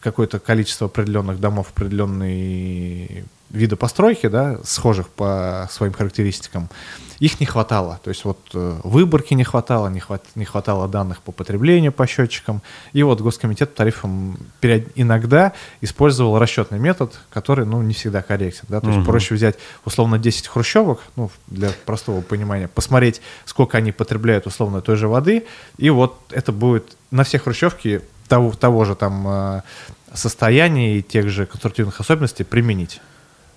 какое-то 0.00 0.38
количество 0.38 0.86
определенных 0.86 1.40
домов, 1.40 1.72
определенные 1.74 3.24
вида 3.50 3.76
постройки, 3.76 4.26
да, 4.28 4.58
схожих 4.64 5.08
по 5.08 5.68
своим 5.70 5.92
характеристикам, 5.92 6.68
их 7.18 7.40
не 7.40 7.46
хватало. 7.46 8.00
То 8.04 8.10
есть 8.10 8.24
вот 8.24 8.38
э, 8.54 8.80
выборки 8.84 9.34
не 9.34 9.44
хватало, 9.44 9.88
не, 9.88 10.00
хват, 10.00 10.22
не 10.34 10.44
хватало 10.44 10.88
данных 10.88 11.22
по 11.22 11.32
потреблению 11.32 11.92
по 11.92 12.06
счетчикам. 12.06 12.62
И 12.92 13.02
вот 13.02 13.20
Госкомитет 13.20 13.70
по 13.70 13.76
тарифам 13.78 14.36
иногда 14.94 15.52
использовал 15.80 16.38
расчетный 16.38 16.78
метод, 16.78 17.18
который 17.30 17.64
ну, 17.64 17.80
не 17.82 17.94
всегда 17.94 18.22
корректен. 18.22 18.64
Да? 18.68 18.80
То 18.80 18.88
угу. 18.88 18.96
есть 18.96 19.06
проще 19.06 19.34
взять 19.34 19.56
условно 19.84 20.18
10 20.18 20.46
хрущевок, 20.48 21.02
ну, 21.16 21.30
для 21.46 21.70
простого 21.86 22.20
понимания, 22.20 22.68
посмотреть, 22.68 23.22
сколько 23.44 23.78
они 23.78 23.92
потребляют 23.92 24.46
условно 24.46 24.82
той 24.82 24.96
же 24.96 25.08
воды, 25.08 25.46
и 25.78 25.90
вот 25.90 26.18
это 26.30 26.52
будет 26.52 26.96
на 27.10 27.24
все 27.24 27.38
хрущевки 27.38 28.02
того, 28.28 28.52
того 28.52 28.84
же 28.84 28.94
там 28.94 29.26
э, 29.26 29.62
состояния 30.12 30.98
и 30.98 31.02
тех 31.02 31.28
же 31.28 31.46
конструктивных 31.46 31.98
особенностей 32.00 32.44
применить. 32.44 33.00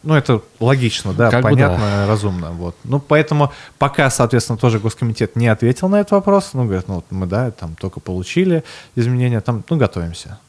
Ну, 0.01 0.15
это 0.15 0.41
логично, 0.59 1.13
да, 1.13 1.29
как 1.29 1.43
понятно, 1.43 1.77
да. 1.77 2.07
разумно. 2.07 2.51
Вот. 2.51 2.75
Ну, 2.85 2.99
поэтому 2.99 3.51
пока, 3.77 4.09
соответственно, 4.09 4.57
тоже 4.57 4.79
Госкомитет 4.79 5.35
не 5.35 5.47
ответил 5.47 5.89
на 5.89 5.97
этот 5.97 6.11
вопрос. 6.11 6.51
Ну, 6.53 6.65
говорят, 6.65 6.87
ну, 6.87 6.95
вот 6.95 7.05
мы, 7.09 7.25
да, 7.25 7.51
там 7.51 7.75
только 7.75 7.99
получили 7.99 8.63
изменения, 8.95 9.41
там, 9.41 9.63
ну, 9.69 9.77
готовимся. 9.77 10.39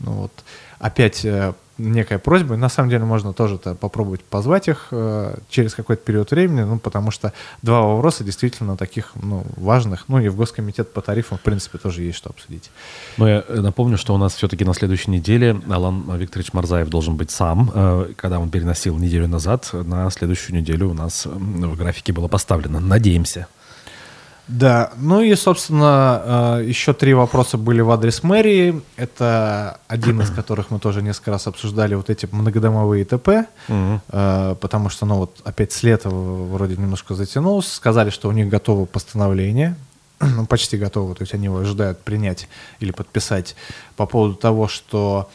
Ну, 0.00 0.12
вот. 0.12 0.32
Опять 0.80 1.24
э, 1.24 1.52
некая 1.80 2.18
просьба. 2.18 2.56
На 2.56 2.68
самом 2.68 2.90
деле 2.90 3.04
можно 3.04 3.32
тоже 3.32 3.54
-то 3.54 3.74
попробовать 3.74 4.22
позвать 4.24 4.68
их 4.68 4.88
э, 4.90 5.36
через 5.48 5.74
какой-то 5.74 6.02
период 6.04 6.30
времени, 6.30 6.62
ну, 6.62 6.78
потому 6.78 7.10
что 7.10 7.32
два 7.62 7.82
вопроса 7.82 8.24
действительно 8.24 8.76
таких 8.76 9.12
ну, 9.14 9.44
важных. 9.56 10.04
Ну 10.08 10.18
и 10.18 10.28
в 10.28 10.36
Госкомитет 10.36 10.92
по 10.92 11.00
тарифам, 11.00 11.38
в 11.38 11.40
принципе, 11.40 11.78
тоже 11.78 12.02
есть 12.02 12.18
что 12.18 12.30
обсудить. 12.30 12.70
Но 13.16 13.28
я 13.28 13.44
э, 13.48 13.60
напомню, 13.60 13.96
что 13.96 14.14
у 14.14 14.18
нас 14.18 14.34
все-таки 14.34 14.64
на 14.64 14.74
следующей 14.74 15.10
неделе 15.10 15.60
Алан 15.68 16.04
Викторович 16.16 16.52
Марзаев 16.52 16.88
должен 16.88 17.16
быть 17.16 17.30
сам. 17.30 17.70
Э, 17.74 18.12
когда 18.16 18.38
он 18.38 18.50
переносил 18.50 18.98
неделю 18.98 19.28
назад, 19.28 19.70
на 19.72 20.10
следующую 20.10 20.56
неделю 20.56 20.90
у 20.90 20.94
нас 20.94 21.26
в 21.26 21.76
графике 21.76 22.12
было 22.12 22.28
поставлено. 22.28 22.80
Надеемся. 22.80 23.46
Да, 24.50 24.90
ну 24.96 25.20
и, 25.20 25.32
собственно, 25.36 26.58
э, 26.58 26.64
еще 26.66 26.92
три 26.92 27.14
вопроса 27.14 27.56
были 27.56 27.82
в 27.82 27.90
адрес 27.92 28.24
мэрии. 28.24 28.82
Это 28.96 29.78
один 29.86 30.20
из 30.20 30.30
которых 30.34 30.70
мы 30.70 30.80
тоже 30.80 31.02
несколько 31.02 31.30
раз 31.30 31.46
обсуждали, 31.46 31.94
вот 31.94 32.10
эти 32.10 32.28
многодомовые 32.30 33.04
ТП, 33.04 33.46
угу. 33.68 34.00
потому 34.08 34.88
что, 34.88 35.06
ну 35.06 35.16
вот, 35.16 35.40
опять 35.44 35.72
с 35.72 35.84
лета 35.84 36.10
вроде 36.10 36.76
немножко 36.76 37.14
затянулось. 37.14 37.72
Сказали, 37.72 38.10
что 38.10 38.28
у 38.28 38.32
них 38.32 38.48
готово 38.48 38.86
постановление, 38.86 39.76
ну, 40.20 40.46
почти 40.46 40.76
готово, 40.76 41.14
то 41.14 41.22
есть 41.22 41.32
они 41.32 41.44
его 41.44 41.58
ожидают 41.58 42.00
принять 42.00 42.48
или 42.80 42.90
подписать 42.90 43.54
по 43.96 44.06
поводу 44.06 44.34
того, 44.34 44.66
что 44.66 45.30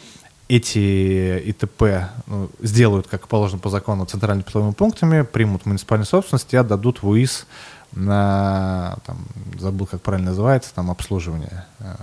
эти 0.47 1.39
ИТП 1.49 2.09
ну, 2.27 2.49
сделают, 2.61 3.07
как 3.07 3.27
положено 3.27 3.59
по 3.59 3.69
закону, 3.69 4.05
центральными 4.05 4.43
питомыми 4.43 4.73
пунктами, 4.73 5.21
примут 5.23 5.65
муниципальную 5.65 6.05
собственность 6.05 6.53
и 6.53 6.57
отдадут 6.57 7.01
в 7.01 7.07
УИС 7.07 7.47
на, 7.95 8.97
там, 9.05 9.25
забыл, 9.57 9.87
как 9.87 10.01
правильно 10.01 10.31
называется, 10.31 10.73
там 10.73 10.91
обслуживание. 10.91 11.65
Э, 11.79 11.95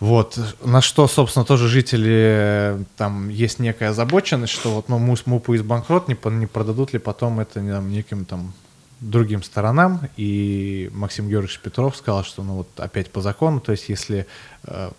вот, 0.00 0.36
на 0.64 0.80
что, 0.80 1.06
собственно, 1.06 1.44
тоже 1.44 1.68
жители, 1.68 2.84
там 2.96 3.28
есть 3.28 3.60
некая 3.60 3.90
озабоченность, 3.90 4.52
что 4.52 4.74
вот, 4.74 4.88
ну, 4.88 4.98
МУС, 4.98 5.26
МУПу 5.26 5.54
из 5.54 5.62
банкрот, 5.62 6.08
не, 6.08 6.16
не 6.30 6.46
продадут 6.46 6.92
ли 6.92 6.98
потом 6.98 7.38
это 7.38 7.54
там, 7.54 7.88
неким 7.88 8.24
там 8.24 8.52
другим 8.98 9.42
сторонам, 9.42 10.00
и 10.16 10.90
Максим 10.92 11.28
Георгиевич 11.28 11.60
Петров 11.60 11.96
сказал, 11.96 12.24
что 12.24 12.42
ну 12.42 12.54
вот 12.54 12.68
опять 12.78 13.10
по 13.10 13.20
закону, 13.20 13.60
то 13.60 13.72
есть 13.72 13.88
если 13.88 14.26
э, 14.64 14.90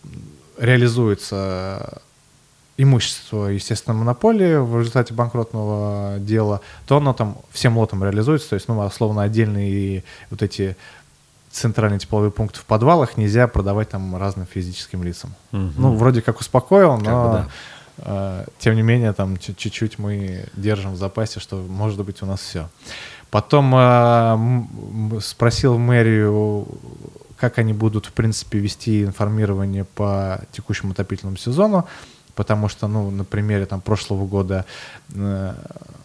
реализуется 0.58 2.02
имущество, 2.84 3.48
естественно, 3.48 3.96
монополии 3.96 4.56
в 4.58 4.80
результате 4.80 5.14
банкротного 5.14 6.20
дела, 6.20 6.62
то 6.86 6.98
оно 6.98 7.14
там 7.14 7.38
всем 7.52 7.78
лотом 7.78 8.04
реализуется, 8.04 8.50
то 8.50 8.56
есть, 8.56 8.68
ну, 8.68 8.80
условно, 8.80 9.24
отдельные 9.24 10.04
вот 10.30 10.42
эти 10.42 10.76
центральные 11.52 12.00
тепловые 12.00 12.32
пункты 12.32 12.60
в 12.60 12.66
подвалах 12.66 13.18
нельзя 13.18 13.48
продавать 13.48 13.90
там 13.90 14.16
разным 14.18 14.46
физическим 14.46 15.04
лицам. 15.04 15.34
Угу. 15.52 15.72
Ну, 15.78 15.96
вроде 15.96 16.22
как 16.22 16.40
успокоил, 16.40 16.98
но... 16.98 17.04
Как 17.04 17.32
бы, 17.32 17.38
да. 17.38 17.50
Uh, 17.96 18.50
тем 18.58 18.76
не 18.76 18.82
менее, 18.82 19.14
там 19.14 19.38
чуть-чуть 19.38 20.00
мы 20.00 20.46
держим 20.56 20.94
в 20.94 20.98
запасе, 20.98 21.40
что 21.40 21.58
может 21.58 22.04
быть 22.04 22.24
у 22.24 22.26
нас 22.26 22.40
все. 22.40 22.68
Потом 23.30 23.74
э, 23.76 25.20
спросил 25.22 25.78
мэрию, 25.78 26.68
как 27.38 27.58
они 27.58 27.74
будут, 27.74 28.06
в 28.06 28.14
принципе, 28.14 28.60
вести 28.60 29.04
информирование 29.04 29.86
по 29.86 30.40
текущему 30.52 30.94
отопительному 30.94 31.38
сезону, 31.38 31.88
потому 32.36 32.70
что, 32.70 32.88
ну, 32.88 33.10
на 33.12 33.24
примере 33.24 33.66
там 33.66 33.82
прошлого 33.82 34.26
года, 34.26 34.66
э, 35.14 35.54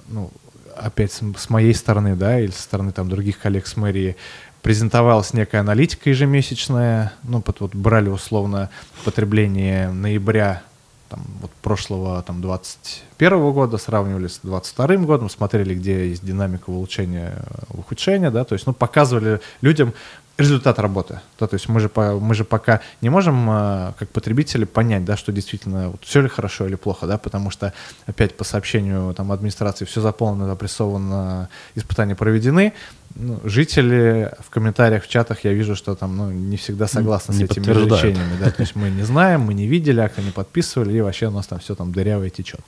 ну, 0.08 0.30
опять 0.76 1.12
с, 1.12 1.20
с 1.36 1.50
моей 1.50 1.74
стороны, 1.74 2.16
да, 2.16 2.40
или 2.40 2.50
со 2.50 2.62
стороны 2.62 2.92
там 2.92 3.08
других 3.08 3.38
коллег 3.38 3.66
с 3.66 3.76
мэрии, 3.76 4.16
презентовалась 4.62 5.32
некая 5.34 5.60
аналитика 5.60 6.10
ежемесячная, 6.10 7.12
ну, 7.22 7.42
вот, 7.44 7.60
вот 7.60 7.74
брали 7.74 8.08
условно 8.08 8.70
потребление 9.04 9.90
ноября 9.90 10.62
там, 11.08 11.24
вот 11.40 11.50
прошлого 11.62 12.22
там, 12.22 12.40
21 12.40 13.52
года, 13.52 13.78
сравнивали 13.78 14.26
с 14.26 14.40
22 14.42 14.96
годом, 14.98 15.30
смотрели, 15.30 15.74
где 15.74 16.08
есть 16.10 16.24
динамика 16.24 16.70
улучшения, 16.70 17.42
ухудшения, 17.70 18.30
да, 18.30 18.44
то 18.44 18.54
есть, 18.54 18.66
ну, 18.66 18.72
показывали 18.74 19.40
людям 19.62 19.94
результат 20.38 20.78
работы. 20.78 21.20
Да, 21.38 21.46
то 21.48 21.54
есть 21.54 21.68
мы 21.68 21.80
же, 21.80 21.90
мы 21.94 22.34
же 22.34 22.44
пока 22.44 22.80
не 23.00 23.10
можем, 23.10 23.50
а, 23.50 23.94
как 23.98 24.08
потребители, 24.10 24.64
понять, 24.64 25.04
да, 25.04 25.16
что 25.16 25.32
действительно 25.32 25.90
вот, 25.90 26.04
все 26.04 26.20
ли 26.20 26.28
хорошо 26.28 26.66
или 26.66 26.76
плохо, 26.76 27.06
да, 27.06 27.18
потому 27.18 27.50
что 27.50 27.74
опять 28.06 28.36
по 28.36 28.44
сообщению 28.44 29.12
там, 29.14 29.32
администрации 29.32 29.84
все 29.84 30.00
заполнено, 30.00 30.50
опрессовано, 30.52 31.48
испытания 31.74 32.14
проведены, 32.14 32.72
ну, 33.14 33.40
жители 33.44 34.32
в 34.38 34.50
комментариях, 34.50 35.04
в 35.04 35.08
чатах 35.08 35.44
я 35.44 35.52
вижу, 35.52 35.74
что 35.74 35.94
там 35.94 36.16
ну, 36.16 36.30
не 36.30 36.56
всегда 36.56 36.86
согласны 36.86 37.32
не 37.32 37.46
с 37.46 37.50
этими 37.50 37.64
изречениями. 37.64 38.36
Да? 38.40 38.50
То 38.50 38.62
есть 38.62 38.76
мы 38.76 38.90
не 38.90 39.02
знаем, 39.02 39.42
мы 39.42 39.54
не 39.54 39.66
видели, 39.66 40.00
акты 40.00 40.22
не 40.22 40.30
подписывали, 40.30 40.96
и 40.96 41.00
вообще 41.00 41.26
у 41.26 41.30
нас 41.30 41.46
там 41.46 41.58
все 41.58 41.74
там 41.74 41.92
дырявое 41.92 42.30
течет. 42.30 42.60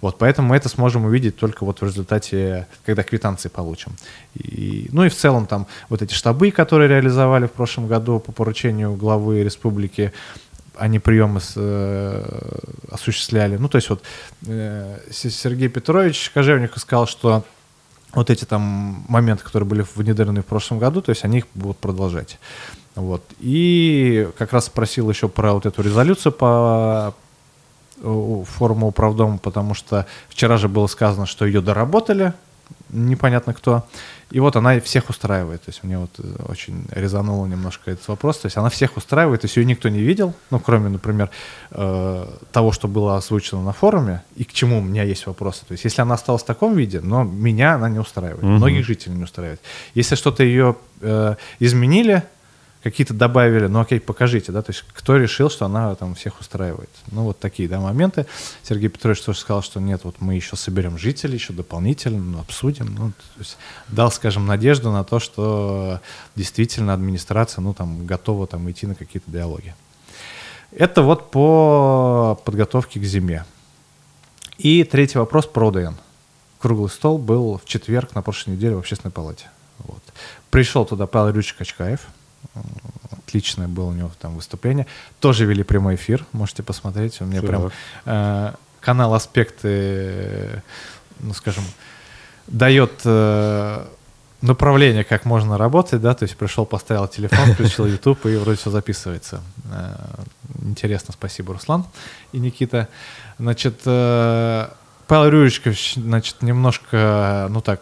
Вот, 0.00 0.18
поэтому 0.18 0.48
мы 0.48 0.56
это 0.56 0.68
сможем 0.68 1.04
увидеть 1.06 1.36
только 1.36 1.64
вот 1.64 1.80
в 1.80 1.84
результате, 1.84 2.66
когда 2.84 3.02
квитанции 3.02 3.48
получим. 3.48 3.92
И, 4.34 4.88
ну 4.92 5.04
и 5.04 5.08
в 5.08 5.14
целом 5.14 5.46
там 5.46 5.66
вот 5.88 6.02
эти 6.02 6.12
штабы, 6.12 6.50
которые 6.50 6.88
реализовали 6.88 7.46
в 7.46 7.52
прошлом 7.52 7.86
году 7.86 8.20
по 8.20 8.32
поручению 8.32 8.94
главы 8.96 9.42
республики, 9.42 10.12
они 10.76 10.98
приемы 10.98 11.40
с, 11.40 11.54
э, 11.56 12.58
осуществляли. 12.90 13.56
Ну, 13.56 13.68
то 13.68 13.76
есть 13.76 13.90
вот 13.90 14.02
э, 14.46 14.98
Сергей 15.10 15.68
Петрович 15.68 16.30
Кожевников 16.34 16.80
сказал, 16.80 17.06
что 17.06 17.44
вот 18.14 18.30
эти 18.30 18.44
там 18.44 19.04
моменты, 19.08 19.44
которые 19.44 19.68
были 19.68 19.84
внедрены 19.94 20.42
в 20.42 20.46
прошлом 20.46 20.78
году, 20.78 21.02
то 21.02 21.10
есть 21.10 21.24
они 21.24 21.38
их 21.38 21.46
будут 21.54 21.78
продолжать. 21.78 22.38
Вот. 22.94 23.22
И 23.40 24.28
как 24.38 24.52
раз 24.52 24.66
спросил 24.66 25.10
еще 25.10 25.28
про 25.28 25.52
вот 25.52 25.66
эту 25.66 25.82
резолюцию 25.82 26.32
по 26.32 27.14
форуму 28.00 28.88
управдома, 28.88 29.38
потому 29.38 29.74
что 29.74 30.06
вчера 30.28 30.56
же 30.56 30.68
было 30.68 30.86
сказано, 30.86 31.26
что 31.26 31.46
ее 31.46 31.60
доработали, 31.60 32.34
непонятно 32.94 33.52
кто. 33.52 33.84
И 34.30 34.40
вот 34.40 34.56
она 34.56 34.80
всех 34.80 35.10
устраивает. 35.10 35.62
То 35.62 35.70
есть 35.70 35.84
мне 35.84 35.98
вот 35.98 36.10
э, 36.18 36.22
очень 36.48 36.86
резануло 36.90 37.46
немножко 37.46 37.90
этот 37.90 38.08
вопрос. 38.08 38.38
То 38.38 38.46
есть 38.46 38.56
она 38.56 38.68
всех 38.68 38.96
устраивает, 38.96 39.42
то 39.42 39.44
есть 39.46 39.56
ее 39.56 39.64
никто 39.64 39.88
не 39.88 40.00
видел, 40.00 40.34
ну, 40.50 40.58
кроме, 40.58 40.88
например, 40.88 41.30
э, 41.70 42.26
того, 42.52 42.72
что 42.72 42.88
было 42.88 43.16
озвучено 43.16 43.62
на 43.62 43.72
форуме, 43.72 44.22
и 44.36 44.44
к 44.44 44.52
чему 44.52 44.78
у 44.78 44.80
меня 44.80 45.02
есть 45.04 45.26
вопросы. 45.26 45.60
То 45.66 45.72
есть 45.72 45.84
если 45.84 46.02
она 46.02 46.14
осталась 46.14 46.42
в 46.42 46.46
таком 46.46 46.74
виде, 46.74 47.00
но 47.00 47.22
меня 47.22 47.74
она 47.74 47.88
не 47.88 47.98
устраивает, 47.98 48.42
угу. 48.42 48.52
многих 48.52 48.84
жителей 48.84 49.14
не 49.14 49.24
устраивает. 49.24 49.60
Если 49.94 50.16
что-то 50.16 50.42
ее 50.42 50.76
э, 51.00 51.36
изменили, 51.60 52.22
какие-то 52.84 53.14
добавили, 53.14 53.66
ну 53.66 53.80
окей, 53.80 53.98
покажите, 53.98 54.52
да, 54.52 54.60
то 54.60 54.70
есть 54.70 54.84
кто 54.92 55.16
решил, 55.16 55.48
что 55.48 55.64
она 55.64 55.94
там 55.94 56.14
всех 56.14 56.38
устраивает. 56.38 56.90
Ну 57.10 57.22
вот 57.22 57.38
такие, 57.40 57.66
да, 57.66 57.80
моменты. 57.80 58.26
Сергей 58.62 58.90
Петрович 58.90 59.22
тоже 59.22 59.38
сказал, 59.38 59.62
что 59.62 59.80
нет, 59.80 60.02
вот 60.04 60.16
мы 60.20 60.34
еще 60.34 60.54
соберем 60.54 60.98
жителей, 60.98 61.34
еще 61.34 61.54
дополнительно, 61.54 62.22
ну, 62.22 62.40
обсудим, 62.40 62.94
ну, 62.94 63.10
то 63.12 63.38
есть 63.38 63.56
дал, 63.88 64.12
скажем, 64.12 64.46
надежду 64.46 64.92
на 64.92 65.02
то, 65.02 65.18
что 65.18 66.00
действительно 66.36 66.92
администрация, 66.92 67.62
ну, 67.62 67.72
там, 67.72 68.04
готова 68.04 68.46
там 68.46 68.70
идти 68.70 68.86
на 68.86 68.94
какие-то 68.94 69.30
диалоги. 69.30 69.74
Это 70.70 71.00
вот 71.00 71.30
по 71.30 72.38
подготовке 72.44 73.00
к 73.00 73.04
зиме. 73.04 73.46
И 74.58 74.84
третий 74.84 75.16
вопрос 75.16 75.46
про 75.46 75.68
ОДН. 75.68 75.94
Круглый 76.58 76.90
стол 76.90 77.16
был 77.16 77.56
в 77.56 77.64
четверг 77.64 78.14
на 78.14 78.20
прошлой 78.20 78.56
неделе 78.56 78.76
в 78.76 78.80
Общественной 78.80 79.10
палате. 79.10 79.46
Вот. 79.78 80.02
Пришел 80.50 80.84
туда 80.84 81.06
Павел 81.06 81.28
Юрьевич 81.28 81.54
Качкаев, 81.54 82.00
Отличное 83.10 83.68
было 83.68 83.86
у 83.86 83.92
него 83.92 84.10
там 84.20 84.36
выступление. 84.36 84.86
Тоже 85.20 85.44
вели 85.44 85.62
прямой 85.62 85.96
эфир, 85.96 86.24
можете 86.32 86.62
посмотреть. 86.62 87.20
У 87.20 87.24
меня 87.24 87.40
Все 87.40 87.48
прям 87.48 87.70
э, 88.04 88.52
канал 88.80 89.14
Аспекты, 89.14 90.62
ну 91.20 91.34
скажем, 91.34 91.64
дает 92.46 93.00
э, 93.04 93.86
направление, 94.40 95.04
как 95.04 95.24
можно 95.24 95.56
работать, 95.56 96.02
да, 96.02 96.14
то 96.14 96.24
есть 96.24 96.36
пришел, 96.36 96.66
поставил 96.66 97.08
телефон, 97.08 97.54
включил 97.54 97.86
YouTube 97.86 98.26
и 98.26 98.36
вроде 98.36 98.58
все 98.58 98.70
записывается. 98.70 99.40
Э, 99.70 99.96
интересно, 100.62 101.14
спасибо, 101.14 101.54
Руслан 101.54 101.86
и 102.32 102.38
Никита. 102.38 102.88
Значит, 103.38 103.80
э, 103.86 104.68
Павел 105.06 105.24
Юрьевич, 105.32 105.94
значит, 105.96 106.42
немножко, 106.42 107.48
ну 107.50 107.60
так, 107.60 107.80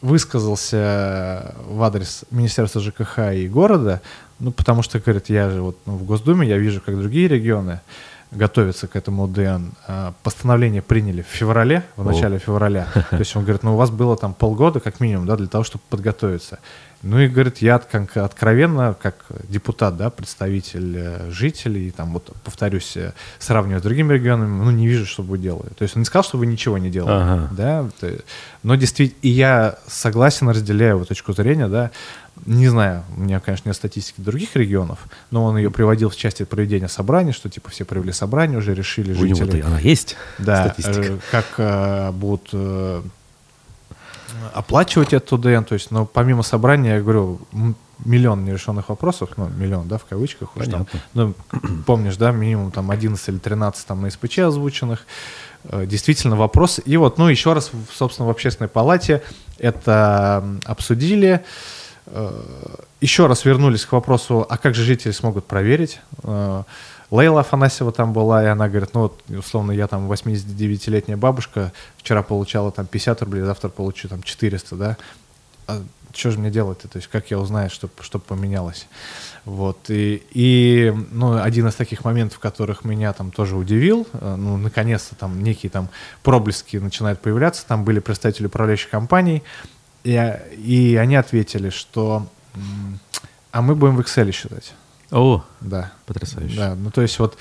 высказался 0.00 1.54
в 1.68 1.82
адрес 1.82 2.24
Министерства 2.30 2.80
ЖКХ 2.80 3.32
и 3.34 3.48
города, 3.48 4.00
ну, 4.38 4.52
потому 4.52 4.82
что, 4.82 4.98
говорит, 4.98 5.28
я 5.28 5.50
же 5.50 5.60
вот 5.60 5.76
ну, 5.86 5.96
в 5.96 6.04
Госдуме, 6.04 6.48
я 6.48 6.56
вижу, 6.56 6.80
как 6.80 6.98
другие 6.98 7.28
регионы 7.28 7.80
готовятся 8.30 8.86
к 8.86 8.96
этому 8.96 9.26
ДН. 9.28 9.70
А, 9.86 10.14
постановление 10.22 10.82
приняли 10.82 11.22
в 11.22 11.26
феврале, 11.26 11.84
в 11.96 12.04
начале 12.04 12.36
О. 12.36 12.38
февраля. 12.38 12.86
То 13.10 13.18
есть 13.18 13.34
он 13.36 13.42
говорит, 13.42 13.62
ну, 13.62 13.74
у 13.74 13.76
вас 13.76 13.90
было 13.90 14.16
там 14.16 14.34
полгода, 14.34 14.80
как 14.80 15.00
минимум, 15.00 15.26
да, 15.26 15.36
для 15.36 15.48
того, 15.48 15.64
чтобы 15.64 15.82
подготовиться. 15.90 16.58
Ну 17.02 17.18
и, 17.18 17.28
говорит, 17.28 17.58
я 17.58 17.76
откровенно, 17.76 18.94
как 19.00 19.24
депутат, 19.48 19.96
да, 19.96 20.10
представитель 20.10 20.96
э, 20.96 21.30
жителей, 21.30 21.90
там, 21.92 22.12
вот, 22.12 22.30
повторюсь, 22.44 22.94
э, 22.96 23.14
сравнивая 23.38 23.80
с 23.80 23.82
другими 23.82 24.12
регионами, 24.12 24.64
ну, 24.64 24.70
не 24.70 24.86
вижу, 24.86 25.06
что 25.06 25.22
вы 25.22 25.38
делали. 25.38 25.70
То 25.78 25.82
есть 25.82 25.96
он 25.96 26.02
не 26.02 26.04
сказал, 26.04 26.24
что 26.24 26.36
вы 26.36 26.44
ничего 26.44 26.76
не 26.76 26.90
делали, 26.90 27.22
ага. 27.22 27.48
да, 27.52 27.88
но 28.62 28.74
действительно, 28.74 29.18
и 29.22 29.30
я 29.30 29.78
согласен, 29.86 30.50
разделяю 30.50 30.96
его 30.96 31.04
точку 31.06 31.32
зрения, 31.32 31.68
да, 31.68 31.90
не 32.46 32.68
знаю, 32.68 33.04
у 33.16 33.20
меня, 33.20 33.40
конечно, 33.40 33.68
нет 33.68 33.76
статистики 33.76 34.20
других 34.20 34.56
регионов, 34.56 34.98
но 35.30 35.44
он 35.44 35.56
ее 35.56 35.70
приводил 35.70 36.10
в 36.10 36.16
части 36.16 36.44
проведения 36.44 36.88
собраний, 36.88 37.32
что 37.32 37.48
типа 37.48 37.70
все 37.70 37.84
провели 37.84 38.12
собрание, 38.12 38.58
уже 38.58 38.74
решили 38.74 39.12
у 39.12 39.14
жители. 39.14 39.50
У 39.50 39.56
него 39.56 39.66
она 39.68 39.80
есть, 39.80 40.16
да, 40.38 40.66
статистика. 40.66 41.12
Э, 41.12 41.18
как 41.30 41.46
э, 41.58 42.10
будут 42.12 42.48
э, 42.52 43.02
оплачивать 44.52 45.12
этот 45.12 45.32
УДН, 45.32 45.62
то 45.62 45.74
есть, 45.74 45.90
но 45.90 46.06
помимо 46.06 46.42
собрания, 46.42 46.96
я 46.96 47.00
говорю, 47.00 47.40
миллион 48.04 48.44
нерешенных 48.44 48.88
вопросов, 48.88 49.30
ну, 49.36 49.48
миллион, 49.48 49.88
да, 49.88 49.98
в 49.98 50.04
кавычках. 50.04 50.56
Уж 50.56 50.66
там, 50.66 50.86
ну, 51.14 51.34
помнишь, 51.86 52.16
да, 52.16 52.30
минимум 52.30 52.70
там 52.70 52.90
11 52.90 53.28
или 53.28 53.38
13 53.38 53.86
там 53.86 54.02
на 54.02 54.10
СПЧ 54.10 54.38
озвученных. 54.40 55.06
Э, 55.64 55.86
действительно 55.86 56.36
вопрос. 56.36 56.80
И 56.84 56.96
вот, 56.96 57.18
ну, 57.18 57.28
еще 57.28 57.52
раз, 57.52 57.70
собственно, 57.92 58.26
в 58.26 58.30
общественной 58.30 58.68
палате 58.68 59.22
это 59.58 60.44
обсудили. 60.64 61.44
Э, 62.06 62.42
еще 63.00 63.26
раз 63.26 63.44
вернулись 63.44 63.84
к 63.84 63.92
вопросу, 63.92 64.46
а 64.48 64.56
как 64.56 64.74
же 64.74 64.84
жители 64.84 65.12
смогут 65.12 65.46
проверить? 65.46 66.00
Лейла 67.10 67.40
Афанасьева 67.40 67.92
там 67.92 68.12
была, 68.12 68.44
и 68.44 68.46
она 68.46 68.68
говорит, 68.68 68.90
ну 68.94 69.02
вот, 69.02 69.22
условно, 69.28 69.72
я 69.72 69.86
там 69.88 70.10
89-летняя 70.10 71.16
бабушка, 71.16 71.72
вчера 71.96 72.22
получала 72.22 72.70
там 72.70 72.86
50 72.86 73.22
рублей, 73.22 73.42
завтра 73.42 73.68
получу 73.68 74.08
там 74.08 74.22
400, 74.22 74.76
да? 74.76 74.96
А 75.66 75.82
что 76.12 76.30
же 76.30 76.38
мне 76.38 76.50
делать-то? 76.50 76.88
То 76.88 76.98
есть 76.98 77.08
как 77.08 77.30
я 77.30 77.38
узнаю, 77.38 77.70
что, 77.70 77.88
что 78.00 78.18
поменялось? 78.18 78.86
Вот, 79.44 79.88
и, 79.88 80.22
и 80.32 80.92
ну, 81.10 81.40
один 81.40 81.66
из 81.66 81.74
таких 81.74 82.04
моментов, 82.04 82.38
которых 82.38 82.84
меня 82.84 83.12
там 83.12 83.30
тоже 83.30 83.56
удивил, 83.56 84.06
э, 84.12 84.36
ну, 84.36 84.56
наконец-то 84.56 85.14
там 85.14 85.42
некие 85.42 85.70
там 85.70 85.88
проблески 86.22 86.76
начинают 86.76 87.20
появляться, 87.20 87.66
там 87.66 87.84
были 87.84 88.00
представители 88.00 88.46
управляющих 88.46 88.90
компаний, 88.90 89.42
и, 90.04 90.12
и 90.56 90.96
они 90.96 91.16
ответили, 91.16 91.70
что 91.70 92.26
а 93.52 93.62
мы 93.62 93.74
будем 93.74 93.96
в 93.96 94.00
Excel 94.00 94.30
считать. 94.32 94.74
О, 95.10 95.44
да. 95.60 95.92
Потрясающе. 96.06 96.56
Да, 96.56 96.74
ну 96.74 96.90
то 96.90 97.02
есть 97.02 97.18
вот 97.18 97.36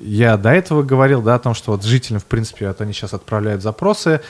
я 0.00 0.36
до 0.36 0.50
этого 0.50 0.82
говорил, 0.82 1.22
да, 1.22 1.36
о 1.36 1.38
том, 1.38 1.54
что 1.54 1.72
вот 1.72 1.84
жителям, 1.84 2.20
в 2.20 2.24
принципе, 2.24 2.68
вот 2.68 2.80
они 2.80 2.92
сейчас 2.92 3.14
отправляют 3.14 3.62
запросы, 3.62 4.20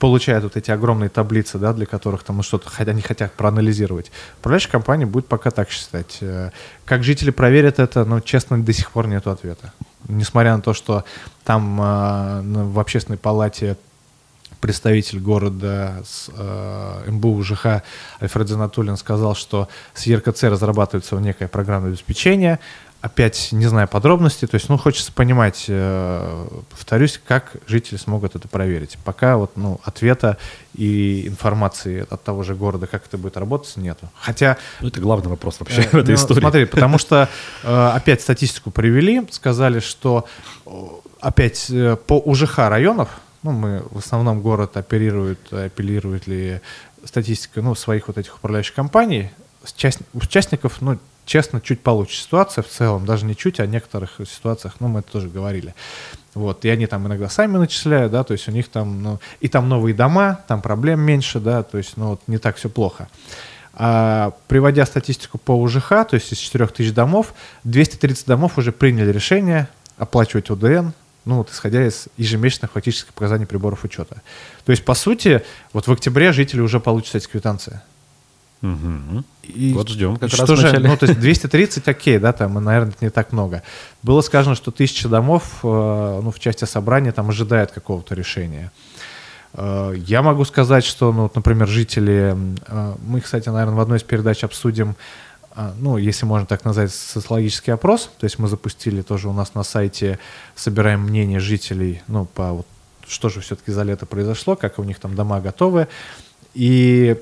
получают 0.00 0.44
вот 0.44 0.56
эти 0.56 0.70
огромные 0.70 1.10
таблицы, 1.10 1.58
да, 1.58 1.72
для 1.72 1.86
которых 1.86 2.24
там 2.24 2.38
ну, 2.38 2.42
что-то 2.42 2.70
они 2.78 3.02
хотят 3.02 3.32
проанализировать. 3.34 4.10
Управляющая 4.38 4.70
компания 4.70 5.06
будет 5.06 5.26
пока 5.26 5.50
так 5.50 5.70
считать. 5.70 6.18
Э, 6.22 6.50
как 6.84 7.04
жители 7.04 7.30
проверят 7.30 7.78
это, 7.78 8.04
ну, 8.04 8.20
честно, 8.20 8.60
до 8.60 8.72
сих 8.72 8.90
пор 8.90 9.06
нет 9.06 9.26
ответа. 9.26 9.72
Несмотря 10.08 10.56
на 10.56 10.62
то, 10.62 10.72
что 10.72 11.04
там 11.44 11.80
э, 11.80 12.42
в 12.64 12.80
общественной 12.80 13.18
палате 13.18 13.76
представитель 14.60 15.20
города 15.20 16.02
с 16.04 16.30
э, 16.36 17.10
МБУ 17.10 17.42
ЖХ 17.42 17.82
Альфред 18.20 18.48
Занатулин 18.48 18.96
сказал, 18.96 19.34
что 19.34 19.68
с 19.94 20.04
ЕРКЦ 20.04 20.44
разрабатывается 20.44 21.16
некое 21.16 21.48
программное 21.48 21.90
обеспечение, 21.90 22.60
опять 23.00 23.48
не 23.52 23.66
знаю 23.66 23.88
подробностей, 23.88 24.46
то 24.46 24.56
есть, 24.56 24.68
ну, 24.68 24.76
хочется 24.76 25.12
понимать, 25.12 25.64
э, 25.68 26.46
повторюсь, 26.70 27.20
как 27.26 27.56
жители 27.66 27.96
смогут 27.96 28.36
это 28.36 28.46
проверить. 28.48 28.98
Пока 29.04 29.36
вот, 29.38 29.52
ну, 29.56 29.80
ответа 29.84 30.36
и 30.74 31.26
информации 31.26 32.06
от 32.08 32.22
того 32.22 32.42
же 32.42 32.54
города, 32.54 32.86
как 32.86 33.06
это 33.06 33.16
будет 33.16 33.36
работать, 33.36 33.74
нету. 33.76 34.10
Хотя... 34.14 34.58
Ну, 34.80 34.88
это 34.88 35.00
главный 35.00 35.30
вопрос 35.30 35.60
вообще 35.60 35.82
э, 35.82 35.88
в 35.92 35.94
этой 35.94 36.10
ну, 36.10 36.14
истории. 36.14 36.40
Смотри, 36.40 36.64
потому 36.66 36.98
что 36.98 37.28
э, 37.62 37.90
опять 37.94 38.20
статистику 38.20 38.70
привели, 38.70 39.26
сказали, 39.30 39.80
что 39.80 40.26
опять 41.20 41.70
э, 41.70 41.96
по 41.96 42.18
УЖХ 42.18 42.58
районов, 42.58 43.08
ну, 43.42 43.52
мы 43.52 43.82
в 43.90 43.98
основном 43.98 44.42
город 44.42 44.76
оперирует, 44.76 45.52
апеллирует 45.52 46.26
ли 46.26 46.60
статистика, 47.04 47.62
ну, 47.62 47.74
своих 47.74 48.08
вот 48.08 48.18
этих 48.18 48.36
управляющих 48.36 48.74
компаний, 48.74 49.30
участников, 50.14 50.80
ну, 50.80 50.98
честно, 51.24 51.60
чуть 51.60 51.80
получше 51.80 52.16
ситуация 52.16 52.62
в 52.62 52.68
целом, 52.68 53.06
даже 53.06 53.24
не 53.24 53.36
чуть, 53.36 53.60
а 53.60 53.64
в 53.64 53.68
некоторых 53.68 54.20
ситуациях, 54.26 54.76
ну, 54.80 54.88
мы 54.88 55.00
это 55.00 55.12
тоже 55.12 55.28
говорили. 55.28 55.74
Вот, 56.34 56.64
и 56.64 56.68
они 56.68 56.86
там 56.86 57.06
иногда 57.06 57.28
сами 57.28 57.56
начисляют, 57.56 58.12
да, 58.12 58.24
то 58.24 58.32
есть 58.32 58.48
у 58.48 58.52
них 58.52 58.68
там, 58.68 59.02
ну, 59.02 59.20
и 59.40 59.48
там 59.48 59.68
новые 59.68 59.94
дома, 59.94 60.40
там 60.48 60.62
проблем 60.62 61.00
меньше, 61.00 61.40
да, 61.40 61.62
то 61.62 61.78
есть, 61.78 61.96
ну, 61.96 62.10
вот 62.10 62.22
не 62.26 62.38
так 62.38 62.56
все 62.56 62.68
плохо. 62.68 63.08
А, 63.74 64.32
приводя 64.48 64.84
статистику 64.86 65.38
по 65.38 65.52
УЖХ, 65.52 65.88
то 65.88 66.14
есть 66.14 66.32
из 66.32 66.38
4000 66.38 66.92
домов, 66.92 67.34
230 67.64 68.26
домов 68.26 68.58
уже 68.58 68.72
приняли 68.72 69.12
решение 69.12 69.68
оплачивать 69.96 70.50
УДН, 70.50 70.88
ну, 71.24 71.38
вот 71.38 71.50
исходя 71.50 71.86
из 71.86 72.08
ежемесячных 72.16 72.72
фактических 72.72 73.12
показаний 73.12 73.46
приборов 73.46 73.84
учета. 73.84 74.22
То 74.64 74.72
есть, 74.72 74.84
по 74.84 74.94
сути, 74.94 75.42
вот 75.72 75.86
в 75.86 75.92
октябре 75.92 76.32
жители 76.32 76.60
уже 76.60 76.80
получат 76.80 77.16
эти 77.16 77.28
квитанции. 77.28 77.80
Угу. 78.62 79.24
И 79.44 79.72
вот 79.72 79.88
ждем 79.88 80.16
как 80.16 80.30
что 80.30 80.44
раз 80.44 80.60
же, 80.60 80.78
Ну, 80.80 80.96
то 80.96 81.06
есть 81.06 81.18
230, 81.18 81.88
окей, 81.88 82.18
да, 82.18 82.32
там, 82.32 82.62
наверное, 82.62 82.92
не 83.00 83.10
так 83.10 83.32
много. 83.32 83.62
Было 84.02 84.20
сказано, 84.20 84.54
что 84.54 84.70
тысяча 84.70 85.08
домов, 85.08 85.60
э, 85.62 86.20
ну, 86.22 86.30
в 86.30 86.38
части 86.38 86.66
собрания 86.66 87.12
там 87.12 87.30
ожидает 87.30 87.72
какого-то 87.72 88.14
решения. 88.14 88.70
Э, 89.54 89.94
я 89.96 90.22
могу 90.22 90.44
сказать, 90.44 90.84
что, 90.84 91.12
ну, 91.12 91.22
вот, 91.22 91.34
например, 91.36 91.68
жители, 91.68 92.36
э, 92.66 92.94
мы, 93.02 93.20
кстати, 93.20 93.48
наверное, 93.48 93.76
в 93.76 93.80
одной 93.80 93.98
из 93.98 94.02
передач 94.02 94.44
обсудим, 94.44 94.94
ну, 95.78 95.96
если 95.96 96.26
можно 96.26 96.46
так 96.46 96.64
назвать, 96.64 96.92
социологический 96.92 97.72
опрос, 97.72 98.10
то 98.18 98.24
есть 98.24 98.38
мы 98.38 98.48
запустили 98.48 99.02
тоже 99.02 99.28
у 99.28 99.32
нас 99.32 99.54
на 99.54 99.62
сайте, 99.62 100.18
собираем 100.54 101.00
мнение 101.00 101.40
жителей, 101.40 102.02
ну, 102.06 102.24
по 102.24 102.52
вот, 102.52 102.66
что 103.06 103.28
же 103.28 103.40
все-таки 103.40 103.72
за 103.72 103.82
лето 103.82 104.06
произошло, 104.06 104.56
как 104.56 104.78
у 104.78 104.84
них 104.84 104.98
там 104.98 105.14
дома 105.16 105.40
готовы, 105.40 105.88
и 106.54 107.16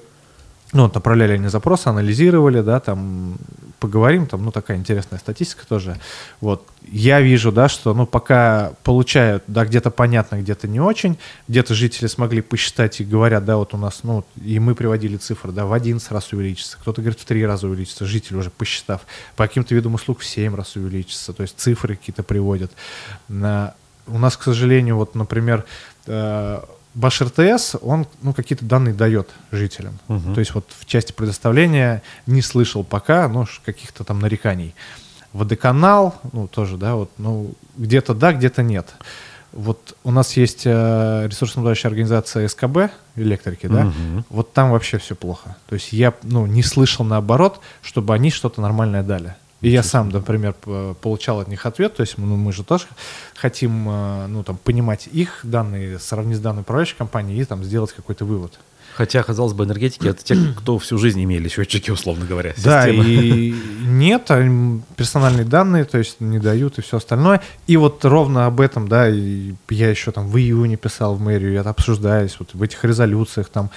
ну, 0.72 0.82
вот 0.82 0.94
направляли 0.94 1.32
они 1.32 1.48
запросы, 1.48 1.88
анализировали, 1.88 2.60
да, 2.60 2.78
там, 2.78 3.38
поговорим, 3.80 4.26
там, 4.26 4.44
ну, 4.44 4.50
такая 4.50 4.76
интересная 4.76 5.18
статистика 5.18 5.66
тоже. 5.66 5.98
Вот, 6.42 6.66
я 6.82 7.22
вижу, 7.22 7.52
да, 7.52 7.68
что, 7.68 7.94
ну, 7.94 8.06
пока 8.06 8.72
получают, 8.82 9.44
да, 9.46 9.64
где-то 9.64 9.90
понятно, 9.90 10.40
где-то 10.40 10.68
не 10.68 10.80
очень, 10.80 11.16
где-то 11.48 11.74
жители 11.74 12.06
смогли 12.06 12.42
посчитать 12.42 13.00
и 13.00 13.04
говорят, 13.04 13.46
да, 13.46 13.56
вот 13.56 13.72
у 13.72 13.78
нас, 13.78 14.00
ну, 14.02 14.24
и 14.44 14.58
мы 14.58 14.74
приводили 14.74 15.16
цифры, 15.16 15.52
да, 15.52 15.64
в 15.64 15.72
11 15.72 16.10
раз 16.12 16.32
увеличится, 16.32 16.76
кто-то 16.78 17.00
говорит, 17.00 17.20
в 17.20 17.24
3 17.24 17.46
раза 17.46 17.66
увеличится, 17.66 18.04
жители 18.04 18.36
уже 18.36 18.50
посчитав, 18.50 19.02
по 19.36 19.46
каким-то 19.46 19.74
видам 19.74 19.94
услуг 19.94 20.20
в 20.20 20.26
7 20.26 20.54
раз 20.54 20.76
увеличится, 20.76 21.32
то 21.32 21.42
есть 21.42 21.58
цифры 21.58 21.96
какие-то 21.96 22.22
приводят. 22.22 22.72
На, 23.28 23.74
у 24.06 24.18
нас, 24.18 24.36
к 24.36 24.42
сожалению, 24.42 24.96
вот, 24.96 25.14
например, 25.14 25.64
э, 26.06 26.60
Баш 26.98 27.22
РТС, 27.22 27.76
он 27.80 28.08
ну, 28.22 28.32
какие-то 28.32 28.64
данные 28.64 28.92
дает 28.92 29.28
жителям. 29.52 30.00
Угу. 30.08 30.34
То 30.34 30.40
есть 30.40 30.52
вот 30.52 30.64
в 30.76 30.84
части 30.84 31.12
предоставления 31.12 32.02
не 32.26 32.42
слышал 32.42 32.82
пока 32.82 33.28
ну, 33.28 33.46
каких-то 33.64 34.02
там 34.02 34.18
нареканий. 34.18 34.74
Водоканал, 35.32 36.16
ну 36.32 36.48
тоже, 36.48 36.76
да, 36.76 36.96
вот, 36.96 37.12
ну 37.16 37.52
где-то 37.76 38.14
да, 38.14 38.32
где-то 38.32 38.64
нет. 38.64 38.94
Вот 39.52 39.96
у 40.02 40.10
нас 40.10 40.36
есть 40.36 40.62
э, 40.64 41.28
ресурсно-обладающая 41.28 41.88
организация 41.88 42.48
СКБ, 42.48 42.90
электрики, 43.14 43.68
да, 43.68 43.86
угу. 43.86 44.24
вот 44.28 44.52
там 44.52 44.72
вообще 44.72 44.98
все 44.98 45.14
плохо. 45.14 45.56
То 45.68 45.74
есть 45.74 45.92
я 45.92 46.12
ну, 46.24 46.46
не 46.46 46.64
слышал 46.64 47.04
наоборот, 47.04 47.60
чтобы 47.80 48.12
они 48.12 48.32
что-то 48.32 48.60
нормальное 48.60 49.04
дали. 49.04 49.36
И 49.60 49.70
я 49.70 49.82
сам, 49.82 50.10
например, 50.10 50.54
получал 51.00 51.40
от 51.40 51.48
них 51.48 51.66
ответ, 51.66 51.96
то 51.96 52.02
есть 52.02 52.16
ну, 52.16 52.36
мы 52.36 52.52
же 52.52 52.62
тоже 52.62 52.86
хотим 53.34 53.88
э, 53.88 54.26
ну, 54.28 54.44
там, 54.44 54.56
понимать 54.56 55.08
их 55.10 55.40
данные, 55.42 55.98
сравнить 55.98 56.36
с 56.36 56.40
данными 56.40 56.62
управляющей 56.62 56.96
компанией 56.96 57.40
и 57.40 57.44
там, 57.44 57.64
сделать 57.64 57.92
какой-то 57.92 58.24
вывод. 58.24 58.60
Хотя, 58.94 59.22
казалось 59.24 59.54
бы, 59.54 59.64
энергетики— 59.64 60.06
это 60.08 60.22
те, 60.22 60.36
кто 60.58 60.78
всю 60.78 60.96
жизнь 60.96 61.22
имели 61.24 61.48
счетчики, 61.48 61.90
условно 61.90 62.24
говоря. 62.24 62.54
Да, 62.62 62.88
и 62.88 63.52
нет, 63.82 64.26
персональные 64.96 65.44
данные, 65.44 65.84
то 65.84 65.98
есть 65.98 66.20
не 66.20 66.38
дают 66.38 66.78
и 66.78 66.82
все 66.82 66.98
остальное. 66.98 67.40
И 67.66 67.76
вот 67.76 68.04
ровно 68.04 68.46
об 68.46 68.60
этом, 68.60 68.86
да, 68.86 69.08
и 69.08 69.54
я 69.70 69.90
еще 69.90 70.12
там 70.12 70.28
в 70.28 70.38
июне 70.38 70.76
писал 70.76 71.16
в 71.16 71.20
мэрию, 71.20 71.58
это 71.58 71.70
обсуждались 71.70 72.36
вот 72.38 72.54
в 72.54 72.62
этих 72.62 72.84
резолюциях, 72.84 73.48
там 73.48 73.70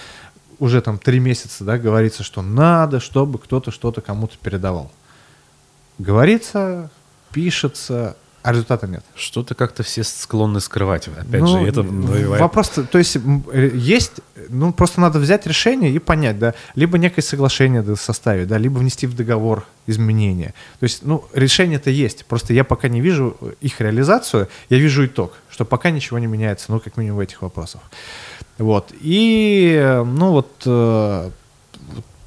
уже 0.59 0.79
там 0.81 0.99
три 0.99 1.19
месяца, 1.19 1.63
да, 1.63 1.79
говорится, 1.79 2.21
что 2.21 2.43
надо, 2.43 2.99
чтобы 2.99 3.39
кто-то 3.39 3.71
что-то 3.71 4.01
кому-то 4.01 4.37
передавал 4.39 4.91
говорится, 6.01 6.89
пишется, 7.31 8.15
а 8.43 8.51
результата 8.51 8.87
нет. 8.87 9.03
Что-то 9.15 9.53
как-то 9.53 9.83
все 9.83 10.03
склонны 10.03 10.59
скрывать. 10.61 11.07
Опять 11.07 11.41
ну, 11.41 11.47
же, 11.47 11.67
это 11.67 11.83
Вопрос, 11.83 12.69
то 12.69 12.97
есть 12.97 13.17
э, 13.53 13.71
есть, 13.73 14.13
ну 14.49 14.73
просто 14.73 14.99
надо 14.99 15.19
взять 15.19 15.45
решение 15.45 15.91
и 15.91 15.99
понять, 15.99 16.39
да, 16.39 16.55
либо 16.73 16.97
некое 16.97 17.21
соглашение 17.21 17.95
составить, 17.95 18.47
да, 18.47 18.57
либо 18.57 18.79
внести 18.79 19.05
в 19.05 19.15
договор 19.15 19.65
изменения. 19.85 20.55
То 20.79 20.85
есть, 20.85 21.03
ну, 21.03 21.23
решение-то 21.33 21.91
есть, 21.91 22.25
просто 22.25 22.53
я 22.53 22.63
пока 22.63 22.87
не 22.87 22.99
вижу 22.99 23.37
их 23.61 23.79
реализацию, 23.79 24.47
я 24.69 24.77
вижу 24.77 25.05
итог, 25.05 25.33
что 25.49 25.63
пока 25.63 25.91
ничего 25.91 26.17
не 26.17 26.27
меняется, 26.27 26.71
ну, 26.71 26.79
как 26.79 26.97
минимум 26.97 27.17
в 27.17 27.21
этих 27.21 27.43
вопросах. 27.43 27.81
Вот, 28.57 28.91
и, 29.01 30.01
ну, 30.03 30.31
вот 30.31 30.51
э, 30.65 31.29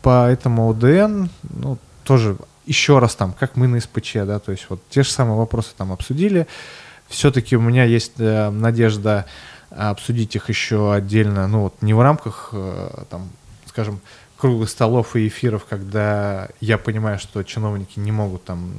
по 0.03 0.29
этому 0.29 0.71
ОДН, 0.71 1.27
ну, 1.43 1.79
тоже 2.05 2.37
еще 2.67 2.99
раз 2.99 3.15
там, 3.15 3.33
как 3.33 3.57
мы 3.57 3.69
на 3.69 3.81
СПЧ, 3.81 4.15
да, 4.27 4.39
то 4.39 4.53
есть 4.53 4.67
вот 4.69 4.81
те 4.89 5.03
же 5.03 5.11
самые 5.11 5.37
вопросы 5.37 5.71
там 5.77 5.93
обсудили. 5.93 6.47
Все-таки 7.09 7.57
у 7.57 7.61
меня 7.61 7.85
есть 7.85 8.13
э, 8.19 8.51
надежда 8.51 9.27
обсудить 9.71 10.35
их 10.37 10.49
еще 10.49 10.93
отдельно, 10.93 11.47
ну 11.49 11.63
вот 11.63 11.83
не 11.83 11.95
в 11.95 12.01
рамках, 12.01 12.51
э, 12.53 13.05
там, 13.11 13.29
скажем, 13.67 14.01
круглых 14.37 14.71
столов 14.71 15.17
и 15.17 15.29
эфиров, 15.29 15.65
когда 15.69 16.49
я 16.61 16.79
понимаю, 16.79 17.19
что 17.19 17.43
чиновники 17.43 17.99
не 17.99 18.13
могут 18.13 18.45
там 18.45 18.73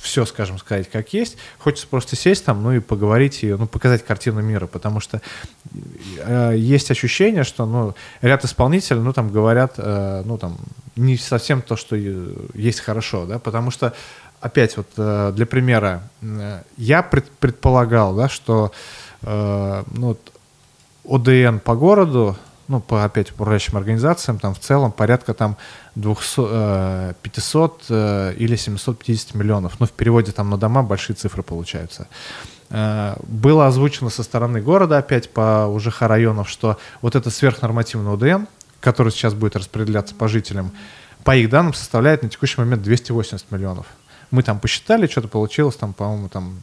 все, 0.00 0.24
скажем, 0.24 0.58
сказать 0.58 0.90
как 0.90 1.12
есть. 1.12 1.36
Хочется 1.58 1.86
просто 1.86 2.16
сесть 2.16 2.44
там, 2.44 2.62
ну 2.62 2.72
и 2.72 2.80
поговорить, 2.80 3.42
и 3.42 3.52
ну, 3.52 3.66
показать 3.66 4.04
картину 4.04 4.40
мира, 4.40 4.66
потому 4.66 5.00
что 5.00 5.20
э, 6.18 6.54
есть 6.56 6.90
ощущение, 6.90 7.44
что 7.44 7.66
ну, 7.66 7.94
ряд 8.22 8.44
исполнителей, 8.44 9.00
ну, 9.00 9.12
там 9.12 9.30
говорят, 9.30 9.74
э, 9.76 10.22
ну, 10.24 10.38
там, 10.38 10.58
не 10.96 11.16
совсем 11.16 11.62
то, 11.62 11.76
что 11.76 11.96
есть 11.96 12.80
хорошо, 12.80 13.26
да, 13.26 13.38
потому 13.38 13.70
что, 13.70 13.94
опять 14.40 14.76
вот 14.76 14.88
э, 14.96 15.32
для 15.34 15.46
примера, 15.46 16.02
э, 16.22 16.62
я 16.76 17.02
пред, 17.02 17.28
предполагал, 17.30 18.14
да, 18.14 18.28
что 18.28 18.72
э, 19.22 19.82
ну, 19.92 20.16
ОДН 21.08 21.58
по 21.58 21.74
городу, 21.74 22.36
ну, 22.68 22.80
по 22.80 23.04
опять 23.04 23.32
управляющим 23.32 23.76
организациям, 23.78 24.38
там 24.38 24.54
в 24.54 24.58
целом 24.58 24.92
порядка 24.92 25.32
там 25.32 25.56
200, 25.94 27.14
500 27.22 27.84
э, 27.88 28.32
э, 28.34 28.34
или 28.36 28.56
750 28.56 29.34
миллионов. 29.34 29.80
Ну, 29.80 29.86
в 29.86 29.90
переводе 29.90 30.32
там 30.32 30.50
на 30.50 30.58
дома 30.58 30.82
большие 30.82 31.16
цифры 31.16 31.42
получаются. 31.42 32.08
Э, 32.68 33.16
было 33.26 33.66
озвучено 33.66 34.10
со 34.10 34.22
стороны 34.22 34.60
города 34.60 34.98
опять 34.98 35.30
по 35.30 35.66
УЖХ 35.66 36.02
районов, 36.02 36.48
что 36.50 36.78
вот 37.00 37.16
это 37.16 37.30
сверхнормативный 37.30 38.12
ОДН, 38.12 38.44
который 38.80 39.12
сейчас 39.12 39.32
будет 39.32 39.56
распределяться 39.56 40.14
по 40.14 40.28
жителям, 40.28 40.72
по 41.24 41.34
их 41.34 41.48
данным 41.48 41.72
составляет 41.72 42.22
на 42.22 42.28
текущий 42.28 42.60
момент 42.60 42.82
280 42.82 43.50
миллионов. 43.50 43.86
Мы 44.30 44.42
там 44.42 44.60
посчитали, 44.60 45.06
что-то 45.06 45.28
получилось 45.28 45.76
там, 45.76 45.94
по-моему, 45.94 46.28
там 46.28 46.60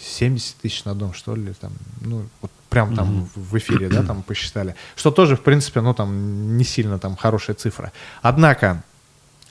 70 0.00 0.56
тысяч 0.58 0.84
на 0.84 0.94
дом, 0.94 1.12
что 1.14 1.34
ли, 1.34 1.52
там, 1.52 1.72
ну, 2.00 2.26
вот 2.40 2.52
прям 2.76 2.94
там 2.94 3.08
mm-hmm. 3.08 3.28
в 3.34 3.56
эфире, 3.56 3.88
да, 3.88 4.02
там 4.02 4.22
посчитали, 4.22 4.74
что 4.96 5.10
тоже, 5.10 5.34
в 5.34 5.40
принципе, 5.40 5.80
ну, 5.80 5.94
там 5.94 6.58
не 6.58 6.64
сильно 6.64 6.98
там 6.98 7.16
хорошая 7.16 7.56
цифра. 7.56 7.90
Однако, 8.20 8.82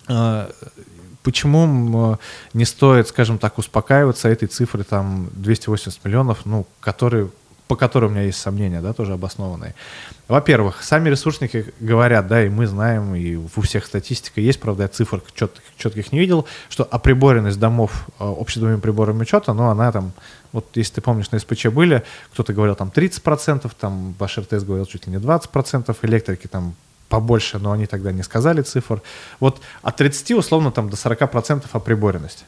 э, 0.07 0.51
почему 1.23 2.19
не 2.53 2.65
стоит, 2.65 3.07
скажем 3.07 3.39
так, 3.39 3.57
успокаиваться 3.57 4.29
этой 4.29 4.47
цифры 4.47 4.83
там 4.83 5.29
280 5.33 6.05
миллионов, 6.05 6.45
ну, 6.45 6.67
которые 6.79 7.29
по 7.67 7.75
которым 7.75 8.11
у 8.11 8.13
меня 8.13 8.23
есть 8.23 8.39
сомнения, 8.39 8.81
да, 8.81 8.93
тоже 8.93 9.13
обоснованные. 9.13 9.73
Во-первых, 10.27 10.83
сами 10.83 11.09
ресурсники 11.09 11.73
говорят, 11.79 12.27
да, 12.27 12.45
и 12.45 12.49
мы 12.49 12.67
знаем, 12.67 13.15
и 13.15 13.35
у 13.35 13.61
всех 13.61 13.85
статистика 13.85 14.39
есть, 14.39 14.59
правда, 14.59 14.83
я 14.83 14.89
цифр 14.89 15.23
четких, 15.33 15.61
четких 15.77 16.11
не 16.11 16.19
видел, 16.19 16.45
что 16.69 16.83
оприборенность 16.83 17.59
домов 17.59 18.07
э, 18.19 18.23
общедомовыми 18.23 18.79
приборами 18.79 19.21
учета, 19.21 19.53
ну, 19.53 19.69
она 19.69 19.91
там, 19.91 20.13
вот 20.51 20.65
если 20.75 20.95
ты 20.95 21.01
помнишь, 21.01 21.31
на 21.31 21.39
СПЧ 21.39 21.67
были, 21.67 22.03
кто-то 22.33 22.53
говорил 22.53 22.75
там 22.75 22.91
30%, 22.93 23.71
там 23.79 24.15
ваш 24.19 24.37
РТС 24.37 24.63
говорил 24.63 24.85
чуть 24.85 25.07
ли 25.07 25.13
не 25.13 25.19
20%, 25.19 25.95
электрики 26.03 26.47
там 26.47 26.75
побольше, 27.09 27.59
но 27.59 27.71
они 27.71 27.85
тогда 27.87 28.11
не 28.11 28.23
сказали 28.23 28.61
цифр. 28.61 29.01
Вот 29.39 29.61
от 29.81 29.95
30 29.95 30.31
условно 30.31 30.71
там 30.71 30.89
до 30.89 30.97
40% 30.97 31.65
оприборенность. 31.71 32.45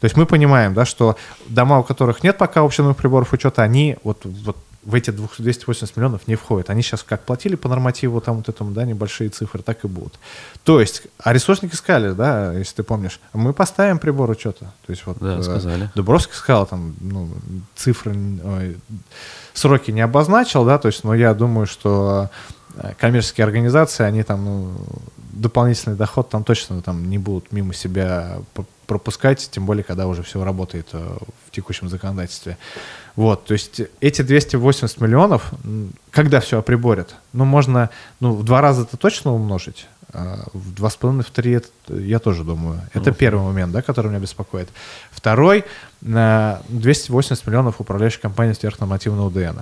То 0.00 0.04
есть 0.04 0.16
мы 0.16 0.26
понимаем, 0.26 0.74
да, 0.74 0.84
что 0.84 1.16
дома, 1.48 1.78
у 1.78 1.82
которых 1.82 2.22
нет 2.22 2.38
пока 2.38 2.60
общественных 2.60 2.96
приборов 2.96 3.32
учета, 3.32 3.62
они 3.62 3.96
вот, 4.04 4.20
вот 4.24 4.56
в 4.88 4.94
эти 4.94 5.10
280 5.10 5.96
миллионов 5.96 6.26
не 6.28 6.34
входят. 6.36 6.70
Они 6.70 6.82
сейчас 6.82 7.02
как 7.02 7.22
платили 7.24 7.56
по 7.56 7.68
нормативу 7.68 8.20
там 8.20 8.36
вот 8.36 8.48
этому, 8.48 8.70
да, 8.70 8.84
небольшие 8.84 9.28
цифры, 9.28 9.62
так 9.62 9.84
и 9.84 9.88
будут. 9.88 10.18
То 10.64 10.80
есть, 10.80 11.02
а 11.18 11.32
ресурсники 11.32 11.74
сказали, 11.74 12.12
да, 12.12 12.54
если 12.54 12.76
ты 12.76 12.82
помнишь, 12.84 13.20
мы 13.32 13.52
поставим 13.52 13.98
прибор 13.98 14.30
учета. 14.30 14.72
То 14.86 14.90
есть 14.90 15.04
вот 15.04 15.18
да, 15.20 15.42
сказали. 15.42 15.90
Дубровский 15.94 16.34
сказал, 16.34 16.66
там, 16.66 16.94
ну, 17.00 17.28
цифры, 17.76 18.16
ой, 18.44 18.76
сроки 19.52 19.90
не 19.90 20.00
обозначил, 20.00 20.64
да, 20.64 20.78
то 20.78 20.86
есть, 20.86 21.04
но 21.04 21.14
я 21.14 21.34
думаю, 21.34 21.66
что 21.66 22.30
э, 22.76 22.94
коммерческие 22.98 23.44
организации, 23.44 24.04
они 24.04 24.22
там, 24.22 24.44
ну, 24.44 24.76
дополнительный 25.38 25.96
доход 25.96 26.28
там 26.28 26.44
точно 26.44 26.82
там 26.82 27.08
не 27.08 27.18
будут 27.18 27.52
мимо 27.52 27.74
себя 27.74 28.38
пропускать, 28.86 29.48
тем 29.50 29.66
более, 29.66 29.84
когда 29.84 30.06
уже 30.06 30.22
все 30.22 30.42
работает 30.42 30.88
э, 30.92 31.16
в 31.46 31.50
текущем 31.50 31.88
законодательстве. 31.90 32.56
Вот, 33.16 33.44
то 33.44 33.52
есть 33.52 33.82
эти 34.00 34.22
280 34.22 35.00
миллионов, 35.00 35.52
когда 36.10 36.40
все 36.40 36.58
оприборят, 36.58 37.14
ну, 37.34 37.44
можно, 37.44 37.90
ну, 38.20 38.32
в 38.32 38.44
два 38.44 38.62
раза 38.62 38.82
это 38.82 38.96
точно 38.96 39.34
умножить, 39.34 39.86
а 40.12 40.44
в 40.54 40.72
два 40.74 40.88
с 40.88 40.96
половиной, 40.96 41.22
в 41.22 41.30
три, 41.30 41.60
я 41.88 42.18
тоже 42.18 42.44
думаю. 42.44 42.80
Это 42.94 43.10
uh-huh. 43.10 43.14
первый 43.14 43.44
момент, 43.44 43.72
да, 43.72 43.82
который 43.82 44.08
меня 44.08 44.20
беспокоит. 44.20 44.70
Второй, 45.10 45.64
280 46.00 47.46
миллионов 47.46 47.80
управляющей 47.80 48.20
компании 48.20 48.54
сверхнормативного 48.54 49.26
УДН. 49.26 49.60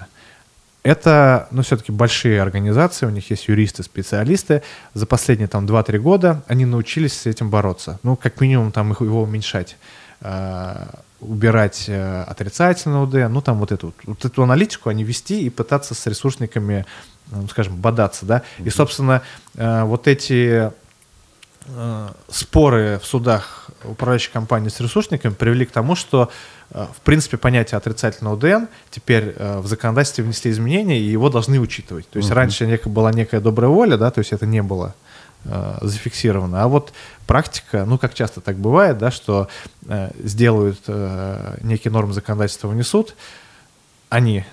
Это, 0.87 1.49
ну, 1.51 1.63
все-таки 1.63 1.91
большие 1.91 2.41
организации, 2.41 3.07
у 3.07 3.11
них 3.11 3.29
есть 3.29 3.49
юристы, 3.49 3.83
специалисты. 3.83 4.63
За 4.95 5.05
последние 5.05 5.49
там 5.49 5.67
2-3 5.67 5.99
года 5.99 6.45
они 6.47 6.65
научились 6.65 7.13
с 7.13 7.27
этим 7.27 7.51
бороться. 7.51 7.99
Ну, 8.05 8.15
как 8.15 8.41
минимум, 8.41 8.71
там 8.71 8.93
их, 8.93 9.01
его 9.01 9.23
уменьшать 9.23 9.79
э, 10.21 10.87
убирать 11.19 11.87
э, 11.89 12.23
отрицательный 12.23 13.03
УД, 13.03 13.29
ну 13.29 13.41
там 13.41 13.59
вот 13.59 13.73
эту, 13.73 13.95
вот 14.05 14.25
эту 14.25 14.45
аналитику 14.45 14.89
они 14.89 15.03
вести 15.03 15.43
и 15.43 15.51
пытаться 15.51 15.93
с 15.93 16.07
ресурсниками, 16.07 16.87
ну, 17.33 17.49
скажем, 17.49 17.75
бодаться, 17.75 18.25
да. 18.25 18.43
И, 18.59 18.71
собственно, 18.71 19.23
э, 19.57 19.83
вот 19.83 20.07
эти 20.07 20.71
споры 22.29 23.01
в 23.03 23.07
судах 23.07 23.66
управляющей 23.89 24.33
компании 24.33 24.69
с 24.69 24.81
ресурсниками 24.81 25.33
привели 25.33 25.65
к 25.65 25.71
тому, 25.71 25.95
что 25.95 26.31
Э, 26.71 26.87
в 26.95 27.01
принципе, 27.03 27.37
понятие 27.37 27.79
отрицательного 27.79 28.37
ДН 28.37 28.67
теперь 28.91 29.35
э, 29.37 29.59
в 29.61 29.67
законодательстве 29.67 30.25
внесли 30.25 30.51
изменения, 30.51 30.99
и 30.99 31.05
его 31.05 31.31
должны 31.31 31.59
учитывать. 31.61 32.09
То 32.11 32.19
есть 32.19 32.31
uh-huh. 32.31 32.35
раньше 32.35 32.65
нек- 32.65 32.89
была 32.89 33.13
некая 33.13 33.41
добрая 33.41 33.71
воля, 33.71 33.97
да, 33.97 34.11
то 34.11 34.19
есть 34.21 34.33
это 34.33 34.47
не 34.47 34.63
было 34.63 34.95
э, 35.45 35.79
зафиксировано. 35.83 36.63
А 36.63 36.69
вот 36.69 36.93
практика, 37.27 37.85
ну, 37.85 37.99
как 37.99 38.15
часто 38.15 38.41
так 38.41 38.57
бывает, 38.57 38.99
да, 38.99 39.11
что 39.11 39.49
э, 39.87 40.11
сделают 40.23 40.81
э, 40.89 41.59
некие 41.63 41.93
нормы 41.93 42.13
законодательства 42.13 42.69
внесут, 42.69 43.15
они 44.09 44.45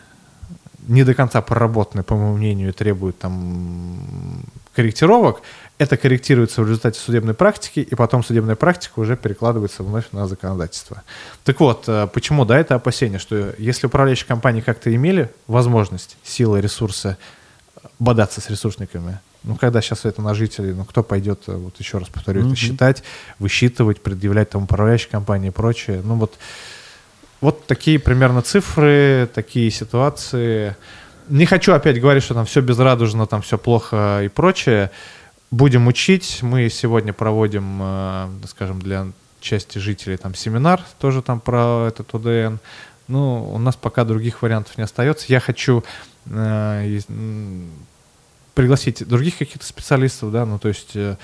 не 0.87 1.03
до 1.03 1.13
конца 1.13 1.41
проработаны, 1.41 2.03
по 2.03 2.15
моему 2.15 2.37
мнению, 2.37 2.73
требуют 2.73 3.17
там 3.17 4.43
корректировок, 4.75 5.41
это 5.77 5.97
корректируется 5.97 6.61
в 6.61 6.67
результате 6.67 6.99
судебной 6.99 7.33
практики, 7.33 7.79
и 7.79 7.95
потом 7.95 8.23
судебная 8.23 8.55
практика 8.55 8.99
уже 8.99 9.17
перекладывается 9.17 9.83
вновь 9.83 10.05
на 10.11 10.27
законодательство. 10.27 11.03
Так 11.43 11.59
вот, 11.59 11.85
э, 11.87 12.07
почему, 12.13 12.45
да, 12.45 12.57
это 12.57 12.75
опасение, 12.75 13.19
что 13.19 13.53
если 13.57 13.87
управляющие 13.87 14.27
компании 14.27 14.61
как-то 14.61 14.93
имели 14.93 15.29
возможность, 15.47 16.17
силы, 16.23 16.61
ресурсы 16.61 17.17
бодаться 17.99 18.39
с 18.39 18.49
ресурсниками, 18.49 19.19
ну, 19.43 19.55
когда 19.55 19.81
сейчас 19.81 20.05
это 20.05 20.21
на 20.21 20.33
жителей, 20.33 20.73
ну, 20.73 20.85
кто 20.85 21.03
пойдет, 21.03 21.43
э, 21.47 21.53
вот 21.53 21.77
еще 21.79 21.97
раз 21.97 22.07
повторю, 22.07 22.41
mm-hmm. 22.41 22.47
это 22.47 22.55
считать, 22.55 23.03
высчитывать, 23.39 24.01
предъявлять 24.01 24.51
там 24.51 24.63
управляющей 24.63 25.09
компании 25.09 25.49
и 25.49 25.51
прочее. 25.51 26.01
Ну, 26.03 26.15
вот, 26.15 26.35
вот 27.41 27.65
такие 27.67 27.99
примерно 27.99 28.41
цифры, 28.41 29.29
такие 29.33 29.69
ситуации. 29.69 30.77
Не 31.29 31.45
хочу 31.45 31.73
опять 31.73 31.99
говорить, 31.99 32.23
что 32.23 32.33
там 32.33 32.45
все 32.45 32.61
безрадужно, 32.61 33.27
там 33.27 33.41
все 33.41 33.57
плохо 33.57 34.21
и 34.23 34.27
прочее 34.27 34.91
будем 35.51 35.87
учить. 35.87 36.39
Мы 36.41 36.69
сегодня 36.69 37.13
проводим, 37.13 37.79
э, 37.81 38.29
скажем, 38.47 38.81
для 38.81 39.07
части 39.39 39.77
жителей 39.77 40.17
там 40.17 40.33
семинар 40.35 40.81
тоже 40.99 41.21
там 41.21 41.39
про 41.39 41.87
этот 41.87 42.13
ОДН. 42.15 42.57
Ну, 43.07 43.53
у 43.53 43.57
нас 43.57 43.75
пока 43.75 44.05
других 44.05 44.41
вариантов 44.41 44.77
не 44.77 44.83
остается. 44.83 45.25
Я 45.29 45.39
хочу 45.39 45.83
э, 46.25 46.99
пригласить 48.53 49.07
других 49.07 49.37
каких-то 49.37 49.65
специалистов, 49.65 50.31
да, 50.31 50.45
ну, 50.45 50.57
то 50.59 50.69
есть, 50.69 50.95
э, 50.95 51.15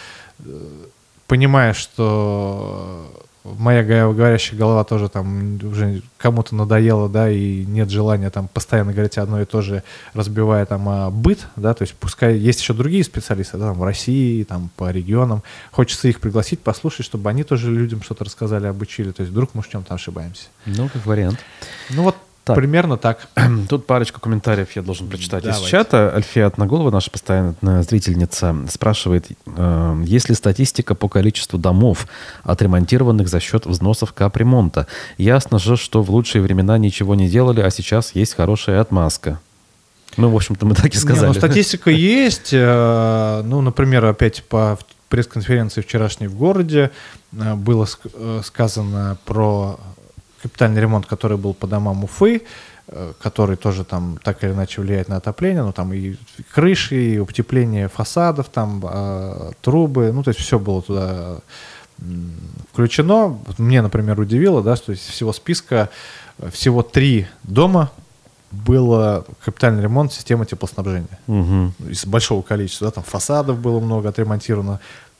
понимая, 1.27 1.73
что 1.73 3.28
моя 3.57 3.83
говорящая 3.83 4.57
голова 4.57 4.83
тоже 4.83 5.09
там 5.09 5.59
уже 5.63 6.01
кому-то 6.17 6.55
надоела, 6.55 7.09
да, 7.09 7.29
и 7.29 7.65
нет 7.65 7.89
желания 7.89 8.29
там 8.29 8.47
постоянно 8.47 8.93
говорить 8.93 9.17
одно 9.17 9.41
и 9.41 9.45
то 9.45 9.61
же, 9.61 9.83
разбивая 10.13 10.65
там 10.65 10.87
а, 10.89 11.09
быт, 11.09 11.47
да, 11.55 11.73
то 11.73 11.83
есть 11.83 11.95
пускай 11.95 12.37
есть 12.37 12.61
еще 12.61 12.73
другие 12.73 13.03
специалисты, 13.03 13.57
да, 13.57 13.69
там 13.69 13.79
в 13.79 13.83
России, 13.83 14.43
там 14.43 14.69
по 14.75 14.91
регионам, 14.91 15.43
хочется 15.71 16.07
их 16.07 16.19
пригласить, 16.19 16.59
послушать, 16.59 17.05
чтобы 17.05 17.29
они 17.29 17.43
тоже 17.43 17.71
людям 17.71 18.01
что-то 18.01 18.25
рассказали, 18.25 18.67
обучили, 18.67 19.11
то 19.11 19.21
есть 19.21 19.31
вдруг 19.31 19.51
мы 19.53 19.61
в 19.61 19.69
чем-то 19.69 19.93
ошибаемся. 19.93 20.47
Ну, 20.65 20.89
как 20.89 21.05
вариант. 21.05 21.39
Ну 21.89 22.03
вот 22.03 22.15
так. 22.49 22.55
Примерно 22.55 22.97
так. 22.97 23.27
Тут 23.69 23.85
парочку 23.85 24.19
комментариев 24.19 24.75
я 24.75 24.81
должен 24.81 25.07
прочитать 25.07 25.43
Давайте. 25.43 25.65
из 25.65 25.69
чата. 25.69 26.13
Альфия 26.13 26.47
Одноголова, 26.47 26.91
наша 26.91 27.11
постоянная 27.11 27.83
зрительница, 27.83 28.55
спрашивает, 28.69 29.27
э, 29.45 30.03
есть 30.05 30.29
ли 30.29 30.35
статистика 30.35 30.95
по 30.95 31.07
количеству 31.07 31.59
домов, 31.59 32.07
отремонтированных 32.43 33.27
за 33.27 33.39
счет 33.39 33.65
взносов 33.65 34.13
капремонта? 34.13 34.87
Ясно 35.17 35.59
же, 35.59 35.77
что 35.77 36.01
в 36.01 36.09
лучшие 36.09 36.41
времена 36.41 36.77
ничего 36.77 37.15
не 37.15 37.29
делали, 37.29 37.61
а 37.61 37.69
сейчас 37.69 38.15
есть 38.15 38.35
хорошая 38.35 38.81
отмазка. 38.81 39.39
Ну, 40.17 40.29
в 40.29 40.35
общем-то, 40.35 40.65
мы 40.65 40.75
так 40.75 40.93
и 40.93 40.97
сказали. 40.97 41.29
Не, 41.29 41.33
ну, 41.33 41.39
статистика 41.39 41.89
есть. 41.91 42.49
Э, 42.51 43.41
ну, 43.43 43.61
например, 43.61 44.05
опять 44.05 44.43
по 44.43 44.77
пресс-конференции 45.09 45.81
вчерашней 45.81 46.27
в 46.27 46.35
городе 46.35 46.91
э, 47.33 47.55
было 47.55 47.87
э, 48.13 48.41
сказано 48.43 49.17
про 49.25 49.79
капитальный 50.41 50.81
ремонт, 50.81 51.05
который 51.05 51.37
был 51.37 51.53
по 51.53 51.67
домам 51.67 52.03
Уфы, 52.03 52.43
э, 52.87 53.13
который 53.21 53.55
тоже 53.55 53.83
там 53.83 54.17
так 54.23 54.43
или 54.43 54.51
иначе 54.51 54.81
влияет 54.81 55.09
на 55.09 55.17
отопление, 55.17 55.63
ну 55.63 55.71
там 55.71 55.93
и 55.93 56.15
крыши, 56.51 57.15
и 57.15 57.19
утепление 57.19 57.87
фасадов, 57.87 58.49
там 58.49 58.83
э, 58.83 59.51
трубы, 59.61 60.11
ну 60.11 60.23
то 60.23 60.29
есть 60.29 60.39
все 60.39 60.59
было 60.59 60.81
туда 60.81 61.39
включено. 62.71 63.27
Вот 63.27 63.59
мне, 63.59 63.81
например, 63.81 64.19
удивило, 64.19 64.63
да, 64.63 64.75
что 64.75 64.93
из 64.93 64.99
всего 64.99 65.33
списка 65.33 65.89
э, 66.37 66.49
всего 66.49 66.81
три 66.83 67.27
дома 67.43 67.91
было 68.51 69.25
капитальный 69.43 69.83
ремонт 69.83 70.11
системы 70.11 70.45
теплоснабжения. 70.45 71.19
Угу. 71.27 71.89
Из 71.89 72.05
большого 72.05 72.41
количества, 72.41 72.87
да, 72.87 72.91
там 72.91 73.03
фасадов 73.03 73.59
было 73.59 73.79
много 73.79 74.09
отремонтировано, 74.09 74.79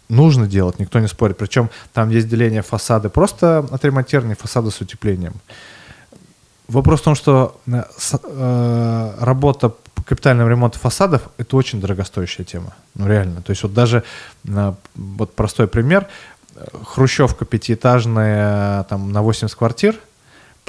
нужно 0.09 0.47
делать, 0.47 0.79
никто 0.79 0.99
не 0.99 1.07
спорит. 1.07 1.37
Причем 1.37 1.69
там 1.93 2.09
есть 2.09 2.27
деление 2.27 2.61
фасады 2.61 3.09
просто 3.09 3.59
отремонтированные, 3.71 4.35
фасады 4.35 4.71
с 4.71 4.81
утеплением. 4.81 5.33
Вопрос 6.67 7.01
в 7.01 7.03
том, 7.03 7.15
что 7.15 7.59
э, 7.67 7.83
э, 8.23 9.13
работа 9.19 9.69
по 9.69 10.03
капитальному 10.03 10.49
ремонту 10.49 10.77
фасадов– 10.77 11.21
это 11.37 11.55
очень 11.57 11.81
дорогостоящая 11.81 12.45
тема. 12.45 12.73
Ну, 12.95 13.07
реально. 13.07 13.41
То 13.41 13.51
есть 13.51 13.63
вот 13.63 13.73
даже, 13.73 14.03
э, 14.47 14.73
вот 14.95 15.33
простой 15.33 15.67
пример, 15.67 16.07
хрущевка 16.83 17.45
пятиэтажная 17.45 18.83
там 18.83 19.11
на 19.11 19.21
80 19.21 19.55
квартир– 19.55 19.95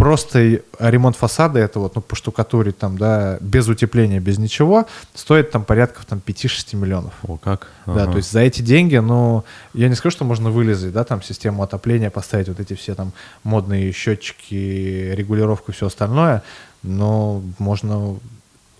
просто 0.00 0.60
ремонт 0.78 1.16
фасада, 1.16 1.58
это 1.58 1.78
вот, 1.78 1.94
ну, 1.94 2.00
поштукатурить 2.00 2.78
там, 2.78 2.96
да, 2.96 3.36
без 3.40 3.68
утепления, 3.68 4.18
без 4.18 4.38
ничего, 4.38 4.86
стоит 5.14 5.50
там 5.50 5.64
порядка 5.64 6.06
там 6.06 6.22
5-6 6.24 6.76
миллионов. 6.76 7.12
О, 7.28 7.36
как? 7.36 7.68
Ага. 7.84 7.98
Да, 7.98 8.10
то 8.10 8.16
есть 8.16 8.32
за 8.32 8.40
эти 8.40 8.62
деньги, 8.62 8.96
ну, 8.96 9.44
я 9.74 9.88
не 9.88 9.94
скажу, 9.94 10.16
что 10.16 10.24
можно 10.24 10.50
вылезать, 10.50 10.92
да, 10.92 11.04
там 11.04 11.22
систему 11.22 11.62
отопления 11.62 12.08
поставить, 12.08 12.48
вот 12.48 12.60
эти 12.60 12.72
все 12.72 12.94
там 12.94 13.12
модные 13.44 13.92
счетчики, 13.92 15.12
регулировку 15.14 15.70
и 15.70 15.74
все 15.74 15.86
остальное, 15.86 16.42
но 16.82 17.42
можно 17.58 18.16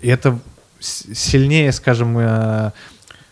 И 0.00 0.08
это 0.08 0.38
сильнее, 0.80 1.72
скажем, 1.72 2.18
э, 2.18 2.72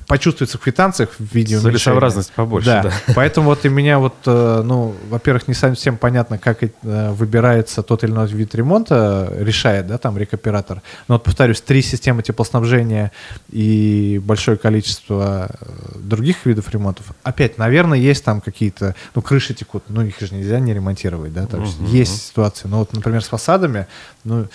почувствуется 0.09 0.57
в 0.57 0.63
квитанциях 0.63 1.11
в 1.19 1.35
виде 1.35 1.61
Целесообразность 1.61 2.33
побольше, 2.33 2.67
да. 2.67 2.83
да. 2.85 2.93
Поэтому 3.15 3.51
вот 3.51 3.65
и 3.67 3.69
меня 3.69 3.99
вот, 3.99 4.15
э, 4.25 4.63
ну, 4.65 4.95
во-первых, 5.11 5.47
не 5.49 5.55
совсем 5.55 5.99
понятно, 5.99 6.39
как 6.39 6.63
э, 6.63 6.69
выбирается 6.83 7.83
тот 7.83 8.05
или 8.05 8.11
иной 8.11 8.27
вид 8.27 8.55
ремонта, 8.55 9.31
решает, 9.39 9.87
да, 9.87 9.99
там 9.99 10.17
рекоператор. 10.17 10.83
Но 11.09 11.17
вот, 11.17 11.25
повторюсь, 11.25 11.61
три 11.61 11.83
системы 11.83 12.23
теплоснабжения 12.23 13.13
и 13.51 14.21
большое 14.25 14.57
количество 14.57 15.51
э, 15.61 15.99
других 15.99 16.47
видов 16.47 16.71
ремонтов. 16.71 17.13
Опять, 17.23 17.59
наверное, 17.59 17.99
есть 17.99 18.25
там 18.25 18.41
какие-то, 18.41 18.95
ну, 19.15 19.21
крыши 19.21 19.53
текут, 19.53 19.85
ну, 19.89 20.03
их 20.03 20.19
же 20.19 20.35
нельзя 20.35 20.59
не 20.59 20.73
ремонтировать, 20.73 21.35
да, 21.35 21.47
то 21.47 21.59
есть 21.59 21.79
угу. 21.79 21.91
есть 21.91 22.29
ситуации. 22.29 22.67
Но 22.67 22.79
вот, 22.79 22.95
например, 22.95 23.23
с 23.23 23.29
фасадами, 23.29 23.87
ну, 24.25 24.47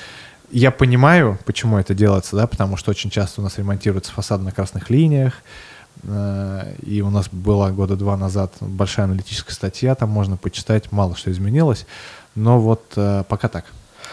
я 0.54 0.72
понимаю, 0.72 1.38
почему 1.46 1.78
это 1.78 1.94
делается, 1.94 2.36
да, 2.36 2.48
потому 2.48 2.78
что 2.78 2.92
очень 2.92 3.10
часто 3.10 3.42
у 3.42 3.44
нас 3.44 3.58
ремонтируются 3.58 4.12
фасады 4.12 4.44
на 4.44 4.52
красных 4.52 4.90
линиях, 4.90 5.34
э, 6.04 6.76
и 6.86 7.02
у 7.02 7.10
нас 7.10 7.28
была 7.32 7.72
года 7.72 7.96
два 7.96 8.16
назад 8.18 8.54
большая 8.62 9.06
аналитическая 9.06 9.54
статья, 9.54 9.96
там 9.96 10.10
можно 10.10 10.38
почитать, 10.38 10.92
мало 10.92 11.16
что 11.16 11.32
изменилось, 11.32 11.88
но 12.36 12.60
вот 12.60 12.84
э, 12.96 13.24
пока 13.28 13.48
так. 13.48 13.66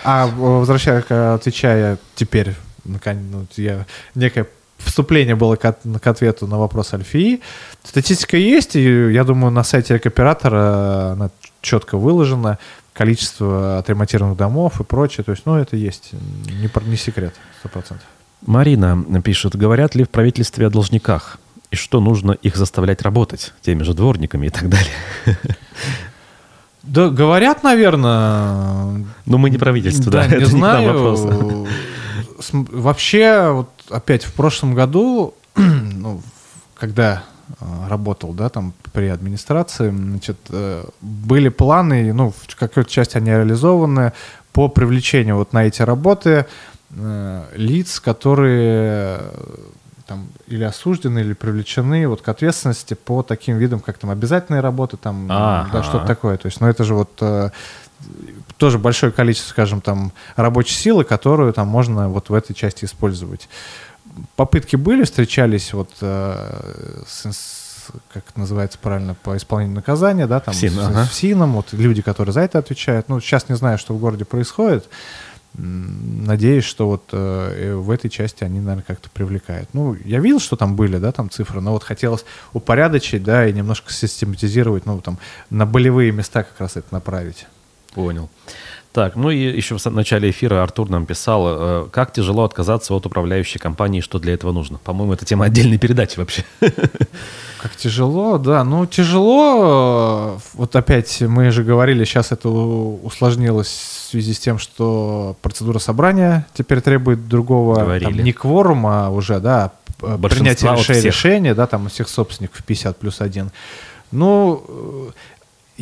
А 0.03 0.27
возвращая, 0.27 1.05
отвечая 1.35 1.99
теперь, 2.15 2.55
ну, 2.85 2.99
я 3.57 3.87
некое 4.15 4.47
вступление 4.79 5.37
было 5.37 5.57
к, 5.57 5.77
к 6.01 6.07
ответу 6.07 6.47
на 6.47 6.59
вопрос 6.59 6.95
Альфии. 6.95 7.41
Статистика 7.85 8.39
есть, 8.39 8.77
и 8.77 9.13
я 9.13 9.25
думаю, 9.25 9.51
на 9.51 9.63
сайте 9.63 9.95
рекоператора 9.95 11.13
она 11.13 11.31
четко 11.61 11.99
выложена 11.99 12.59
количество 13.01 13.79
отремонтированных 13.79 14.37
домов 14.37 14.79
и 14.79 14.85
прочее. 14.85 15.25
То 15.25 15.31
есть, 15.33 15.47
ну, 15.47 15.57
это 15.57 15.75
есть, 15.75 16.11
не, 16.13 16.69
не 16.87 16.97
секрет, 16.99 17.35
сто 17.59 17.71
процентов. 17.71 18.07
Марина 18.45 19.03
пишет, 19.25 19.57
говорят 19.57 19.95
ли 19.95 20.05
в 20.05 20.11
правительстве 20.11 20.67
о 20.67 20.71
должниках? 20.71 21.39
И 21.71 21.77
что 21.77 22.01
нужно 22.01 22.33
их 22.33 22.57
заставлять 22.57 23.01
работать 23.01 23.55
теми 23.63 23.85
же 23.85 23.95
дворниками 23.95 24.49
и 24.49 24.51
так 24.51 24.69
далее? 24.69 24.93
Да, 26.83 27.11
говорят, 27.11 27.63
наверное. 27.63 29.05
Но 29.27 29.39
мы 29.39 29.51
не 29.51 29.59
правительство, 29.59 30.11
да, 30.11 30.23
да 30.23 30.29
не 30.29 30.35
это 30.37 30.47
знаю. 30.47 31.37
Не 31.45 31.69
Вообще, 32.53 33.51
вот 33.53 33.69
опять 33.91 34.25
в 34.25 34.33
прошлом 34.33 34.75
году, 34.75 35.35
ну, 35.57 36.23
когда 36.75 37.23
работал, 37.89 38.33
да, 38.33 38.49
там 38.49 38.73
при 38.93 39.09
администрации, 39.09 39.91
значит, 39.91 40.37
э, 40.51 40.85
были 41.01 41.49
планы, 41.49 42.13
ну, 42.13 42.31
в 42.31 42.57
какой-то 42.57 42.91
части 42.91 43.17
они 43.17 43.31
реализованы 43.31 44.13
по 44.53 44.69
привлечению 44.69 45.37
вот 45.37 45.53
на 45.53 45.65
эти 45.65 45.83
работы 45.83 46.47
э, 46.91 47.45
лиц, 47.55 48.01
которые 48.01 49.21
там 50.07 50.27
или 50.49 50.65
осуждены, 50.65 51.21
или 51.21 51.35
привлечены 51.35 52.09
вот 52.09 52.21
к 52.21 52.29
ответственности 52.29 52.95
по 52.95 53.23
таким 53.23 53.59
видам, 53.59 53.79
как 53.79 53.97
там 53.99 54.11
обязательные 54.11 54.61
работы, 54.61 54.97
там, 54.97 55.27
ага. 55.31 55.71
да, 55.73 55.83
что-то 55.85 56.07
такое. 56.07 56.37
То 56.37 56.47
есть, 56.47 56.61
ну, 56.61 56.67
это 56.67 56.83
же 56.83 56.95
вот 56.95 57.11
э, 57.21 57.51
тоже 58.57 58.79
большое 58.79 59.13
количество, 59.13 59.51
скажем, 59.51 59.81
там, 59.81 60.13
рабочей 60.35 60.75
силы, 60.75 61.05
которую 61.05 61.53
там 61.53 61.69
можно 61.69 62.09
вот 62.09 62.29
в 62.29 62.35
этой 62.35 62.55
части 62.55 62.85
использовать 62.85 63.49
попытки 64.37 64.77
были, 64.77 65.05
встречались 65.05 65.73
вот 65.73 65.91
э, 66.01 67.03
с, 67.07 67.27
с, 67.27 67.89
как 68.13 68.37
называется 68.37 68.79
правильно, 68.79 69.15
по 69.15 69.37
исполнению 69.37 69.77
наказания, 69.77 70.27
да, 70.27 70.41
там 70.41 70.55
ФСИН, 70.55 70.73
с, 70.73 70.79
ага. 70.79 71.05
с 71.05 71.09
ФСИНом, 71.09 71.53
вот 71.53 71.73
люди, 71.73 72.03
которые 72.03 72.33
за 72.33 72.41
это 72.41 72.59
отвечают. 72.59 73.09
Ну, 73.09 73.21
сейчас 73.21 73.49
не 73.49 73.57
знаю, 73.57 73.79
что 73.79 73.95
в 73.95 73.99
городе 73.99 74.25
происходит. 74.25 74.89
Надеюсь, 75.55 76.65
что 76.65 76.87
вот 76.87 77.09
э, 77.11 77.75
в 77.75 77.91
этой 77.91 78.09
части 78.09 78.45
они, 78.45 78.61
наверное, 78.61 78.85
как-то 78.87 79.11
привлекают. 79.11 79.69
Ну, 79.73 79.97
я 80.05 80.21
видел, 80.21 80.39
что 80.39 80.55
там 80.55 80.77
были, 80.77 80.99
да, 80.99 81.11
там 81.11 81.29
цифры, 81.29 81.61
но 81.61 81.73
вот 81.73 81.83
хотелось 81.83 82.25
упорядочить, 82.53 83.25
да, 83.25 83.47
и 83.47 83.53
немножко 83.53 83.93
систематизировать, 83.93 84.87
ну, 84.87 85.01
там, 85.01 85.19
на 85.51 85.67
болевые 85.67 86.13
места 86.13 86.45
как 86.45 86.61
раз 86.61 86.77
это 86.77 86.87
направить. 86.93 87.47
Понял. 87.95 88.31
Так, 88.93 89.15
ну 89.15 89.31
и 89.31 89.39
еще 89.39 89.79
в 89.79 89.87
начале 89.87 90.31
эфира 90.31 90.65
Артур 90.65 90.91
нам 90.91 91.07
писал, 91.07 91.45
э, 91.47 91.89
как 91.93 92.13
тяжело 92.13 92.43
отказаться 92.43 92.93
от 92.93 93.07
управляющей 93.07 93.61
компании, 93.61 94.01
что 94.01 94.19
для 94.19 94.35
этого 94.35 94.51
нужно. 94.51 94.79
По-моему, 94.79 95.13
это 95.13 95.25
тема 95.25 95.45
отдельной 95.45 95.79
передачи 95.79 96.19
вообще. 96.19 96.45
Как 97.61 97.77
тяжело, 97.77 98.39
да. 98.39 98.65
Ну, 98.65 98.87
тяжело. 98.87 100.41
Вот 100.55 100.75
опять 100.75 101.21
мы 101.21 101.51
же 101.51 101.63
говорили, 101.63 102.05
сейчас 102.05 102.33
это 102.33 102.49
усложнилось 102.49 103.69
в 103.69 104.11
связи 104.11 104.33
с 104.33 104.41
тем, 104.41 104.59
что 104.59 105.37
процедура 105.41 105.79
собрания 105.79 106.47
теперь 106.55 106.81
требует 106.81 107.29
другого, 107.29 108.01
там, 108.01 108.15
не 108.15 108.33
кворума 108.33 109.11
уже, 109.11 109.39
да, 109.41 109.73
а 110.03 110.19
принятия 110.19 110.73
решения, 110.73 111.01
решения, 111.03 111.55
да, 111.55 111.67
там 111.67 111.87
у 111.87 111.89
всех 111.91 112.09
собственников 112.09 112.65
50 112.65 112.97
плюс 112.97 113.21
1. 113.21 113.51
Ну, 114.11 115.13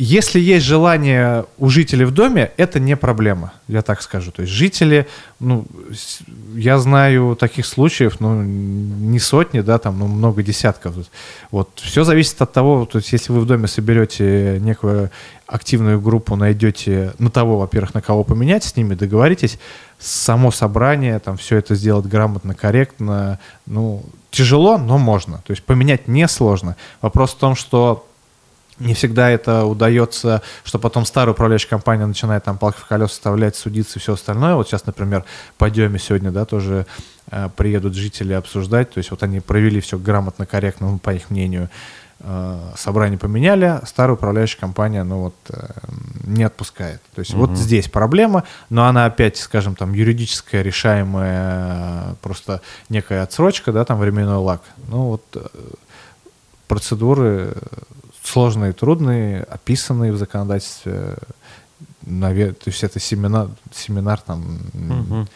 если 0.01 0.39
есть 0.39 0.65
желание 0.65 1.45
у 1.57 1.67
жителей 1.67 2.05
в 2.05 2.11
доме, 2.11 2.51
это 2.55 2.79
не 2.79 2.95
проблема, 2.95 3.51
я 3.67 3.81
так 3.81 4.01
скажу. 4.01 4.31
То 4.31 4.43
есть 4.43 4.53
жители, 4.53 5.07
ну, 5.41 5.65
я 6.55 6.79
знаю 6.79 7.35
таких 7.37 7.65
случаев, 7.65 8.21
ну, 8.21 8.41
не 8.41 9.19
сотни, 9.19 9.59
да, 9.59 9.77
там, 9.77 9.99
ну, 9.99 10.07
много 10.07 10.41
десятков. 10.41 10.95
Вот, 11.51 11.69
все 11.75 12.05
зависит 12.05 12.41
от 12.41 12.53
того, 12.53 12.85
то 12.85 12.99
есть 12.99 13.11
если 13.11 13.33
вы 13.33 13.41
в 13.41 13.45
доме 13.45 13.67
соберете 13.67 14.59
некую 14.61 15.11
активную 15.47 15.99
группу, 15.99 16.37
найдете 16.37 17.13
на 17.19 17.29
того, 17.29 17.59
во-первых, 17.59 17.93
на 17.93 18.01
кого 18.01 18.23
поменять 18.23 18.63
с 18.63 18.77
ними, 18.77 18.95
договоритесь, 18.95 19.59
само 19.99 20.49
собрание, 20.49 21.19
там, 21.19 21.35
все 21.35 21.57
это 21.57 21.75
сделать 21.75 22.05
грамотно, 22.05 22.55
корректно, 22.55 23.37
ну, 23.65 24.05
тяжело, 24.31 24.77
но 24.77 24.97
можно. 24.97 25.41
То 25.45 25.51
есть 25.51 25.63
поменять 25.63 26.07
несложно. 26.07 26.77
Вопрос 27.01 27.31
в 27.31 27.37
том, 27.37 27.55
что 27.55 28.05
не 28.79 28.93
всегда 28.93 29.29
это 29.29 29.65
удается, 29.65 30.41
что 30.63 30.79
потом 30.79 31.05
старая 31.05 31.33
управляющая 31.33 31.69
компания 31.69 32.05
начинает 32.05 32.43
там 32.43 32.57
палки 32.57 32.79
в 32.79 32.85
колеса 32.85 33.11
вставлять, 33.11 33.55
судиться 33.55 33.99
и 33.99 34.01
все 34.01 34.13
остальное. 34.13 34.55
Вот 34.55 34.67
сейчас, 34.67 34.85
например, 34.85 35.25
пойдем 35.57 35.97
сегодня, 35.99 36.31
да, 36.31 36.45
тоже 36.45 36.85
э, 37.31 37.49
приедут 37.55 37.95
жители 37.95 38.33
обсуждать, 38.33 38.91
то 38.91 38.97
есть 38.97 39.11
вот 39.11 39.23
они 39.23 39.39
провели 39.39 39.81
все 39.81 39.97
грамотно, 39.97 40.45
корректно, 40.45 40.91
ну, 40.91 40.97
по 40.99 41.13
их 41.13 41.29
мнению, 41.29 41.69
э, 42.19 42.71
собрание 42.77 43.19
поменяли, 43.19 43.81
старая 43.85 44.15
управляющая 44.15 44.59
компания, 44.59 45.03
ну 45.03 45.23
вот, 45.23 45.35
э, 45.49 45.67
не 46.23 46.43
отпускает. 46.43 47.01
То 47.15 47.19
есть 47.19 47.33
угу. 47.33 47.47
вот 47.47 47.57
здесь 47.57 47.89
проблема, 47.89 48.45
но 48.69 48.85
она 48.85 49.05
опять, 49.05 49.37
скажем, 49.37 49.75
там, 49.75 49.93
юридическая, 49.93 50.61
решаемая, 50.61 52.15
просто 52.21 52.61
некая 52.87 53.23
отсрочка, 53.23 53.71
да, 53.71 53.83
там, 53.83 53.99
временной 53.99 54.37
лак. 54.37 54.61
Ну 54.87 55.03
вот, 55.03 55.23
э, 55.35 55.47
процедуры 56.67 57.55
сложные, 58.29 58.73
трудные, 58.73 59.43
описанные 59.43 60.11
в 60.11 60.17
законодательстве. 60.17 61.15
Навер... 62.01 62.53
То 62.53 62.69
есть 62.69 62.83
это 62.83 62.99
семинар, 62.99 63.49
семинар 63.71 64.19
там 64.21 64.59
угу. 64.73 65.27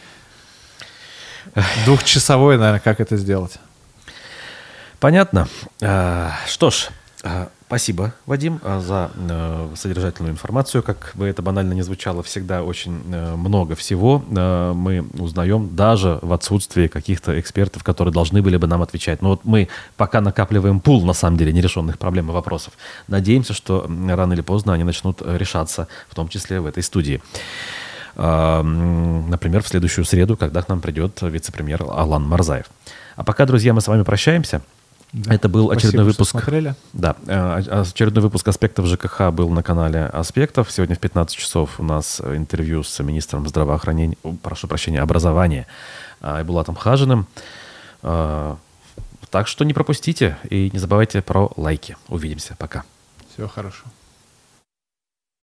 двухчасовой, 1.84 2.56
наверное, 2.56 2.80
как 2.80 3.00
это 3.00 3.16
сделать. 3.16 3.58
Понятно. 5.00 5.48
А, 5.82 6.32
что 6.46 6.70
ж, 6.70 6.88
а, 7.22 7.50
Спасибо, 7.66 8.12
Вадим, 8.26 8.60
а, 8.62 8.80
за 8.80 9.10
э, 9.16 9.68
содержательную 9.74 10.32
информацию. 10.32 10.82
Как 10.82 11.12
бы 11.14 11.26
это 11.26 11.40
банально 11.40 11.72
не 11.72 11.80
звучало, 11.80 12.22
всегда 12.22 12.62
очень 12.62 13.00
э, 13.10 13.36
много 13.36 13.74
всего 13.74 14.22
э, 14.30 14.72
мы 14.74 15.06
узнаем, 15.18 15.74
даже 15.74 16.18
в 16.20 16.34
отсутствии 16.34 16.88
каких-то 16.88 17.40
экспертов, 17.40 17.82
которые 17.82 18.12
должны 18.12 18.42
были 18.42 18.58
бы 18.58 18.66
нам 18.66 18.82
отвечать. 18.82 19.22
Но 19.22 19.30
вот 19.30 19.40
мы 19.44 19.68
пока 19.96 20.20
накапливаем 20.20 20.78
пул, 20.78 21.06
на 21.06 21.14
самом 21.14 21.38
деле, 21.38 21.54
нерешенных 21.54 21.98
проблем 21.98 22.28
и 22.28 22.32
вопросов. 22.32 22.74
Надеемся, 23.08 23.54
что 23.54 23.88
рано 24.08 24.34
или 24.34 24.42
поздно 24.42 24.74
они 24.74 24.84
начнут 24.84 25.22
решаться, 25.22 25.88
в 26.10 26.14
том 26.14 26.28
числе 26.28 26.60
в 26.60 26.66
этой 26.66 26.82
студии. 26.82 27.22
Э, 28.16 28.60
например, 28.60 29.62
в 29.62 29.68
следующую 29.68 30.04
среду, 30.04 30.36
когда 30.36 30.60
к 30.60 30.68
нам 30.68 30.82
придет 30.82 31.22
вице-премьер 31.22 31.84
Алан 31.88 32.24
Марзаев. 32.24 32.66
А 33.16 33.24
пока, 33.24 33.46
друзья, 33.46 33.72
мы 33.72 33.80
с 33.80 33.88
вами 33.88 34.02
прощаемся. 34.02 34.60
Да. 35.14 35.32
Это 35.32 35.48
был 35.48 35.66
Спасибо, 35.66 35.78
очередной 35.78 36.04
выпуск. 36.06 36.30
смотрели. 36.32 36.74
Да, 36.92 37.14
э, 37.26 37.80
очередной 37.82 38.20
выпуск 38.20 38.48
аспектов 38.48 38.86
ЖКХ 38.86 39.30
был 39.30 39.48
на 39.48 39.62
канале 39.62 40.06
Аспектов. 40.06 40.72
Сегодня 40.72 40.96
в 40.96 40.98
15 40.98 41.36
часов 41.36 41.78
у 41.78 41.84
нас 41.84 42.20
интервью 42.20 42.82
с 42.82 43.00
министром 43.00 43.46
здравоохранения, 43.46 44.16
прошу 44.42 44.66
прощения, 44.66 45.00
образования 45.00 45.68
Айбулатом 46.20 46.74
Хажиным. 46.74 47.28
Так 48.00 49.46
что 49.46 49.64
не 49.64 49.72
пропустите 49.72 50.36
и 50.50 50.68
не 50.72 50.80
забывайте 50.80 51.22
про 51.22 51.48
лайки. 51.56 51.96
Увидимся. 52.08 52.56
Пока. 52.58 52.82
Всего 53.32 53.46
хорошего. 53.46 53.90